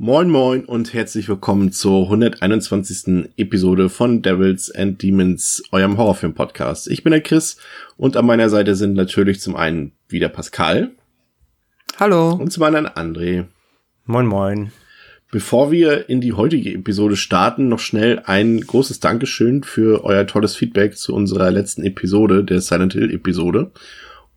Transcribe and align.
Moin 0.00 0.30
Moin 0.30 0.64
und 0.64 0.94
herzlich 0.94 1.28
willkommen 1.28 1.72
zur 1.72 2.04
121. 2.04 3.30
Episode 3.36 3.88
von 3.88 4.22
Devils 4.22 4.70
and 4.70 5.02
Demons, 5.02 5.60
eurem 5.72 5.98
Horrorfilm-Podcast. 5.98 6.86
Ich 6.86 7.02
bin 7.02 7.10
der 7.10 7.20
Chris 7.20 7.56
und 7.96 8.16
an 8.16 8.24
meiner 8.24 8.48
Seite 8.48 8.76
sind 8.76 8.94
natürlich 8.94 9.40
zum 9.40 9.56
einen 9.56 9.90
wieder 10.08 10.28
Pascal. 10.28 10.92
Hallo. 11.98 12.30
Und 12.30 12.52
zum 12.52 12.62
anderen 12.62 12.86
André. 12.86 13.46
Moin 14.04 14.26
Moin. 14.26 14.70
Bevor 15.32 15.72
wir 15.72 16.08
in 16.08 16.20
die 16.20 16.32
heutige 16.32 16.72
Episode 16.74 17.16
starten, 17.16 17.66
noch 17.66 17.80
schnell 17.80 18.22
ein 18.24 18.60
großes 18.60 19.00
Dankeschön 19.00 19.64
für 19.64 20.04
euer 20.04 20.28
tolles 20.28 20.54
Feedback 20.54 20.96
zu 20.96 21.12
unserer 21.12 21.50
letzten 21.50 21.82
Episode, 21.82 22.44
der 22.44 22.60
Silent 22.60 22.92
Hill 22.92 23.12
Episode. 23.12 23.72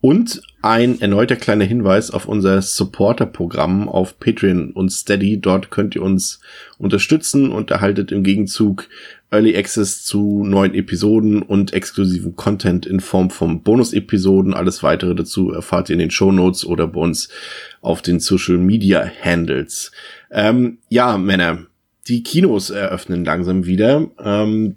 Und 0.02 0.42
ein 0.62 1.00
erneuter 1.00 1.36
kleiner 1.36 1.64
Hinweis 1.64 2.10
auf 2.10 2.26
unser 2.26 2.60
Supporter-Programm 2.60 3.88
auf 3.88 4.18
Patreon 4.18 4.72
und 4.72 4.90
Steady. 4.90 5.40
Dort 5.40 5.70
könnt 5.70 5.94
ihr 5.94 6.02
uns 6.02 6.40
unterstützen 6.76 7.52
und 7.52 7.70
erhaltet 7.70 8.10
im 8.10 8.24
Gegenzug 8.24 8.88
Early 9.30 9.56
Access 9.56 10.04
zu 10.04 10.42
neuen 10.44 10.74
Episoden 10.74 11.40
und 11.40 11.72
exklusiven 11.72 12.34
Content 12.34 12.84
in 12.84 12.98
Form 12.98 13.30
von 13.30 13.62
Bonus-Episoden. 13.62 14.54
Alles 14.54 14.82
weitere 14.82 15.14
dazu 15.14 15.52
erfahrt 15.52 15.88
ihr 15.88 15.92
in 15.92 16.00
den 16.00 16.10
Show 16.10 16.32
Notes 16.32 16.66
oder 16.66 16.88
bei 16.88 17.00
uns 17.00 17.28
auf 17.80 18.02
den 18.02 18.18
Social 18.18 18.58
Media 18.58 19.08
Handles. 19.22 19.92
Ähm, 20.32 20.78
ja, 20.88 21.16
Männer, 21.16 21.66
die 22.08 22.24
Kinos 22.24 22.70
eröffnen 22.70 23.24
langsam 23.24 23.66
wieder. 23.66 24.10
Ähm, 24.18 24.74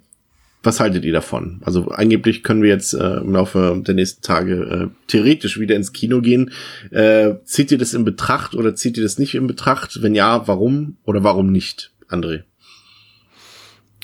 was 0.65 0.79
haltet 0.79 1.05
ihr 1.05 1.13
davon? 1.13 1.61
Also 1.63 1.89
angeblich 1.89 2.43
können 2.43 2.61
wir 2.61 2.69
jetzt 2.69 2.93
äh, 2.93 3.17
im 3.17 3.33
Laufe 3.33 3.81
der 3.85 3.95
nächsten 3.95 4.21
Tage 4.21 4.53
äh, 4.53 4.87
theoretisch 5.07 5.59
wieder 5.59 5.75
ins 5.75 5.93
Kino 5.93 6.21
gehen. 6.21 6.51
Äh, 6.91 7.35
zieht 7.43 7.71
ihr 7.71 7.77
das 7.77 7.93
in 7.93 8.05
Betracht 8.05 8.55
oder 8.55 8.75
zieht 8.75 8.97
ihr 8.97 9.03
das 9.03 9.19
nicht 9.19 9.35
in 9.35 9.47
Betracht? 9.47 10.01
Wenn 10.01 10.15
ja, 10.15 10.47
warum 10.47 10.97
oder 11.03 11.23
warum 11.23 11.51
nicht, 11.51 11.91
André? 12.09 12.43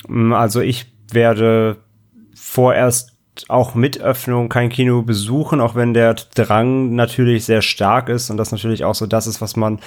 Also 0.08 0.60
ich 0.60 0.86
werde 1.10 1.76
vorerst 2.34 3.11
auch 3.48 3.74
mit 3.74 4.00
Öffnung 4.00 4.48
kein 4.48 4.68
Kino 4.68 5.02
besuchen, 5.02 5.60
auch 5.60 5.74
wenn 5.74 5.94
der 5.94 6.14
Drang 6.14 6.94
natürlich 6.94 7.46
sehr 7.46 7.62
stark 7.62 8.08
ist 8.08 8.30
und 8.30 8.36
das 8.36 8.52
natürlich 8.52 8.84
auch 8.84 8.94
so 8.94 9.06
das 9.06 9.26
ist, 9.26 9.40
was 9.40 9.56
man 9.56 9.80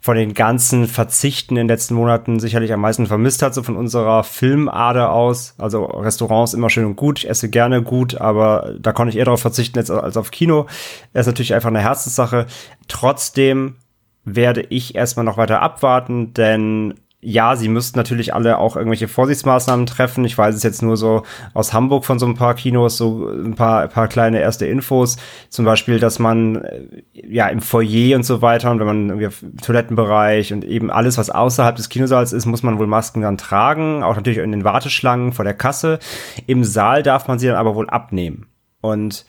von 0.00 0.16
den 0.16 0.34
ganzen 0.34 0.86
Verzichten 0.86 1.54
in 1.54 1.66
den 1.66 1.68
letzten 1.68 1.94
Monaten 1.94 2.40
sicherlich 2.40 2.72
am 2.72 2.80
meisten 2.80 3.06
vermisst 3.06 3.42
hat, 3.42 3.54
so 3.54 3.62
von 3.62 3.76
unserer 3.76 4.24
Filmader 4.24 5.12
aus. 5.12 5.54
Also 5.58 5.84
Restaurants 5.84 6.54
immer 6.54 6.70
schön 6.70 6.86
und 6.86 6.96
gut, 6.96 7.20
ich 7.20 7.30
esse 7.30 7.48
gerne 7.48 7.82
gut, 7.82 8.20
aber 8.20 8.74
da 8.80 8.92
konnte 8.92 9.10
ich 9.10 9.16
eher 9.16 9.24
darauf 9.24 9.40
verzichten 9.40 9.78
als, 9.78 10.16
auf 10.16 10.30
Kino. 10.30 10.66
Das 11.12 11.22
ist 11.22 11.32
natürlich 11.32 11.54
einfach 11.54 11.70
eine 11.70 11.80
Herzenssache. 11.80 12.46
Trotzdem 12.88 13.76
werde 14.24 14.62
ich 14.68 14.94
erstmal 14.94 15.24
noch 15.24 15.36
weiter 15.36 15.62
abwarten, 15.62 16.34
denn 16.34 16.94
ja, 17.20 17.56
sie 17.56 17.68
müssten 17.68 17.98
natürlich 17.98 18.32
alle 18.32 18.58
auch 18.58 18.76
irgendwelche 18.76 19.08
Vorsichtsmaßnahmen 19.08 19.86
treffen. 19.86 20.24
Ich 20.24 20.38
weiß 20.38 20.54
es 20.54 20.62
jetzt 20.62 20.82
nur 20.82 20.96
so 20.96 21.24
aus 21.52 21.72
Hamburg 21.72 22.04
von 22.04 22.20
so 22.20 22.26
ein 22.26 22.36
paar 22.36 22.54
Kinos, 22.54 22.96
so 22.96 23.28
ein 23.28 23.56
paar, 23.56 23.82
ein 23.82 23.88
paar 23.88 24.06
kleine 24.06 24.40
erste 24.40 24.66
Infos. 24.66 25.16
Zum 25.48 25.64
Beispiel, 25.64 25.98
dass 25.98 26.20
man 26.20 26.56
äh, 26.62 27.02
ja 27.12 27.48
im 27.48 27.60
Foyer 27.60 28.14
und 28.14 28.22
so 28.22 28.40
weiter 28.40 28.70
und 28.70 28.78
wenn 28.78 28.86
man 28.86 29.08
irgendwie 29.08 29.46
im 29.46 29.56
Toilettenbereich 29.56 30.52
und 30.52 30.64
eben 30.64 30.92
alles, 30.92 31.18
was 31.18 31.28
außerhalb 31.28 31.74
des 31.74 31.88
Kinosaals 31.88 32.32
ist, 32.32 32.46
muss 32.46 32.62
man 32.62 32.78
wohl 32.78 32.86
Masken 32.86 33.22
dann 33.22 33.36
tragen. 33.36 34.04
Auch 34.04 34.14
natürlich 34.14 34.38
in 34.38 34.52
den 34.52 34.62
Warteschlangen 34.62 35.32
vor 35.32 35.44
der 35.44 35.54
Kasse. 35.54 35.98
Im 36.46 36.62
Saal 36.62 37.02
darf 37.02 37.26
man 37.26 37.40
sie 37.40 37.48
dann 37.48 37.56
aber 37.56 37.74
wohl 37.74 37.90
abnehmen. 37.90 38.46
Und 38.80 39.26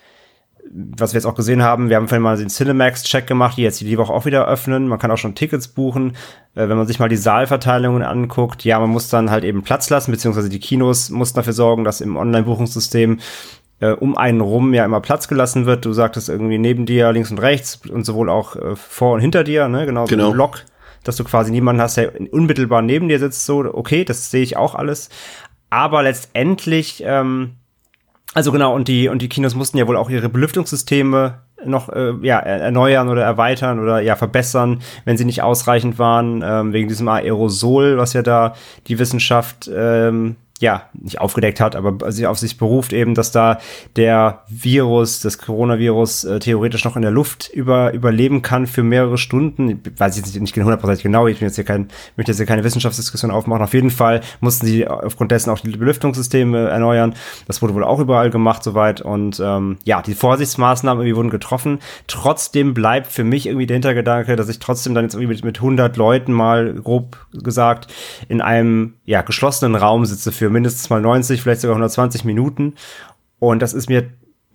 was 0.72 1.14
wir 1.14 1.18
jetzt 1.18 1.26
auch 1.26 1.36
gesehen 1.36 1.64
haben, 1.64 1.90
wir 1.90 1.96
haben 1.96 2.08
vorhin 2.08 2.22
mal 2.22 2.38
den 2.38 2.50
Cinemax-Check 2.50 3.26
gemacht, 3.26 3.58
die 3.58 3.64
jetzt 3.64 3.82
die 3.82 3.98
Woche 3.98 4.14
auch 4.14 4.26
wieder 4.26 4.48
öffnen. 4.48 4.88
Man 4.88 5.00
kann 5.00 5.10
auch 5.10 5.18
schon 5.18 5.34
Tickets 5.34 5.68
buchen. 5.68 6.12
Äh, 6.54 6.70
wenn 6.70 6.78
man 6.78 6.86
sich 6.86 7.00
mal 7.00 7.10
die 7.10 7.16
Saalverteilungen 7.16 8.04
anguckt, 8.04 8.64
ja, 8.64 8.80
man 8.80 8.90
muss 8.90 9.10
dann 9.10 9.32
halt 9.32 9.44
eben 9.44 9.64
Platz 9.64 9.90
lassen, 9.90 10.12
beziehungsweise 10.12 10.50
die 10.50 10.60
Kinos 10.60 11.10
mussten 11.10 11.38
dafür 11.38 11.54
sorgen, 11.54 11.84
dass 11.84 12.02
im 12.02 12.18
Online-Buchungssystem 12.18 13.20
äh, 13.80 13.92
um 13.92 14.18
einen 14.18 14.42
rum 14.42 14.74
ja 14.74 14.86
immer 14.86 15.02
Platz 15.02 15.28
gelassen 15.28 15.66
wird. 15.66 15.86
Du 15.86 15.94
sagtest 15.94 16.30
irgendwie 16.30 16.60
neben 16.60 16.86
dir, 16.86 17.12
links 17.12 17.32
und 17.32 17.40
rechts 17.40 17.80
und 17.90 18.06
sowohl 18.06 18.30
auch 18.30 18.56
äh, 18.56 18.76
vor 18.76 19.14
und 19.14 19.22
hinter 19.22 19.44
dir, 19.44 19.68
ne, 19.68 19.86
genau, 19.86 20.06
genau. 20.06 20.26
so 20.26 20.30
ein 20.30 20.34
Block, 20.34 20.66
dass 21.04 21.16
du 21.16 21.24
quasi 21.24 21.52
niemanden 21.52 21.82
hast, 21.82 21.98
der 21.98 22.14
unmittelbar 22.32 22.82
neben 22.82 23.10
dir 23.10 23.18
sitzt, 23.18 23.46
so, 23.46 23.60
okay, 23.74 24.04
das 24.04 24.30
sehe 24.30 24.44
ich 24.44 24.58
auch 24.58 24.76
alles. 24.76 25.10
Aber 25.72 26.04
letztendlich, 26.04 27.04
ähm, 27.06 27.56
also 28.34 28.52
genau, 28.52 28.76
und 28.76 28.88
die, 28.88 29.08
und 29.08 29.22
die 29.22 29.30
Kinos 29.30 29.56
mussten 29.56 29.78
ja 29.78 29.88
wohl 29.88 29.98
auch 29.98 30.10
ihre 30.10 30.30
Belüftungssysteme 30.30 31.40
noch 31.66 31.90
äh, 31.90 32.14
ja, 32.22 32.40
erneuern 32.40 33.10
oder 33.10 33.24
erweitern 33.24 33.80
oder 33.80 34.00
ja 34.00 34.16
verbessern, 34.16 34.82
wenn 35.06 35.18
sie 35.18 35.26
nicht 35.26 35.42
ausreichend 35.42 36.00
waren, 36.00 36.44
ähm, 36.46 36.74
wegen 36.74 36.88
diesem 36.88 37.08
Aerosol, 37.08 37.98
was 37.98 38.14
ja 38.14 38.22
da 38.22 38.56
die 38.88 39.00
Wissenschaft 39.00 39.70
ähm, 39.74 40.36
ja, 40.60 40.84
nicht 40.94 41.22
aufgedeckt 41.22 41.62
hat, 41.62 41.76
aber 41.76 42.12
sich 42.12 42.28
auf 42.28 42.38
sich 42.38 42.58
beruft 42.58 42.92
eben, 42.92 43.16
dass 43.16 43.32
da 43.32 43.60
der 43.96 44.44
Virus, 44.50 45.22
das 45.22 45.38
Coronavirus 45.38 46.26
äh, 46.26 46.40
theoretisch 46.40 46.84
noch 46.84 46.98
in 46.98 47.02
der 47.02 47.12
Luft 47.12 47.50
über, 47.54 47.94
überleben 47.94 48.42
kann 48.42 48.68
für 48.68 48.84
mehrere 48.84 49.18
Stunden. 49.18 49.70
Ich 49.70 50.00
weiß 50.00 50.18
jetzt 50.18 50.36
nicht 50.38 50.56
hundertprozentig 50.58 51.04
genau, 51.04 51.28
ich 51.28 51.40
bin 51.40 51.48
jetzt 51.48 51.56
hier 51.56 51.64
kein, 51.64 51.88
möchte 52.18 52.32
jetzt 52.32 52.38
hier 52.38 52.46
keine 52.46 52.66
Wissenschaftsdiskussion 52.66 53.32
aufmachen. 53.32 53.64
Auf 53.64 53.74
jeden 53.74 53.90
Fall 53.90 54.20
mussten 54.42 54.66
sie 54.66 54.86
aufgrund 54.86 55.32
dessen 55.32 55.50
auch 55.50 55.60
die 55.60 55.70
Belüftungssysteme 55.70 56.68
erneuern. 56.68 57.16
Das 57.48 57.62
wurde 57.62 57.74
wohl 57.74 57.86
auch 57.86 58.00
überall 58.00 58.30
gemacht 58.30 58.62
soweit 58.64 59.00
und 59.00 59.40
ähm, 59.40 59.78
ja, 59.86 60.02
die 60.02 60.14
Vorsichtsmaßnahmen 60.14 61.02
irgendwie 61.02 61.16
wurden 61.16 61.30
getroffen. 61.30 61.80
Trotzdem 62.08 62.74
bleibt 62.74 63.08
für 63.08 63.24
mich 63.24 63.48
irgendwie 63.48 63.66
der 63.66 63.76
Hintergedanke, 63.76 64.36
dass 64.36 64.50
ich 64.50 64.60
trotzdem 64.60 64.94
dann 64.94 65.06
jetzt 65.06 65.14
irgendwie 65.14 65.36
mit, 65.36 65.46
mit 65.46 65.58
100 65.58 65.96
Leuten 65.96 66.34
mal 66.34 66.74
grob 66.74 67.28
gesagt 67.32 67.88
in 68.28 68.42
einem 68.42 68.96
ja 69.06 69.22
geschlossenen 69.22 69.76
Raum 69.76 70.06
sitze 70.06 70.34
für 70.34 70.49
mindestens 70.50 70.90
mal 70.90 71.02
90, 71.02 71.42
vielleicht 71.42 71.62
sogar 71.62 71.76
120 71.76 72.26
Minuten. 72.26 72.76
Und 73.40 73.62
das 73.62 73.74
ist 73.74 73.90
mir, 73.90 74.10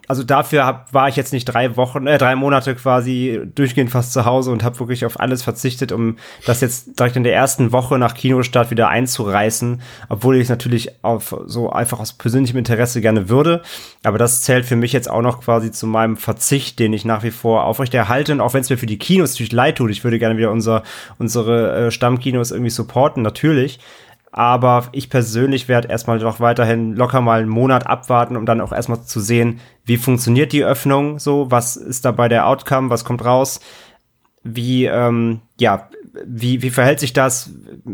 also 0.07 0.23
dafür 0.23 0.67
hab, 0.67 0.93
war 0.93 1.09
ich 1.09 1.17
jetzt 1.17 1.33
nicht 1.33 1.47
drei 1.47 1.77
Wochen, 1.77 2.07
äh, 2.07 2.19
drei 2.19 2.37
Monate 2.37 2.75
quasi 2.75 3.41
durchgehend 3.55 3.91
fast 3.91 4.13
zu 4.13 4.27
Hause 4.27 4.51
und 4.51 4.63
habe 4.63 4.79
wirklich 4.79 5.07
auf 5.07 5.19
alles 5.19 5.43
verzichtet, 5.43 5.93
um 5.93 6.17
das 6.45 6.61
jetzt 6.61 6.99
direkt 6.99 7.17
in 7.17 7.25
der 7.25 7.35
ersten 7.35 7.73
Woche 7.73 7.99
nach 7.99 8.15
Kinostart 8.15 8.71
wieder 8.71 8.89
einzureißen, 8.89 9.81
obwohl 10.11 10.37
ich 10.37 10.43
es 10.43 10.49
natürlich 10.51 11.03
auf 11.03 11.35
so 11.47 11.71
einfach 11.71 12.01
aus 12.01 12.13
persönlichem 12.13 12.59
Interesse 12.59 13.01
gerne 13.01 13.31
würde. 13.31 13.63
Aber 14.03 14.19
das 14.19 14.43
zählt 14.43 14.67
für 14.67 14.77
mich 14.77 14.93
jetzt 14.93 15.09
auch 15.09 15.23
noch 15.23 15.41
quasi 15.41 15.71
zu 15.71 15.87
meinem 15.87 16.19
Verzicht, 16.19 16.79
den 16.79 16.93
ich 16.93 17.07
nach 17.07 17.23
wie 17.23 17.31
vor 17.31 17.65
aufrechterhalte. 17.65 18.33
Und 18.33 18.41
auch 18.41 18.53
wenn 18.53 18.61
es 18.61 18.71
mir 18.71 18.79
für 18.79 18.87
die 18.87 18.99
Kinos 18.99 19.33
natürlich 19.33 19.53
leid 19.53 19.77
tut, 19.77 19.91
ich 19.91 20.05
würde 20.05 20.19
gerne 20.19 20.37
wieder 20.37 20.51
unser, 20.51 20.83
unsere 21.19 21.87
äh, 21.87 21.91
Stammkinos 21.91 22.51
irgendwie 22.51 22.71
supporten, 22.71 23.23
natürlich. 23.23 23.79
Aber 24.37 24.89
ich 24.91 25.11
persönlich 25.11 25.69
werde 25.69 25.87
erstmal 25.87 26.19
noch 26.19 26.41
weiterhin 26.41 26.97
locker 26.97 27.21
mal 27.21 27.39
einen 27.39 27.49
Monat 27.49 27.87
abwarten, 27.87 28.37
um 28.37 28.47
dann 28.47 28.61
auch 28.61 28.73
erstmal 28.73 29.01
zu 29.05 29.21
sehen, 29.21 29.61
wie 29.85 29.97
funktioniert 29.97 30.53
die 30.53 30.65
Öffnung 30.65 31.21
so, 31.21 31.53
was 31.53 31.77
ist 31.77 32.05
dabei 32.05 32.29
der 32.29 32.49
Outcome, 32.49 32.91
was 32.91 33.05
kommt 33.05 33.25
raus, 33.25 33.61
wie, 34.45 34.85
ähm, 34.85 35.41
ja, 35.59 35.89
wie, 36.27 36.63
wie 36.63 36.71
verhält 36.71 37.01
sich 37.01 37.13
das? 37.13 37.51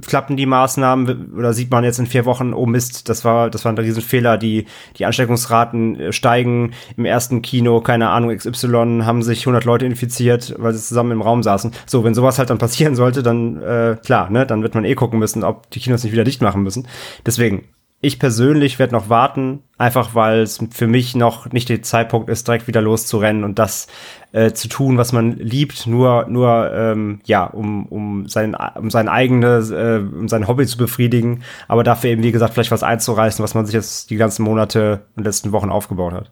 Klappen 0.07 0.37
die 0.37 0.47
Maßnahmen 0.47 1.35
oder 1.37 1.53
sieht 1.53 1.71
man 1.71 1.85
jetzt 1.85 1.99
in 1.99 2.07
vier 2.07 2.27
Wochen, 2.27 2.53
oh 2.53 2.67
Mist, 2.67 3.09
das 3.09 3.25
war, 3.25 3.51
das 3.51 3.65
war 3.65 3.73
ein 3.73 3.79
Riesenfehler, 3.79 4.37
die, 4.37 4.67
die 4.97 5.07
Ansteckungsraten 5.07 5.99
äh, 5.99 6.13
steigen 6.13 6.73
im 6.97 7.05
ersten 7.05 7.41
Kino, 7.41 7.81
keine 7.81 8.11
Ahnung, 8.11 8.37
XY 8.37 9.03
haben 9.05 9.23
sich 9.23 9.41
100 9.43 9.65
Leute 9.65 9.87
infiziert, 9.87 10.55
weil 10.59 10.75
sie 10.75 10.83
zusammen 10.83 11.13
im 11.13 11.23
Raum 11.23 11.43
saßen. 11.43 11.73
So, 11.87 12.05
wenn 12.05 12.15
sowas 12.15 12.39
halt 12.39 12.51
dann 12.51 12.59
passieren 12.59 12.95
sollte, 12.95 13.23
dann, 13.23 13.63
äh, 13.63 13.97
klar, 14.05 14.29
ne, 14.29 14.45
dann 14.45 14.63
wird 14.63 14.75
man 14.75 14.85
eh 14.85 14.95
gucken 14.95 15.19
müssen, 15.19 15.45
ob 15.45 15.71
die 15.71 15.81
Kinos 15.81 16.05
nicht 16.05 16.13
wieder 16.13 16.25
dicht 16.25 16.43
machen 16.43 16.63
müssen. 16.63 16.87
Deswegen, 17.25 17.69
ich 18.03 18.19
persönlich 18.19 18.79
werde 18.79 18.95
noch 18.95 19.11
warten, 19.11 19.63
einfach 19.77 20.15
weil 20.15 20.41
es 20.41 20.59
für 20.71 20.87
mich 20.87 21.15
noch 21.15 21.53
nicht 21.53 21.69
der 21.69 21.83
Zeitpunkt 21.83 22.31
ist, 22.31 22.49
direkt 22.49 22.67
wieder 22.67 22.81
loszurennen 22.81 23.45
und 23.45 23.59
das 23.59 23.89
äh, 24.33 24.53
zu 24.53 24.69
tun, 24.69 24.97
was 24.97 25.13
man 25.13 25.37
liebt, 25.37 25.87
nur 25.87 26.27
nur 26.29 26.73
ähm, 26.73 27.21
ja, 27.25 27.45
um 27.45 27.85
um 27.87 28.27
sein 28.27 28.57
um 28.77 28.91
sein 28.91 29.09
eigenes 29.09 29.71
äh, 29.71 30.01
um 30.01 30.29
sein 30.29 30.49
Hobby 30.49 30.67
zu 30.67 30.79
befriedigen, 30.79 31.43
aber 31.69 31.85
dafür 31.85 32.11
eben 32.11 32.23
wie 32.23 32.33
gesagt 32.33 32.55
vielleicht 32.55 32.71
was 32.71 32.83
einzureißen, 32.83 33.43
was 33.43 33.55
man 33.55 33.67
sich 33.67 33.75
jetzt 33.75 34.09
die 34.11 34.17
ganzen 34.17 34.45
Monate 34.45 35.03
und 35.17 35.25
letzten 35.25 35.53
Wochen 35.53 35.69
aufgebaut 35.69 36.15
hat. 36.15 36.31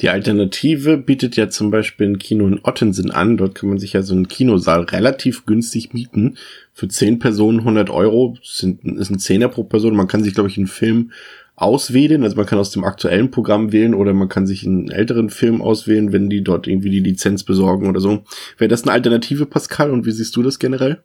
Die 0.00 0.10
Alternative 0.10 0.98
bietet 0.98 1.36
ja 1.36 1.48
zum 1.48 1.70
Beispiel 1.70 2.08
ein 2.08 2.18
Kino 2.18 2.46
in 2.46 2.60
Ottensen 2.62 3.10
an. 3.10 3.38
Dort 3.38 3.54
kann 3.54 3.70
man 3.70 3.78
sich 3.78 3.94
ja 3.94 4.02
so 4.02 4.14
einen 4.14 4.28
Kinosaal 4.28 4.82
relativ 4.82 5.46
günstig 5.46 5.94
mieten. 5.94 6.36
Für 6.74 6.88
zehn 6.88 7.18
Personen 7.18 7.60
100 7.60 7.88
Euro 7.88 8.36
sind, 8.42 8.84
ist 8.84 9.10
ein 9.10 9.18
Zehner 9.18 9.48
pro 9.48 9.64
Person. 9.64 9.96
Man 9.96 10.08
kann 10.08 10.22
sich, 10.22 10.34
glaube 10.34 10.50
ich, 10.50 10.58
einen 10.58 10.66
Film 10.66 11.12
auswählen. 11.54 12.22
Also 12.22 12.36
man 12.36 12.44
kann 12.44 12.58
aus 12.58 12.70
dem 12.70 12.84
aktuellen 12.84 13.30
Programm 13.30 13.72
wählen 13.72 13.94
oder 13.94 14.12
man 14.12 14.28
kann 14.28 14.46
sich 14.46 14.66
einen 14.66 14.90
älteren 14.90 15.30
Film 15.30 15.62
auswählen, 15.62 16.12
wenn 16.12 16.28
die 16.28 16.44
dort 16.44 16.66
irgendwie 16.66 16.90
die 16.90 17.00
Lizenz 17.00 17.42
besorgen 17.44 17.88
oder 17.88 18.00
so. 18.00 18.24
Wäre 18.58 18.68
das 18.68 18.82
eine 18.82 18.92
Alternative, 18.92 19.46
Pascal? 19.46 19.90
Und 19.90 20.04
wie 20.04 20.12
siehst 20.12 20.36
du 20.36 20.42
das 20.42 20.58
generell? 20.58 21.02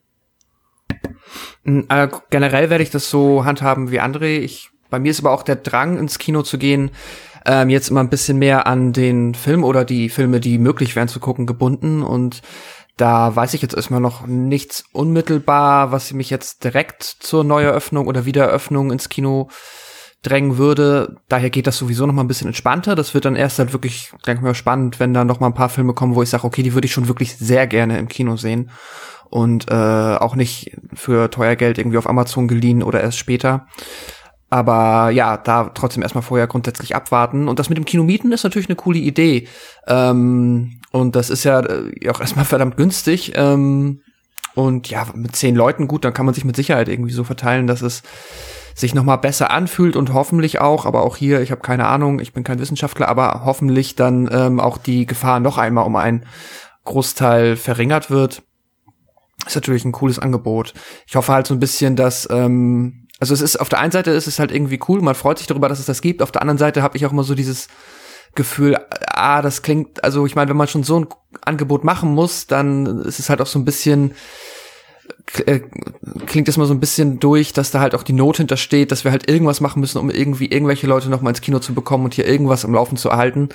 Äh, 1.64 2.08
generell 2.28 2.68
werde 2.68 2.84
ich 2.84 2.90
das 2.90 3.08
so 3.08 3.46
handhaben 3.46 3.90
wie 3.90 4.00
André. 4.00 4.40
Ich, 4.40 4.68
bei 4.90 4.98
mir 4.98 5.10
ist 5.10 5.20
aber 5.20 5.30
auch 5.30 5.42
der 5.42 5.56
Drang, 5.56 5.98
ins 5.98 6.18
Kino 6.18 6.42
zu 6.42 6.58
gehen, 6.58 6.90
ähm, 7.44 7.70
jetzt 7.70 7.90
immer 7.90 8.00
ein 8.00 8.10
bisschen 8.10 8.38
mehr 8.38 8.66
an 8.66 8.92
den 8.92 9.34
Film 9.34 9.64
oder 9.64 9.84
die 9.84 10.08
Filme, 10.08 10.40
die 10.40 10.58
möglich 10.58 10.96
wären 10.96 11.08
zu 11.08 11.20
gucken, 11.20 11.46
gebunden. 11.46 12.02
Und 12.02 12.42
da 12.96 13.34
weiß 13.34 13.54
ich 13.54 13.62
jetzt 13.62 13.74
erstmal 13.74 14.00
noch 14.00 14.26
nichts 14.26 14.84
unmittelbar, 14.92 15.92
was 15.92 16.12
mich 16.12 16.30
jetzt 16.30 16.64
direkt 16.64 17.02
zur 17.02 17.44
Neueröffnung 17.44 18.06
oder 18.06 18.24
Wiedereröffnung 18.24 18.92
ins 18.92 19.08
Kino 19.08 19.48
drängen 20.22 20.56
würde. 20.56 21.16
Daher 21.28 21.50
geht 21.50 21.66
das 21.66 21.78
sowieso 21.78 22.06
noch 22.06 22.14
mal 22.14 22.22
ein 22.22 22.28
bisschen 22.28 22.46
entspannter. 22.46 22.94
Das 22.94 23.12
wird 23.12 23.24
dann 23.24 23.36
erst 23.36 23.58
halt 23.58 23.72
wirklich, 23.72 24.12
denke 24.26 24.40
ich 24.40 24.44
mal, 24.44 24.54
spannend, 24.54 25.00
wenn 25.00 25.14
dann 25.14 25.26
noch 25.26 25.40
mal 25.40 25.48
ein 25.48 25.54
paar 25.54 25.68
Filme 25.68 25.94
kommen, 25.94 26.14
wo 26.14 26.22
ich 26.22 26.30
sage, 26.30 26.44
okay, 26.44 26.62
die 26.62 26.74
würde 26.74 26.86
ich 26.86 26.92
schon 26.92 27.08
wirklich 27.08 27.36
sehr 27.36 27.66
gerne 27.66 27.98
im 27.98 28.08
Kino 28.08 28.36
sehen 28.36 28.70
und 29.30 29.70
äh, 29.70 29.74
auch 29.74 30.36
nicht 30.36 30.76
für 30.94 31.30
teuer 31.30 31.56
Geld 31.56 31.78
irgendwie 31.78 31.98
auf 31.98 32.08
Amazon 32.08 32.48
geliehen 32.48 32.82
oder 32.82 33.00
erst 33.00 33.18
später. 33.18 33.66
Aber 34.52 35.08
ja, 35.08 35.38
da 35.38 35.70
trotzdem 35.72 36.02
erstmal 36.02 36.20
vorher 36.20 36.46
grundsätzlich 36.46 36.94
abwarten. 36.94 37.48
Und 37.48 37.58
das 37.58 37.70
mit 37.70 37.78
dem 37.78 37.86
Kino 37.86 38.04
mieten 38.04 38.32
ist 38.32 38.44
natürlich 38.44 38.68
eine 38.68 38.76
coole 38.76 38.98
Idee. 38.98 39.48
Ähm, 39.86 40.78
und 40.90 41.16
das 41.16 41.30
ist 41.30 41.44
ja 41.44 41.60
äh, 41.60 42.10
auch 42.10 42.20
erstmal 42.20 42.44
verdammt 42.44 42.76
günstig. 42.76 43.32
Ähm, 43.34 44.02
und 44.54 44.90
ja, 44.90 45.06
mit 45.14 45.34
zehn 45.34 45.56
Leuten 45.56 45.88
gut, 45.88 46.04
dann 46.04 46.12
kann 46.12 46.26
man 46.26 46.34
sich 46.34 46.44
mit 46.44 46.54
Sicherheit 46.54 46.90
irgendwie 46.90 47.14
so 47.14 47.24
verteilen, 47.24 47.66
dass 47.66 47.80
es 47.80 48.02
sich 48.74 48.94
noch 48.94 49.04
mal 49.04 49.16
besser 49.16 49.50
anfühlt 49.50 49.96
und 49.96 50.12
hoffentlich 50.12 50.60
auch, 50.60 50.84
aber 50.84 51.02
auch 51.02 51.16
hier, 51.16 51.40
ich 51.40 51.50
habe 51.50 51.62
keine 51.62 51.86
Ahnung, 51.86 52.20
ich 52.20 52.34
bin 52.34 52.44
kein 52.44 52.58
Wissenschaftler, 52.58 53.08
aber 53.08 53.46
hoffentlich 53.46 53.96
dann 53.96 54.28
ähm, 54.30 54.60
auch 54.60 54.76
die 54.76 55.06
Gefahr 55.06 55.40
noch 55.40 55.56
einmal 55.56 55.86
um 55.86 55.96
einen 55.96 56.26
Großteil 56.84 57.56
verringert 57.56 58.10
wird. 58.10 58.42
Ist 59.46 59.54
natürlich 59.54 59.86
ein 59.86 59.92
cooles 59.92 60.18
Angebot. 60.18 60.74
Ich 61.06 61.16
hoffe 61.16 61.32
halt 61.32 61.46
so 61.46 61.54
ein 61.54 61.60
bisschen, 61.60 61.96
dass 61.96 62.28
ähm, 62.30 63.01
also 63.22 63.34
es 63.34 63.40
ist 63.40 63.60
auf 63.60 63.68
der 63.68 63.78
einen 63.78 63.92
Seite 63.92 64.10
ist 64.10 64.26
es 64.26 64.40
halt 64.40 64.50
irgendwie 64.50 64.80
cool, 64.88 65.00
man 65.00 65.14
freut 65.14 65.38
sich 65.38 65.46
darüber, 65.46 65.68
dass 65.68 65.78
es 65.78 65.86
das 65.86 66.02
gibt. 66.02 66.22
Auf 66.22 66.32
der 66.32 66.42
anderen 66.42 66.58
Seite 66.58 66.82
habe 66.82 66.96
ich 66.96 67.06
auch 67.06 67.12
immer 67.12 67.22
so 67.22 67.36
dieses 67.36 67.68
Gefühl, 68.34 68.76
ah, 69.06 69.42
das 69.42 69.62
klingt, 69.62 70.02
also 70.02 70.26
ich 70.26 70.34
meine, 70.34 70.50
wenn 70.50 70.56
man 70.56 70.66
schon 70.66 70.82
so 70.82 70.98
ein 70.98 71.06
Angebot 71.40 71.84
machen 71.84 72.14
muss, 72.14 72.48
dann 72.48 72.98
ist 73.02 73.20
es 73.20 73.30
halt 73.30 73.40
auch 73.40 73.46
so 73.46 73.60
ein 73.60 73.64
bisschen 73.64 74.14
äh, 75.46 75.60
klingt 76.26 76.48
es 76.48 76.56
mal 76.56 76.66
so 76.66 76.74
ein 76.74 76.80
bisschen 76.80 77.20
durch, 77.20 77.52
dass 77.52 77.70
da 77.70 77.78
halt 77.78 77.94
auch 77.94 78.02
die 78.02 78.12
Not 78.12 78.38
hintersteht, 78.38 78.90
dass 78.90 79.04
wir 79.04 79.12
halt 79.12 79.30
irgendwas 79.30 79.60
machen 79.60 79.78
müssen, 79.78 79.98
um 79.98 80.10
irgendwie 80.10 80.46
irgendwelche 80.46 80.88
Leute 80.88 81.08
noch 81.08 81.22
mal 81.22 81.30
ins 81.30 81.42
Kino 81.42 81.60
zu 81.60 81.74
bekommen 81.74 82.06
und 82.06 82.14
hier 82.14 82.26
irgendwas 82.26 82.64
am 82.64 82.74
Laufen 82.74 82.96
zu 82.96 83.08
erhalten. 83.08 83.50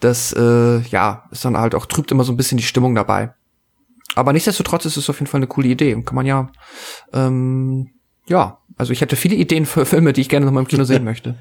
Das 0.00 0.32
äh, 0.32 0.78
ja 0.88 1.28
ist 1.30 1.44
dann 1.44 1.58
halt 1.58 1.74
auch 1.74 1.84
trübt 1.84 2.10
immer 2.12 2.24
so 2.24 2.32
ein 2.32 2.38
bisschen 2.38 2.56
die 2.56 2.64
Stimmung 2.64 2.94
dabei. 2.94 3.34
Aber 4.14 4.32
nichtsdestotrotz 4.32 4.86
ist 4.86 4.96
es 4.96 5.10
auf 5.10 5.18
jeden 5.18 5.30
Fall 5.30 5.40
eine 5.40 5.48
coole 5.48 5.68
Idee. 5.68 6.00
Kann 6.02 6.14
man 6.14 6.24
ja, 6.24 6.50
ähm, 7.12 7.90
ja, 8.26 8.61
also 8.76 8.92
ich 8.92 9.00
hätte 9.00 9.16
viele 9.16 9.36
Ideen 9.36 9.66
für 9.66 9.86
Filme, 9.86 10.12
die 10.12 10.20
ich 10.20 10.28
gerne 10.28 10.46
noch 10.46 10.52
mal 10.52 10.60
im 10.60 10.68
Kino 10.68 10.84
sehen 10.84 11.04
möchte. 11.12 11.34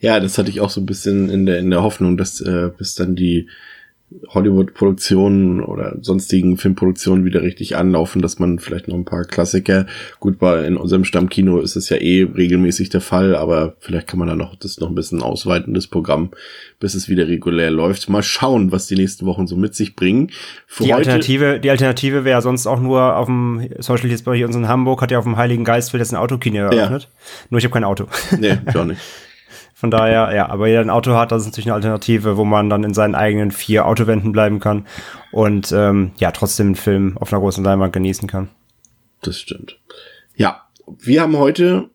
ja, 0.00 0.20
das 0.20 0.38
hatte 0.38 0.50
ich 0.50 0.60
auch 0.60 0.70
so 0.70 0.80
ein 0.80 0.86
bisschen 0.86 1.30
in 1.30 1.46
der, 1.46 1.58
in 1.58 1.70
der 1.70 1.82
Hoffnung, 1.82 2.16
dass 2.16 2.40
äh, 2.40 2.70
bis 2.76 2.94
dann 2.94 3.16
die 3.16 3.48
Hollywood-Produktionen 4.28 5.62
oder 5.62 5.96
sonstigen 6.00 6.56
Filmproduktionen 6.56 7.24
wieder 7.24 7.42
richtig 7.42 7.76
anlaufen, 7.76 8.22
dass 8.22 8.38
man 8.38 8.58
vielleicht 8.58 8.88
noch 8.88 8.96
ein 8.96 9.04
paar 9.04 9.24
Klassiker, 9.24 9.86
gut, 10.18 10.38
bei 10.38 10.64
in 10.64 10.76
unserem 10.76 11.04
Stammkino 11.04 11.60
ist 11.60 11.76
es 11.76 11.88
ja 11.90 11.96
eh 11.96 12.24
regelmäßig 12.24 12.88
der 12.88 13.00
Fall, 13.00 13.36
aber 13.36 13.76
vielleicht 13.78 14.08
kann 14.08 14.18
man 14.18 14.28
da 14.28 14.34
noch 14.34 14.56
das 14.56 14.80
noch 14.80 14.88
ein 14.88 14.94
bisschen 14.94 15.22
ausweiten, 15.22 15.74
das 15.74 15.86
Programm, 15.86 16.30
bis 16.80 16.94
es 16.94 17.08
wieder 17.08 17.28
regulär 17.28 17.70
läuft. 17.70 18.08
Mal 18.08 18.22
schauen, 18.22 18.72
was 18.72 18.86
die 18.86 18.96
nächsten 18.96 19.26
Wochen 19.26 19.46
so 19.46 19.56
mit 19.56 19.74
sich 19.74 19.94
bringen. 19.94 20.30
Für 20.66 20.84
die 20.84 20.94
Alternative, 20.94 21.60
die 21.60 21.70
Alternative 21.70 22.24
wäre 22.24 22.42
sonst 22.42 22.66
auch 22.66 22.80
nur 22.80 23.16
auf 23.16 23.26
dem 23.26 23.68
Social 23.78 24.10
jetzt 24.10 24.24
bei 24.24 24.44
uns 24.44 24.56
in 24.56 24.68
Hamburg 24.68 25.02
hat 25.02 25.10
ja 25.10 25.18
auf 25.18 25.24
dem 25.24 25.36
Heiligen 25.36 25.64
Geistfeld 25.64 26.00
jetzt 26.00 26.12
ein 26.12 26.16
Autokino 26.16 26.58
eröffnet. 26.58 27.02
Ja. 27.02 27.08
Nur 27.50 27.58
ich 27.58 27.64
habe 27.64 27.72
kein 27.72 27.84
Auto. 27.84 28.06
Nee, 28.38 28.58
ich 28.68 28.76
auch 28.76 28.84
nicht. 28.84 29.00
Von 29.80 29.90
daher, 29.90 30.34
ja, 30.36 30.50
aber 30.50 30.68
jeder 30.68 30.82
ein 30.82 30.90
Auto 30.90 31.14
hat, 31.14 31.32
das 31.32 31.40
ist 31.40 31.46
natürlich 31.46 31.68
eine 31.68 31.76
Alternative, 31.76 32.36
wo 32.36 32.44
man 32.44 32.68
dann 32.68 32.84
in 32.84 32.92
seinen 32.92 33.14
eigenen 33.14 33.50
vier 33.50 33.86
Autowänden 33.86 34.30
bleiben 34.30 34.60
kann 34.60 34.86
und 35.32 35.72
ähm, 35.72 36.10
ja, 36.18 36.32
trotzdem 36.32 36.66
einen 36.66 36.74
Film 36.74 37.16
auf 37.16 37.32
einer 37.32 37.40
großen 37.40 37.64
Leinwand 37.64 37.94
genießen 37.94 38.28
kann. 38.28 38.50
Das 39.22 39.38
stimmt. 39.38 39.80
Ja, 40.36 40.66
wir 40.98 41.22
haben 41.22 41.38
heute 41.38 41.88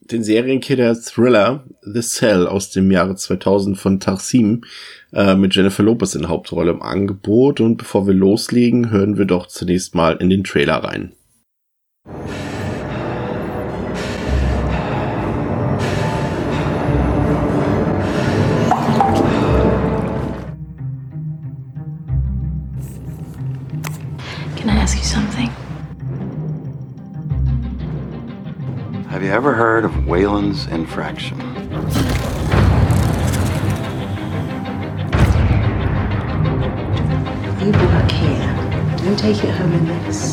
den 0.00 0.22
Serienkiller 0.22 0.94
Thriller 1.00 1.64
The 1.80 2.02
Cell 2.02 2.46
aus 2.46 2.72
dem 2.72 2.90
Jahre 2.90 3.16
2000 3.16 3.78
von 3.78 4.00
Tarsim 4.00 4.64
äh, 5.14 5.34
mit 5.34 5.54
Jennifer 5.54 5.82
Lopez 5.82 6.14
in 6.14 6.28
Hauptrolle 6.28 6.72
im 6.72 6.82
Angebot. 6.82 7.62
Und 7.62 7.78
bevor 7.78 8.06
wir 8.06 8.12
loslegen, 8.12 8.90
hören 8.90 9.16
wir 9.16 9.24
doch 9.24 9.46
zunächst 9.46 9.94
mal 9.94 10.16
in 10.16 10.28
den 10.28 10.44
Trailer 10.44 10.84
rein. 10.84 11.12
Ask 24.68 24.98
you 24.98 25.04
something. 25.04 25.48
Have 29.08 29.22
you 29.22 29.30
ever 29.30 29.54
heard 29.54 29.84
of 29.84 30.06
Whalen's 30.06 30.66
infraction? 30.66 31.38
You 37.60 37.72
work 37.72 38.10
here. 38.10 38.96
Don't 39.04 39.18
take 39.18 39.44
it 39.44 39.50
home 39.50 39.72
in 39.72 39.86
this. 39.86 40.32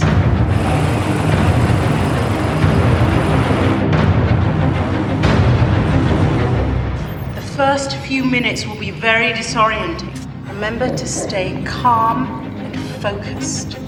The 7.35 7.55
first 7.55 7.97
few 7.97 8.23
minutes 8.23 8.65
will 8.65 8.79
be 8.79 8.91
very 8.91 9.33
disorienting. 9.33 10.13
Remember 10.47 10.89
to 10.89 11.05
stay 11.05 11.61
calm 11.65 12.25
and 12.57 12.79
focused. 13.01 13.86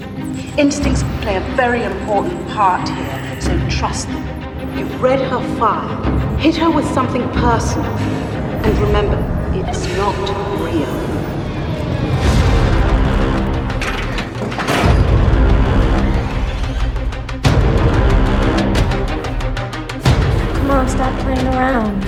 Instincts 0.60 1.02
play 1.22 1.36
a 1.36 1.40
very 1.56 1.82
important 1.84 2.46
part 2.48 2.86
here, 2.86 3.40
so 3.40 3.68
trust 3.70 4.08
them. 4.08 4.78
You've 4.78 5.00
read 5.00 5.18
her 5.18 5.40
file. 5.56 6.36
Hit 6.36 6.54
her 6.56 6.70
with 6.70 6.84
something 6.92 7.22
personal. 7.30 7.86
And 7.86 8.78
remember, 8.78 9.16
it's 9.54 9.86
not 9.96 10.14
real. 10.60 10.84
Come 20.56 20.70
on, 20.72 20.88
stop 20.90 21.18
playing 21.22 21.46
around. 21.54 21.99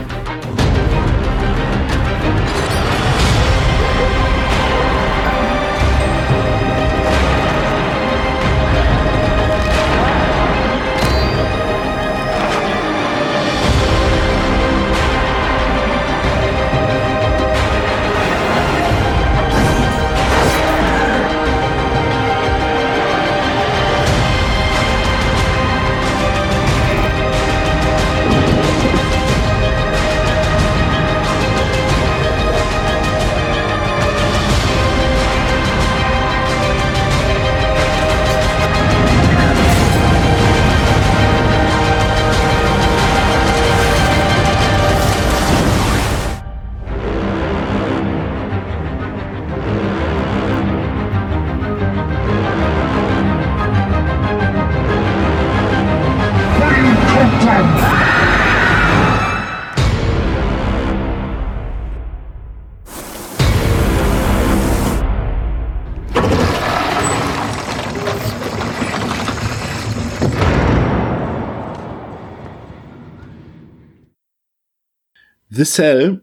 The 75.55 75.65
Cell 75.65 76.21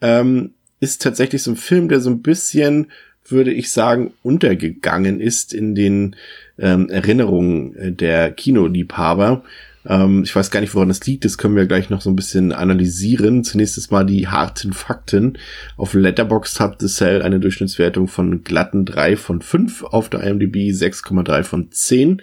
ähm, 0.00 0.54
ist 0.80 1.02
tatsächlich 1.02 1.42
so 1.42 1.50
ein 1.50 1.56
Film, 1.56 1.88
der 1.88 2.00
so 2.00 2.10
ein 2.10 2.22
bisschen, 2.22 2.90
würde 3.28 3.52
ich 3.52 3.70
sagen, 3.70 4.12
untergegangen 4.22 5.20
ist 5.20 5.52
in 5.52 5.74
den 5.74 6.16
ähm, 6.58 6.88
Erinnerungen 6.88 7.76
äh, 7.76 7.92
der 7.92 8.32
Kinoliebhaber. 8.32 9.44
Ähm, 9.86 10.22
ich 10.24 10.34
weiß 10.34 10.50
gar 10.50 10.60
nicht, 10.60 10.74
woran 10.74 10.88
das 10.88 11.04
liegt. 11.06 11.26
Das 11.26 11.36
können 11.36 11.56
wir 11.56 11.66
gleich 11.66 11.90
noch 11.90 12.00
so 12.00 12.08
ein 12.08 12.16
bisschen 12.16 12.52
analysieren. 12.52 13.44
Zunächst 13.44 13.90
mal 13.90 14.06
die 14.06 14.28
harten 14.28 14.72
Fakten. 14.72 15.38
Auf 15.76 15.92
Letterboxd 15.92 16.58
hat 16.60 16.80
The 16.80 16.88
Cell 16.88 17.20
eine 17.20 17.40
Durchschnittswertung 17.40 18.08
von 18.08 18.44
glatten 18.44 18.86
3 18.86 19.16
von 19.16 19.42
5, 19.42 19.84
auf 19.84 20.08
der 20.08 20.22
IMDb 20.22 20.70
6,3 20.70 21.42
von 21.42 21.70
10. 21.70 22.22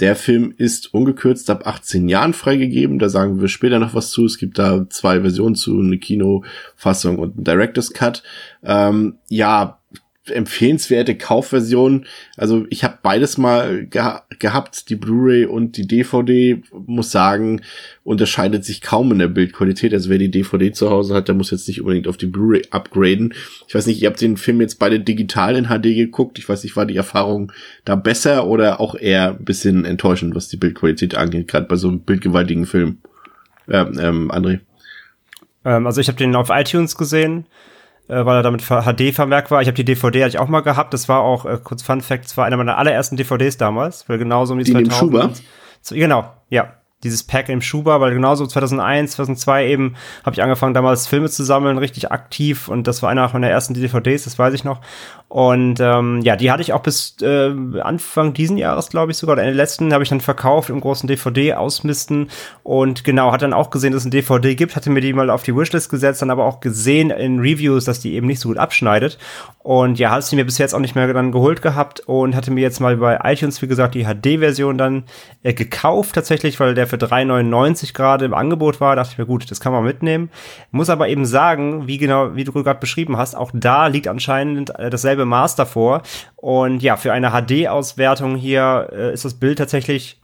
Der 0.00 0.14
Film 0.14 0.52
ist 0.56 0.92
ungekürzt 0.92 1.48
ab 1.48 1.66
18 1.66 2.08
Jahren 2.08 2.34
freigegeben. 2.34 2.98
Da 2.98 3.08
sagen 3.08 3.40
wir 3.40 3.48
später 3.48 3.78
noch 3.78 3.94
was 3.94 4.10
zu. 4.10 4.26
Es 4.26 4.36
gibt 4.36 4.58
da 4.58 4.86
zwei 4.90 5.20
Versionen 5.20 5.54
zu, 5.54 5.78
eine 5.78 5.98
Kinofassung 5.98 7.18
und 7.18 7.38
ein 7.38 7.44
Director's 7.44 7.92
Cut. 7.92 8.22
Ähm, 8.62 9.14
ja, 9.28 9.78
empfehlenswerte 10.30 11.16
Kaufversion. 11.16 12.06
Also 12.36 12.66
ich 12.70 12.84
habe 12.84 12.98
beides 13.02 13.38
mal 13.38 13.86
geha 13.86 14.24
gehabt, 14.38 14.90
die 14.90 14.96
Blu-ray 14.96 15.46
und 15.46 15.76
die 15.76 15.86
DVD. 15.86 16.62
Muss 16.86 17.10
sagen, 17.10 17.62
unterscheidet 18.04 18.64
sich 18.64 18.80
kaum 18.80 19.12
in 19.12 19.18
der 19.18 19.28
Bildqualität. 19.28 19.92
Also 19.92 20.10
wer 20.10 20.18
die 20.18 20.30
DVD 20.30 20.72
zu 20.72 20.90
Hause 20.90 21.14
hat, 21.14 21.28
der 21.28 21.34
muss 21.34 21.50
jetzt 21.50 21.68
nicht 21.68 21.80
unbedingt 21.80 22.08
auf 22.08 22.16
die 22.16 22.26
Blu-ray 22.26 22.62
upgraden. 22.70 23.34
Ich 23.66 23.74
weiß 23.74 23.86
nicht, 23.86 24.02
ihr 24.02 24.08
habt 24.08 24.20
den 24.20 24.36
Film 24.36 24.60
jetzt 24.60 24.78
beide 24.78 25.00
digital 25.00 25.56
in 25.56 25.66
HD 25.66 25.94
geguckt. 25.94 26.38
Ich 26.38 26.48
weiß 26.48 26.64
nicht, 26.64 26.76
war 26.76 26.86
die 26.86 26.96
Erfahrung 26.96 27.52
da 27.84 27.96
besser 27.96 28.46
oder 28.46 28.80
auch 28.80 28.94
eher 28.94 29.30
ein 29.30 29.44
bisschen 29.44 29.84
enttäuschend, 29.84 30.34
was 30.34 30.48
die 30.48 30.56
Bildqualität 30.56 31.14
angeht, 31.14 31.48
gerade 31.48 31.66
bei 31.66 31.76
so 31.76 31.88
einem 31.88 32.00
bildgewaltigen 32.00 32.66
Film. 32.66 32.98
Ähm, 33.68 33.98
ähm, 34.00 34.30
André. 34.30 34.60
Ähm, 35.64 35.86
also 35.86 36.00
ich 36.00 36.08
habe 36.08 36.18
den 36.18 36.36
auf 36.36 36.50
iTunes 36.50 36.96
gesehen 36.96 37.46
äh, 38.08 38.24
weil 38.24 38.36
er 38.36 38.42
damit 38.42 38.62
HD 38.62 39.14
vermerkt 39.14 39.50
war. 39.50 39.62
Ich 39.62 39.68
habe 39.68 39.76
die 39.76 39.84
DVD 39.84 40.24
hatte 40.24 40.30
ich 40.30 40.38
auch 40.38 40.48
mal 40.48 40.60
gehabt. 40.60 40.94
Das 40.94 41.08
war 41.08 41.20
auch 41.20 41.44
äh, 41.44 41.58
kurz 41.62 41.82
Fun 41.82 42.00
Fact, 42.00 42.24
das 42.24 42.36
war 42.36 42.44
einer 42.44 42.56
meiner 42.56 42.78
allerersten 42.78 43.16
DVDs 43.16 43.56
damals, 43.56 44.08
weil 44.08 44.18
genauso 44.18 44.52
um 44.52 44.58
die, 44.58 44.64
die 44.64 44.72
2000. 44.72 44.94
Schuber? 44.94 45.30
Genau, 45.90 46.32
ja 46.48 46.74
dieses 47.02 47.24
Pack 47.24 47.48
im 47.50 47.60
Schuber, 47.60 48.00
weil 48.00 48.14
genauso 48.14 48.46
2001, 48.46 49.12
2002 49.12 49.66
eben 49.68 49.94
habe 50.24 50.34
ich 50.34 50.42
angefangen 50.42 50.74
damals 50.74 51.06
Filme 51.06 51.28
zu 51.28 51.44
sammeln, 51.44 51.76
richtig 51.78 52.10
aktiv 52.10 52.68
und 52.68 52.86
das 52.86 53.02
war 53.02 53.10
einer 53.10 53.30
meiner 53.32 53.50
ersten 53.50 53.74
DVDs, 53.74 54.24
das 54.24 54.38
weiß 54.38 54.54
ich 54.54 54.64
noch. 54.64 54.80
Und 55.28 55.80
ähm, 55.80 56.20
ja, 56.22 56.36
die 56.36 56.50
hatte 56.50 56.62
ich 56.62 56.72
auch 56.72 56.82
bis 56.82 57.16
äh, 57.20 57.52
Anfang 57.80 58.32
diesen 58.32 58.56
Jahres, 58.56 58.88
glaube 58.88 59.10
ich 59.10 59.18
sogar, 59.18 59.34
oder 59.34 59.42
Ende 59.42 59.56
letzten, 59.56 59.92
habe 59.92 60.04
ich 60.04 60.08
dann 60.08 60.20
verkauft 60.20 60.70
im 60.70 60.80
großen 60.80 61.08
DVD-Ausmisten 61.08 62.30
und 62.62 63.04
genau, 63.04 63.32
hat 63.32 63.42
dann 63.42 63.52
auch 63.52 63.70
gesehen, 63.70 63.92
dass 63.92 64.02
es 64.02 64.06
ein 64.06 64.12
DVD 64.12 64.54
gibt, 64.54 64.76
hatte 64.76 64.88
mir 64.88 65.00
die 65.00 65.12
mal 65.12 65.28
auf 65.28 65.42
die 65.42 65.54
Wishlist 65.54 65.90
gesetzt, 65.90 66.22
dann 66.22 66.30
aber 66.30 66.44
auch 66.44 66.60
gesehen 66.60 67.10
in 67.10 67.40
Reviews, 67.40 67.84
dass 67.84 68.00
die 68.00 68.14
eben 68.14 68.26
nicht 68.26 68.40
so 68.40 68.48
gut 68.48 68.58
abschneidet. 68.58 69.18
Und 69.58 69.98
ja, 69.98 70.12
hat 70.12 70.22
sie 70.22 70.36
mir 70.36 70.44
bis 70.44 70.58
jetzt 70.58 70.74
auch 70.74 70.80
nicht 70.80 70.94
mehr 70.94 71.12
dann 71.12 71.32
geholt 71.32 71.60
gehabt 71.60 72.00
und 72.06 72.36
hatte 72.36 72.52
mir 72.52 72.60
jetzt 72.60 72.80
mal 72.80 72.96
bei 72.96 73.18
iTunes, 73.24 73.60
wie 73.62 73.66
gesagt, 73.66 73.96
die 73.96 74.04
HD-Version 74.04 74.78
dann 74.78 75.04
äh, 75.42 75.54
gekauft 75.54 76.14
tatsächlich, 76.14 76.60
weil 76.60 76.74
der 76.74 76.85
für 76.86 76.96
3,99 76.96 77.92
gerade 77.92 78.24
im 78.24 78.34
Angebot 78.34 78.80
war. 78.80 78.96
dachte 78.96 79.12
ich 79.12 79.18
mir, 79.18 79.26
gut, 79.26 79.50
das 79.50 79.60
kann 79.60 79.72
man 79.72 79.84
mitnehmen. 79.84 80.30
Muss 80.70 80.90
aber 80.90 81.08
eben 81.08 81.26
sagen, 81.26 81.86
wie 81.86 81.98
genau, 81.98 82.34
wie 82.34 82.44
du 82.44 82.52
gerade 82.52 82.80
beschrieben 82.80 83.16
hast, 83.16 83.34
auch 83.34 83.50
da 83.52 83.86
liegt 83.86 84.08
anscheinend 84.08 84.78
äh, 84.78 84.90
dasselbe 84.90 85.24
Maß 85.24 85.56
davor. 85.56 86.02
Und 86.36 86.82
ja, 86.82 86.96
für 86.96 87.12
eine 87.12 87.30
HD-Auswertung 87.30 88.36
hier 88.36 88.88
äh, 88.92 89.12
ist 89.12 89.24
das 89.24 89.34
Bild 89.34 89.58
tatsächlich 89.58 90.20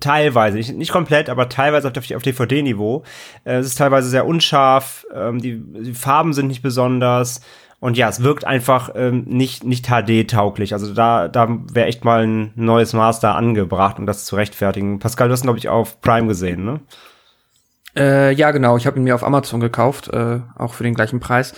teilweise, 0.00 0.56
nicht, 0.56 0.74
nicht 0.74 0.92
komplett, 0.92 1.30
aber 1.30 1.48
teilweise 1.48 1.88
auf, 1.88 2.10
auf 2.14 2.22
DVD-Niveau. 2.22 3.04
Äh, 3.44 3.56
es 3.56 3.66
ist 3.66 3.78
teilweise 3.78 4.08
sehr 4.08 4.26
unscharf, 4.26 5.06
ähm, 5.14 5.40
die, 5.40 5.58
die 5.58 5.94
Farben 5.94 6.32
sind 6.32 6.48
nicht 6.48 6.62
besonders. 6.62 7.40
Und 7.80 7.96
ja, 7.96 8.08
es 8.10 8.22
wirkt 8.22 8.46
einfach 8.46 8.90
ähm, 8.94 9.24
nicht, 9.26 9.64
nicht 9.64 9.86
HD-tauglich. 9.86 10.74
Also 10.74 10.92
da, 10.92 11.28
da 11.28 11.48
wäre 11.72 11.88
echt 11.88 12.04
mal 12.04 12.26
ein 12.26 12.52
neues 12.54 12.92
Master 12.92 13.34
angebracht, 13.34 13.98
um 13.98 14.06
das 14.06 14.26
zu 14.26 14.36
rechtfertigen. 14.36 14.98
Pascal, 14.98 15.28
du 15.28 15.32
hast 15.32 15.42
ihn, 15.42 15.46
glaube 15.46 15.58
ich, 15.58 15.70
auf 15.70 16.00
Prime 16.02 16.28
gesehen, 16.28 16.64
ne? 16.64 16.80
Äh, 17.96 18.32
ja, 18.34 18.50
genau. 18.50 18.76
Ich 18.76 18.86
habe 18.86 18.98
ihn 18.98 19.04
mir 19.04 19.14
auf 19.14 19.24
Amazon 19.24 19.60
gekauft, 19.60 20.08
äh, 20.08 20.40
auch 20.56 20.74
für 20.74 20.84
den 20.84 20.94
gleichen 20.94 21.20
Preis. 21.20 21.54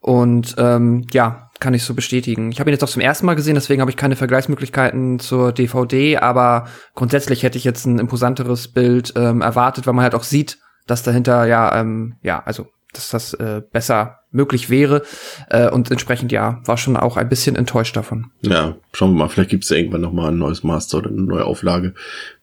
Und 0.00 0.54
ähm, 0.58 1.06
ja, 1.12 1.50
kann 1.60 1.74
ich 1.74 1.84
so 1.84 1.94
bestätigen. 1.94 2.50
Ich 2.50 2.58
habe 2.58 2.70
ihn 2.70 2.72
jetzt 2.72 2.82
auch 2.82 2.88
zum 2.88 3.02
ersten 3.02 3.26
Mal 3.26 3.34
gesehen, 3.34 3.54
deswegen 3.54 3.80
habe 3.80 3.90
ich 3.90 3.96
keine 3.96 4.16
Vergleichsmöglichkeiten 4.16 5.18
zur 5.18 5.52
DVD, 5.52 6.18
aber 6.18 6.66
grundsätzlich 6.94 7.42
hätte 7.42 7.58
ich 7.58 7.64
jetzt 7.64 7.86
ein 7.86 7.98
imposanteres 7.98 8.68
Bild 8.68 9.12
ähm, 9.16 9.42
erwartet, 9.42 9.86
weil 9.86 9.94
man 9.94 10.02
halt 10.02 10.14
auch 10.14 10.22
sieht, 10.22 10.58
dass 10.86 11.02
dahinter 11.02 11.46
ja, 11.46 11.78
ähm, 11.78 12.16
ja, 12.22 12.42
also 12.44 12.66
dass 12.92 13.10
das 13.10 13.34
äh, 13.34 13.62
besser 13.72 14.20
möglich 14.36 14.70
wäre. 14.70 15.02
Äh, 15.50 15.68
und 15.68 15.90
entsprechend, 15.90 16.30
ja, 16.30 16.60
war 16.64 16.76
schon 16.76 16.96
auch 16.96 17.16
ein 17.16 17.28
bisschen 17.28 17.56
enttäuscht 17.56 17.96
davon. 17.96 18.26
Ja, 18.42 18.76
schauen 18.92 19.12
wir 19.12 19.18
mal. 19.18 19.28
Vielleicht 19.28 19.50
gibt 19.50 19.64
es 19.64 19.70
ja 19.70 19.76
irgendwann 19.76 20.02
noch 20.02 20.12
mal 20.12 20.28
ein 20.28 20.38
neues 20.38 20.62
Master 20.62 20.98
oder 20.98 21.10
eine 21.10 21.22
neue 21.22 21.44
Auflage. 21.44 21.94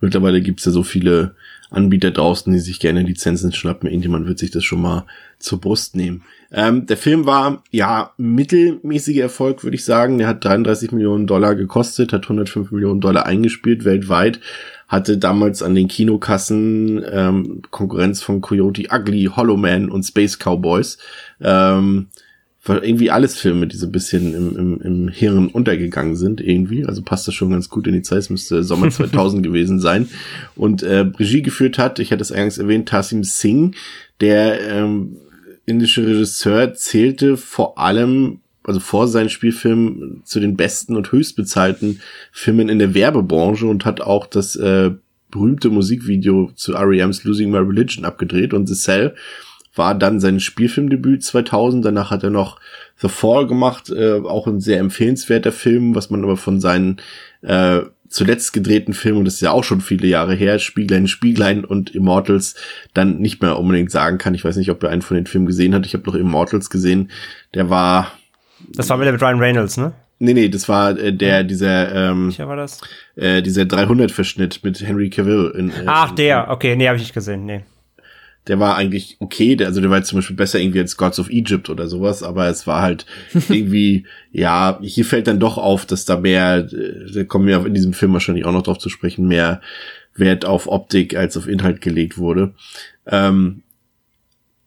Mittlerweile 0.02 0.42
gibt 0.42 0.60
es 0.60 0.66
ja 0.66 0.72
so 0.72 0.84
viele 0.84 1.36
Anbieter 1.74 2.12
draußen, 2.12 2.54
die 2.54 2.60
sich 2.60 2.80
gerne 2.80 3.02
Lizenzen 3.02 3.52
schnappen. 3.52 3.90
Irgendjemand 3.90 4.28
wird 4.28 4.38
sich 4.38 4.52
das 4.52 4.64
schon 4.64 4.82
mal 4.82 5.06
zur 5.40 5.60
Brust 5.60 5.96
nehmen. 5.96 6.24
Ähm, 6.52 6.86
der 6.86 6.98
Film 6.98 7.26
war, 7.26 7.64
ja, 7.72 8.12
mittelmäßiger 8.18 9.24
Erfolg, 9.24 9.64
würde 9.64 9.76
ich 9.76 9.84
sagen. 9.84 10.20
Der 10.20 10.28
hat 10.28 10.46
33 10.46 10.92
Millionen 10.92 11.26
Dollar 11.26 11.56
gekostet, 11.56 12.14
hat 12.14 12.26
105 12.26 12.72
Millionen 12.72 13.02
Dollar 13.02 13.26
eingespielt 13.26 13.86
weltweit 13.86 14.40
hatte 14.88 15.18
damals 15.18 15.64
an 15.64 15.76
den 15.76 15.88
Kinokassen 15.88 17.04
ähm, 17.10 17.62
Konkurrenz 17.72 18.22
von 18.22 18.42
Coyote 18.42 18.84
Ugly, 18.92 19.30
Hollow 19.36 19.58
Man 19.58 19.90
und 19.90 20.04
Space 20.04 20.38
Cowboys. 20.38 20.98
Ähm, 21.42 22.08
irgendwie 22.66 23.12
alles 23.12 23.38
Filme, 23.38 23.68
die 23.68 23.76
so 23.76 23.88
ein 23.88 23.92
bisschen 23.92 24.34
im, 24.34 24.58
im, 24.58 24.82
im 24.82 25.08
Hirn 25.10 25.48
untergegangen 25.48 26.16
sind 26.16 26.40
irgendwie. 26.40 26.86
Also 26.86 27.02
passt 27.02 27.28
das 27.28 27.34
schon 27.34 27.52
ganz 27.52 27.70
gut 27.70 27.88
in 27.88 27.94
die 27.94 28.02
Zeit. 28.02 28.20
Es 28.20 28.30
müsste 28.30 28.64
Sommer 28.64 28.90
2000 28.92 29.44
gewesen 29.44 29.80
sein. 29.80 30.08
Und 30.56 30.82
äh, 30.82 31.00
Regie 31.00 31.42
geführt 31.42 31.78
hat, 31.78 32.00
ich 32.00 32.12
hatte 32.12 32.22
es 32.22 32.32
eingangs 32.32 32.58
erwähnt, 32.58 32.88
Tassim 32.88 33.24
Singh, 33.24 33.76
der 34.22 34.62
ähm, 34.70 35.18
indische 35.66 36.06
Regisseur, 36.06 36.74
zählte 36.74 37.36
vor 37.36 37.78
allem 37.78 38.40
also 38.64 38.80
vor 38.80 39.08
seinen 39.08 39.30
Spielfilm 39.30 40.22
zu 40.24 40.40
den 40.40 40.56
besten 40.56 40.96
und 40.96 41.12
höchstbezahlten 41.12 42.02
Filmen 42.32 42.70
in 42.70 42.80
der 42.80 42.94
Werbebranche 42.94 43.66
und 43.66 43.86
hat 43.86 44.02
auch 44.02 44.26
das 44.26 44.56
äh, 44.56 44.92
berühmte 45.32 45.70
Musikvideo 45.70 46.52
zu 46.56 46.74
R.E.M's 46.74 47.24
Losing 47.24 47.52
My 47.52 47.58
Religion 47.58 48.06
abgedreht 48.06 48.54
und 48.54 48.68
The 48.68 48.76
Cell 48.76 49.16
war 49.76 49.96
dann 49.96 50.20
sein 50.20 50.40
Spielfilmdebüt 50.40 51.24
2000. 51.24 51.84
Danach 51.84 52.12
hat 52.12 52.24
er 52.24 52.30
noch 52.30 52.60
The 52.98 53.10
Fall 53.10 53.48
gemacht, 53.48 53.90
äh, 53.90 54.20
auch 54.20 54.48
ein 54.48 54.60
sehr 54.60 54.80
empfehlenswerter 54.80 55.52
Film, 55.52 55.96
was 55.96 56.10
man 56.10 56.24
aber 56.24 56.38
von 56.38 56.62
seinen 56.62 56.98
äh, 57.42 57.82
zuletzt 58.08 58.54
gedrehten 58.54 58.94
Filmen, 58.94 59.26
das 59.26 59.36
ist 59.36 59.42
ja 59.42 59.52
auch 59.52 59.64
schon 59.64 59.82
viele 59.82 60.08
Jahre 60.08 60.36
her, 60.36 60.60
Spieglein, 60.60 61.08
Spieglein 61.08 61.66
und 61.66 61.96
Immortals, 61.96 62.56
dann 62.94 63.18
nicht 63.18 63.42
mehr 63.42 63.58
unbedingt 63.58 63.90
sagen 63.90 64.20
kann. 64.20 64.36
Ich 64.36 64.46
weiß 64.46 64.56
nicht, 64.58 64.70
ob 64.70 64.84
er 64.84 64.92
einen 64.92 65.02
von 65.02 65.16
den 65.16 65.26
Filmen 65.26 65.48
gesehen 65.48 65.74
hat. 65.74 65.88
Ich 65.88 65.96
habe 65.96 66.06
noch 66.06 66.14
Immortals 66.14 66.70
gesehen. 66.70 67.10
Der 67.56 67.72
war 67.72 68.12
das 68.70 68.90
war 68.90 69.00
wieder 69.00 69.12
mit 69.12 69.22
Ryan 69.22 69.40
Reynolds, 69.40 69.78
ne? 69.78 69.94
Nee, 70.20 70.34
nee, 70.34 70.50
das 70.50 70.70
war 70.70 70.98
äh, 70.98 71.14
der, 71.14 71.44
dieser, 71.44 72.12
ähm, 72.12 72.34
war 72.38 72.56
das? 72.56 72.80
Äh, 73.16 73.42
dieser 73.42 73.64
300-Verschnitt 73.64 74.62
mit 74.64 74.80
Henry 74.82 75.10
Cavill. 75.10 75.54
In, 75.58 75.70
äh, 75.70 75.84
Ach, 75.86 76.12
der, 76.12 76.50
okay, 76.50 76.76
nee, 76.76 76.88
habe 76.88 76.98
ich 76.98 77.04
nicht 77.04 77.14
gesehen, 77.14 77.46
nee. 77.46 77.64
Der 78.48 78.60
war 78.60 78.76
eigentlich 78.76 79.18
okay, 79.20 79.56
der, 79.56 79.68
also 79.68 79.80
der 79.80 79.90
war 79.90 79.98
jetzt 79.98 80.10
zum 80.10 80.18
Beispiel 80.18 80.36
besser 80.36 80.60
irgendwie 80.60 80.80
als 80.80 80.98
Gods 80.98 81.20
of 81.20 81.30
Egypt 81.30 81.70
oder 81.70 81.88
sowas, 81.88 82.24
aber 82.24 82.48
es 82.48 82.68
war 82.68 82.82
halt 82.82 83.06
irgendwie, 83.50 84.06
ja, 84.32 84.80
hier 84.82 85.06
fällt 85.06 85.28
dann 85.28 85.40
doch 85.40 85.58
auf, 85.58 85.86
dass 85.86 86.06
da 86.06 86.18
mehr, 86.18 86.68
äh, 86.72 87.12
da 87.14 87.24
kommen 87.24 87.48
wir 87.48 87.66
in 87.66 87.74
diesem 87.74 87.94
Film 87.94 88.14
wahrscheinlich 88.14 88.46
auch 88.46 88.52
noch 88.52 88.64
drauf 88.64 88.80
zu 88.80 88.90
sprechen, 88.90 89.28
mehr 89.28 89.62
Wert 90.16 90.46
auf 90.46 90.68
Optik 90.68 91.16
als 91.16 91.38
auf 91.38 91.48
Inhalt 91.48 91.82
gelegt 91.82 92.18
wurde. 92.18 92.54
Ähm, 93.08 93.64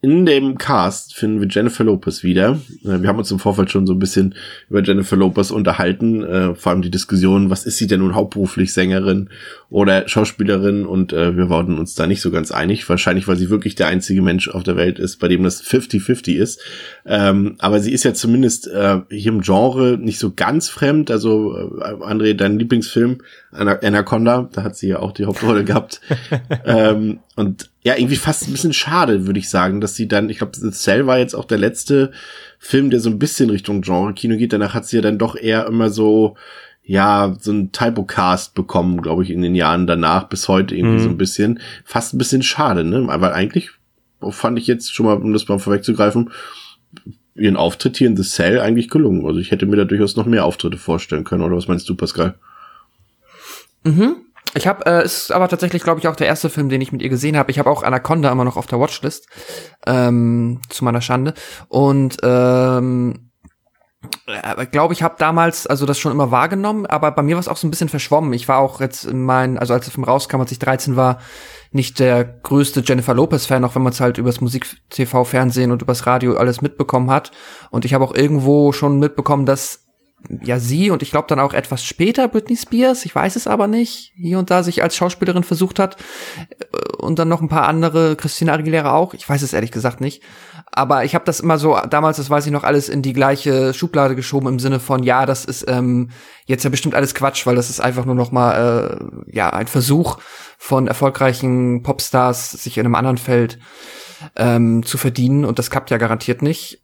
in 0.03 0.27
dem 0.27 0.59
Cast 0.59 1.15
finden 1.15 1.41
wir 1.41 1.49
Jennifer 1.49 1.83
Lopez 1.83 2.23
wieder. 2.23 2.61
Äh, 2.85 3.01
wir 3.01 3.09
haben 3.09 3.19
uns 3.19 3.31
im 3.31 3.39
Vorfeld 3.39 3.71
schon 3.71 3.87
so 3.87 3.95
ein 3.95 3.99
bisschen 3.99 4.35
über 4.69 4.83
Jennifer 4.83 5.17
Lopez 5.17 5.51
unterhalten, 5.51 6.23
äh, 6.23 6.55
vor 6.55 6.73
allem 6.73 6.83
die 6.83 6.91
Diskussion, 6.91 7.49
was 7.51 7.65
ist 7.65 7.79
sie 7.79 7.87
denn 7.87 8.01
nun 8.01 8.15
hauptberuflich 8.15 8.73
Sängerin 8.73 9.31
oder 9.71 10.07
Schauspielerin 10.07 10.85
und 10.85 11.13
äh, 11.13 11.37
wir 11.37 11.49
waren 11.49 11.79
uns 11.79 11.95
da 11.95 12.07
nicht 12.07 12.21
so 12.21 12.31
ganz 12.31 12.53
einig. 12.53 12.89
Wahrscheinlich, 12.89 13.27
weil 13.27 13.37
sie 13.37 13.51
wirklich 13.51 13.75
der 13.75 13.89
einzige 13.89 14.23
Mensch 14.23 14.49
auf 14.49 14.63
der 14.63 14.77
Welt 14.77 14.99
ist, 14.99 15.17
bei 15.17 15.29
dem 15.29 15.43
das 15.43 15.65
50-50 15.65 16.35
ist. 16.37 16.61
Ähm, 17.07 17.57
aber 17.59 17.81
sie 17.81 17.93
ist 17.93 18.05
ja 18.05 18.13
zumindest 18.13 18.69
äh, 18.69 19.01
hier 19.11 19.33
im 19.33 19.41
Genre 19.41 19.99
nicht 19.99 20.19
so 20.19 20.33
ganz 20.35 20.69
fremd. 20.69 21.11
Also 21.11 21.57
äh, 21.57 22.05
André, 22.05 22.35
dein 22.35 22.59
Lieblingsfilm 22.59 23.19
Anaconda, 23.51 24.51
da 24.53 24.63
hat 24.63 24.77
sie 24.77 24.89
ja 24.89 24.99
auch 24.99 25.13
die 25.13 25.25
Hauptrolle 25.25 25.65
gehabt. 25.65 26.01
ähm, 26.67 27.21
und 27.37 27.71
ja, 27.83 27.97
irgendwie 27.97 28.17
fast 28.17 28.49
ein 28.49 28.53
bisschen 28.53 28.73
schade, 28.73 29.27
würde 29.27 29.39
ich 29.39 29.51
sagen, 29.51 29.83
dass 29.83 29.95
sie 29.95 30.09
dann, 30.09 30.31
ich 30.31 30.39
glaube, 30.39 30.57
The 30.57 30.71
Cell 30.71 31.07
war 31.07 31.19
jetzt 31.19 31.35
auch 31.35 31.45
der 31.45 31.59
letzte 31.59 32.11
Film, 32.59 32.89
der 32.91 32.99
so 32.99 33.11
ein 33.11 33.19
bisschen 33.19 33.51
Richtung 33.51 33.83
Genre-Kino 33.83 34.37
geht. 34.37 34.55
Danach 34.55 34.73
hat 34.73 34.87
sie 34.87 34.97
ja 34.97 35.03
dann 35.03 35.19
doch 35.19 35.37
eher 35.37 35.67
immer 35.67 35.91
so, 35.91 36.37
ja, 36.83 37.37
so 37.39 37.53
ein 37.53 37.73
Typocast 37.73 38.55
bekommen, 38.55 39.03
glaube 39.03 39.23
ich, 39.23 39.31
in 39.31 39.43
den 39.43 39.55
Jahren 39.55 39.87
danach 39.87 40.29
bis 40.29 40.49
heute 40.49 40.75
irgendwie 40.75 40.97
mhm. 40.97 41.03
so 41.03 41.09
ein 41.11 41.19
bisschen. 41.19 41.61
Fast 41.85 42.15
ein 42.15 42.19
bisschen 42.19 42.43
schade, 42.43 42.85
ne? 42.85 43.07
Weil 43.07 43.33
eigentlich 43.33 43.71
fand 44.31 44.59
ich 44.59 44.67
jetzt 44.67 44.95
schon 44.95 45.05
mal, 45.05 45.17
um 45.17 45.35
das 45.35 45.47
mal 45.47 45.59
vorwegzugreifen, 45.59 46.31
ihren 47.35 47.57
Auftritt 47.57 47.99
hier 47.99 48.09
in 48.09 48.17
The 48.17 48.23
Cell 48.23 48.61
eigentlich 48.61 48.89
gelungen. 48.89 49.27
Also 49.27 49.41
ich 49.41 49.51
hätte 49.51 49.67
mir 49.67 49.77
da 49.77 49.85
durchaus 49.85 50.17
noch 50.17 50.25
mehr 50.25 50.47
Auftritte 50.47 50.79
vorstellen 50.79 51.25
können. 51.25 51.43
Oder 51.43 51.57
was 51.57 51.69
meinst 51.69 51.87
du, 51.89 51.95
Pascal? 51.95 52.37
Mhm. 53.85 54.26
Ich 54.55 54.67
habe, 54.67 54.87
äh, 54.87 55.05
ist 55.05 55.33
aber 55.33 55.49
tatsächlich, 55.49 55.83
glaube 55.83 56.01
ich, 56.01 56.09
auch 56.09 56.17
der 56.17 56.27
erste 56.27 56.49
Film, 56.49 56.69
den 56.69 56.81
ich 56.81 56.93
mit 56.93 57.03
ihr 57.03 57.09
gesehen 57.09 57.37
habe. 57.37 57.51
Ich 57.51 57.59
habe 57.59 57.71
auch 57.71 57.83
Anaconda 57.83 58.33
immer 58.33 58.45
noch 58.45 58.57
auf 58.57 58.67
der 58.67 58.81
Watchlist, 58.81 59.29
ähm, 59.87 60.61
zu 60.71 60.85
meiner 60.85 61.03
Schande. 61.03 61.35
Und 61.69 62.17
ähm, 62.23 63.31
äh, 64.27 64.67
glaube 64.67 64.95
ich, 64.95 65.03
habe 65.03 65.17
damals 65.19 65.67
also 65.67 65.87
das 65.87 65.99
schon 65.99 66.13
immer 66.13 66.31
wahrgenommen, 66.31 66.87
aber 66.87 67.11
bei 67.11 67.23
mir 67.23 67.37
war 67.37 67.41
es 67.41 67.49
auch 67.49 67.57
so 67.57 67.67
ein 67.67 67.71
bisschen 67.71 67.89
verschwommen. 67.89 68.33
Ich 68.33 68.49
war 68.49 68.59
auch 68.59 68.81
jetzt 68.81 69.05
in 69.05 69.23
meinen, 69.23 69.59
also 69.59 69.75
als 69.75 69.85
der 69.85 69.93
Film 69.93 70.05
rauskam, 70.05 70.41
als 70.41 70.53
ich 70.53 70.59
13 70.59 70.97
war, 70.97 71.19
nicht 71.73 71.99
der 71.99 72.25
größte 72.25 72.81
Jennifer 72.81 73.15
Lopez-Fan, 73.15 73.65
auch 73.65 73.75
wenn 73.75 73.83
man 73.83 73.93
es 73.93 74.01
halt 74.01 74.19
übers 74.19 74.41
Musik-TV, 74.41 75.25
Fernsehen 75.25 75.73
und 75.73 75.83
übers 75.83 76.07
Radio 76.07 76.37
alles 76.37 76.63
mitbekommen 76.63 77.11
hat. 77.11 77.33
Und 77.71 77.85
ich 77.85 77.95
habe 77.95 78.05
auch 78.05 78.15
irgendwo 78.15 78.73
schon 78.73 78.99
mitbekommen, 78.99 79.47
dass 79.47 79.86
ja 80.43 80.59
sie 80.59 80.91
und 80.91 81.03
ich 81.03 81.11
glaube 81.11 81.29
dann 81.29 81.41
auch 81.41 81.53
etwas 81.53 81.85
später 81.85 82.29
Britney 82.29 82.57
Spears, 82.57 83.05
ich 83.05 83.15
weiß 83.15 83.37
es 83.37 83.47
aber 83.47 83.67
nicht, 83.67 84.13
hier 84.17 84.39
und 84.39 84.51
da 84.51 84.63
sich 84.63 84.83
als 84.83 84.97
Schauspielerin 84.97 85.45
versucht 85.45 85.79
hat 85.79 85.97
äh, 86.49 86.97
und 86.99 87.19
dann 87.19 87.29
noch 87.29 87.41
ein 87.41 87.49
paar 87.49 87.69
andere, 87.69 88.17
Christina 88.17 88.55
Aguilera 88.55 88.93
auch, 88.93 89.15
ich 89.15 89.29
weiß 89.29 89.43
es 89.43 89.53
ehrlich 89.53 89.71
gesagt 89.71 90.01
nicht, 90.01 90.23
aber 90.73 91.05
ich 91.05 91.15
habe 91.15 91.25
das 91.25 91.41
immer 91.41 91.59
so 91.59 91.79
damals, 91.89 92.17
das 92.17 92.31
weiß 92.31 92.47
ich 92.47 92.53
noch, 92.53 92.65
alles 92.65 92.89
in 92.89 93.03
die 93.03 93.13
gleiche 93.13 93.73
Schublade 93.73 94.17
geschoben 94.17 94.49
im 94.49 94.59
Sinne 94.59 94.81
von 94.81 95.03
ja, 95.03 95.27
das 95.27 95.45
ist 95.45 95.69
ähm, 95.69 96.11
jetzt 96.47 96.65
ja 96.65 96.71
bestimmt 96.71 96.95
alles 96.95 97.15
Quatsch, 97.15 97.47
weil 97.47 97.57
das 97.57 97.71
ist 97.71 97.81
einfach 97.81 98.05
nur 98.05 98.15
noch 98.15 98.33
mal 98.33 98.99
äh, 99.27 99.35
ja 99.35 99.51
ein 99.51 99.67
Versuch 99.67 100.19
von 100.59 100.87
erfolgreichen 100.87 101.83
Popstars 101.83 102.51
sich 102.51 102.79
in 102.79 102.87
einem 102.87 102.95
anderen 102.95 103.19
Feld 103.19 103.59
ähm, 104.35 104.83
zu 104.83 104.99
verdienen 104.99 105.45
und 105.45 105.59
das 105.59 105.71
klappt 105.71 105.91
ja 105.91 105.99
garantiert 105.99 106.43
nicht. 106.43 106.83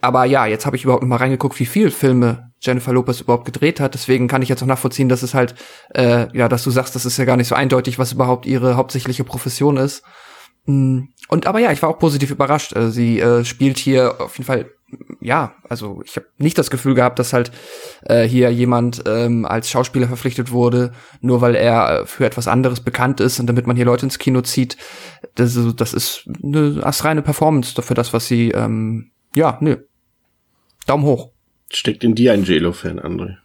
Aber 0.00 0.24
ja, 0.24 0.46
jetzt 0.46 0.66
habe 0.66 0.76
ich 0.76 0.84
überhaupt 0.84 1.02
mal 1.02 1.16
reingeguckt, 1.16 1.58
wie 1.58 1.66
viel 1.66 1.90
Filme 1.90 2.49
Jennifer 2.60 2.92
Lopez 2.92 3.20
überhaupt 3.20 3.44
gedreht 3.44 3.80
hat. 3.80 3.94
Deswegen 3.94 4.28
kann 4.28 4.42
ich 4.42 4.48
jetzt 4.48 4.62
auch 4.62 4.66
nachvollziehen, 4.66 5.08
dass 5.08 5.22
es 5.22 5.34
halt, 5.34 5.54
äh, 5.94 6.26
ja, 6.36 6.48
dass 6.48 6.64
du 6.64 6.70
sagst, 6.70 6.94
das 6.94 7.06
ist 7.06 7.16
ja 7.16 7.24
gar 7.24 7.36
nicht 7.36 7.48
so 7.48 7.54
eindeutig, 7.54 7.98
was 7.98 8.12
überhaupt 8.12 8.46
ihre 8.46 8.76
hauptsächliche 8.76 9.24
Profession 9.24 9.76
ist. 9.76 10.02
Mm, 10.66 11.04
und 11.28 11.46
aber 11.46 11.58
ja, 11.58 11.72
ich 11.72 11.80
war 11.82 11.88
auch 11.88 11.98
positiv 11.98 12.30
überrascht. 12.30 12.76
Äh, 12.76 12.90
sie 12.90 13.20
äh, 13.20 13.44
spielt 13.44 13.78
hier 13.78 14.20
auf 14.20 14.36
jeden 14.36 14.46
Fall, 14.46 14.70
ja, 15.20 15.54
also 15.68 16.02
ich 16.04 16.16
habe 16.16 16.26
nicht 16.36 16.58
das 16.58 16.70
Gefühl 16.70 16.94
gehabt, 16.94 17.18
dass 17.18 17.32
halt 17.32 17.50
äh, 18.02 18.24
hier 18.24 18.50
jemand 18.52 19.04
ähm, 19.06 19.46
als 19.46 19.70
Schauspieler 19.70 20.08
verpflichtet 20.08 20.50
wurde, 20.50 20.92
nur 21.20 21.40
weil 21.40 21.54
er 21.54 22.02
äh, 22.02 22.06
für 22.06 22.26
etwas 22.26 22.46
anderes 22.46 22.80
bekannt 22.80 23.20
ist 23.20 23.40
und 23.40 23.46
damit 23.46 23.66
man 23.66 23.76
hier 23.76 23.86
Leute 23.86 24.04
ins 24.04 24.18
Kino 24.18 24.42
zieht. 24.42 24.76
Das, 25.34 25.58
das 25.76 25.94
ist 25.94 26.28
eine 26.42 26.80
astreine 26.82 27.22
Performance 27.22 27.80
für 27.80 27.94
das, 27.94 28.12
was 28.12 28.26
sie 28.26 28.50
ähm, 28.50 29.12
ja, 29.34 29.58
nö. 29.60 29.76
Daumen 30.86 31.04
hoch. 31.04 31.30
Steckt 31.72 32.04
in 32.04 32.14
dir 32.14 32.32
ein 32.32 32.44
JLo-Fan, 32.44 33.00
André? 33.00 33.36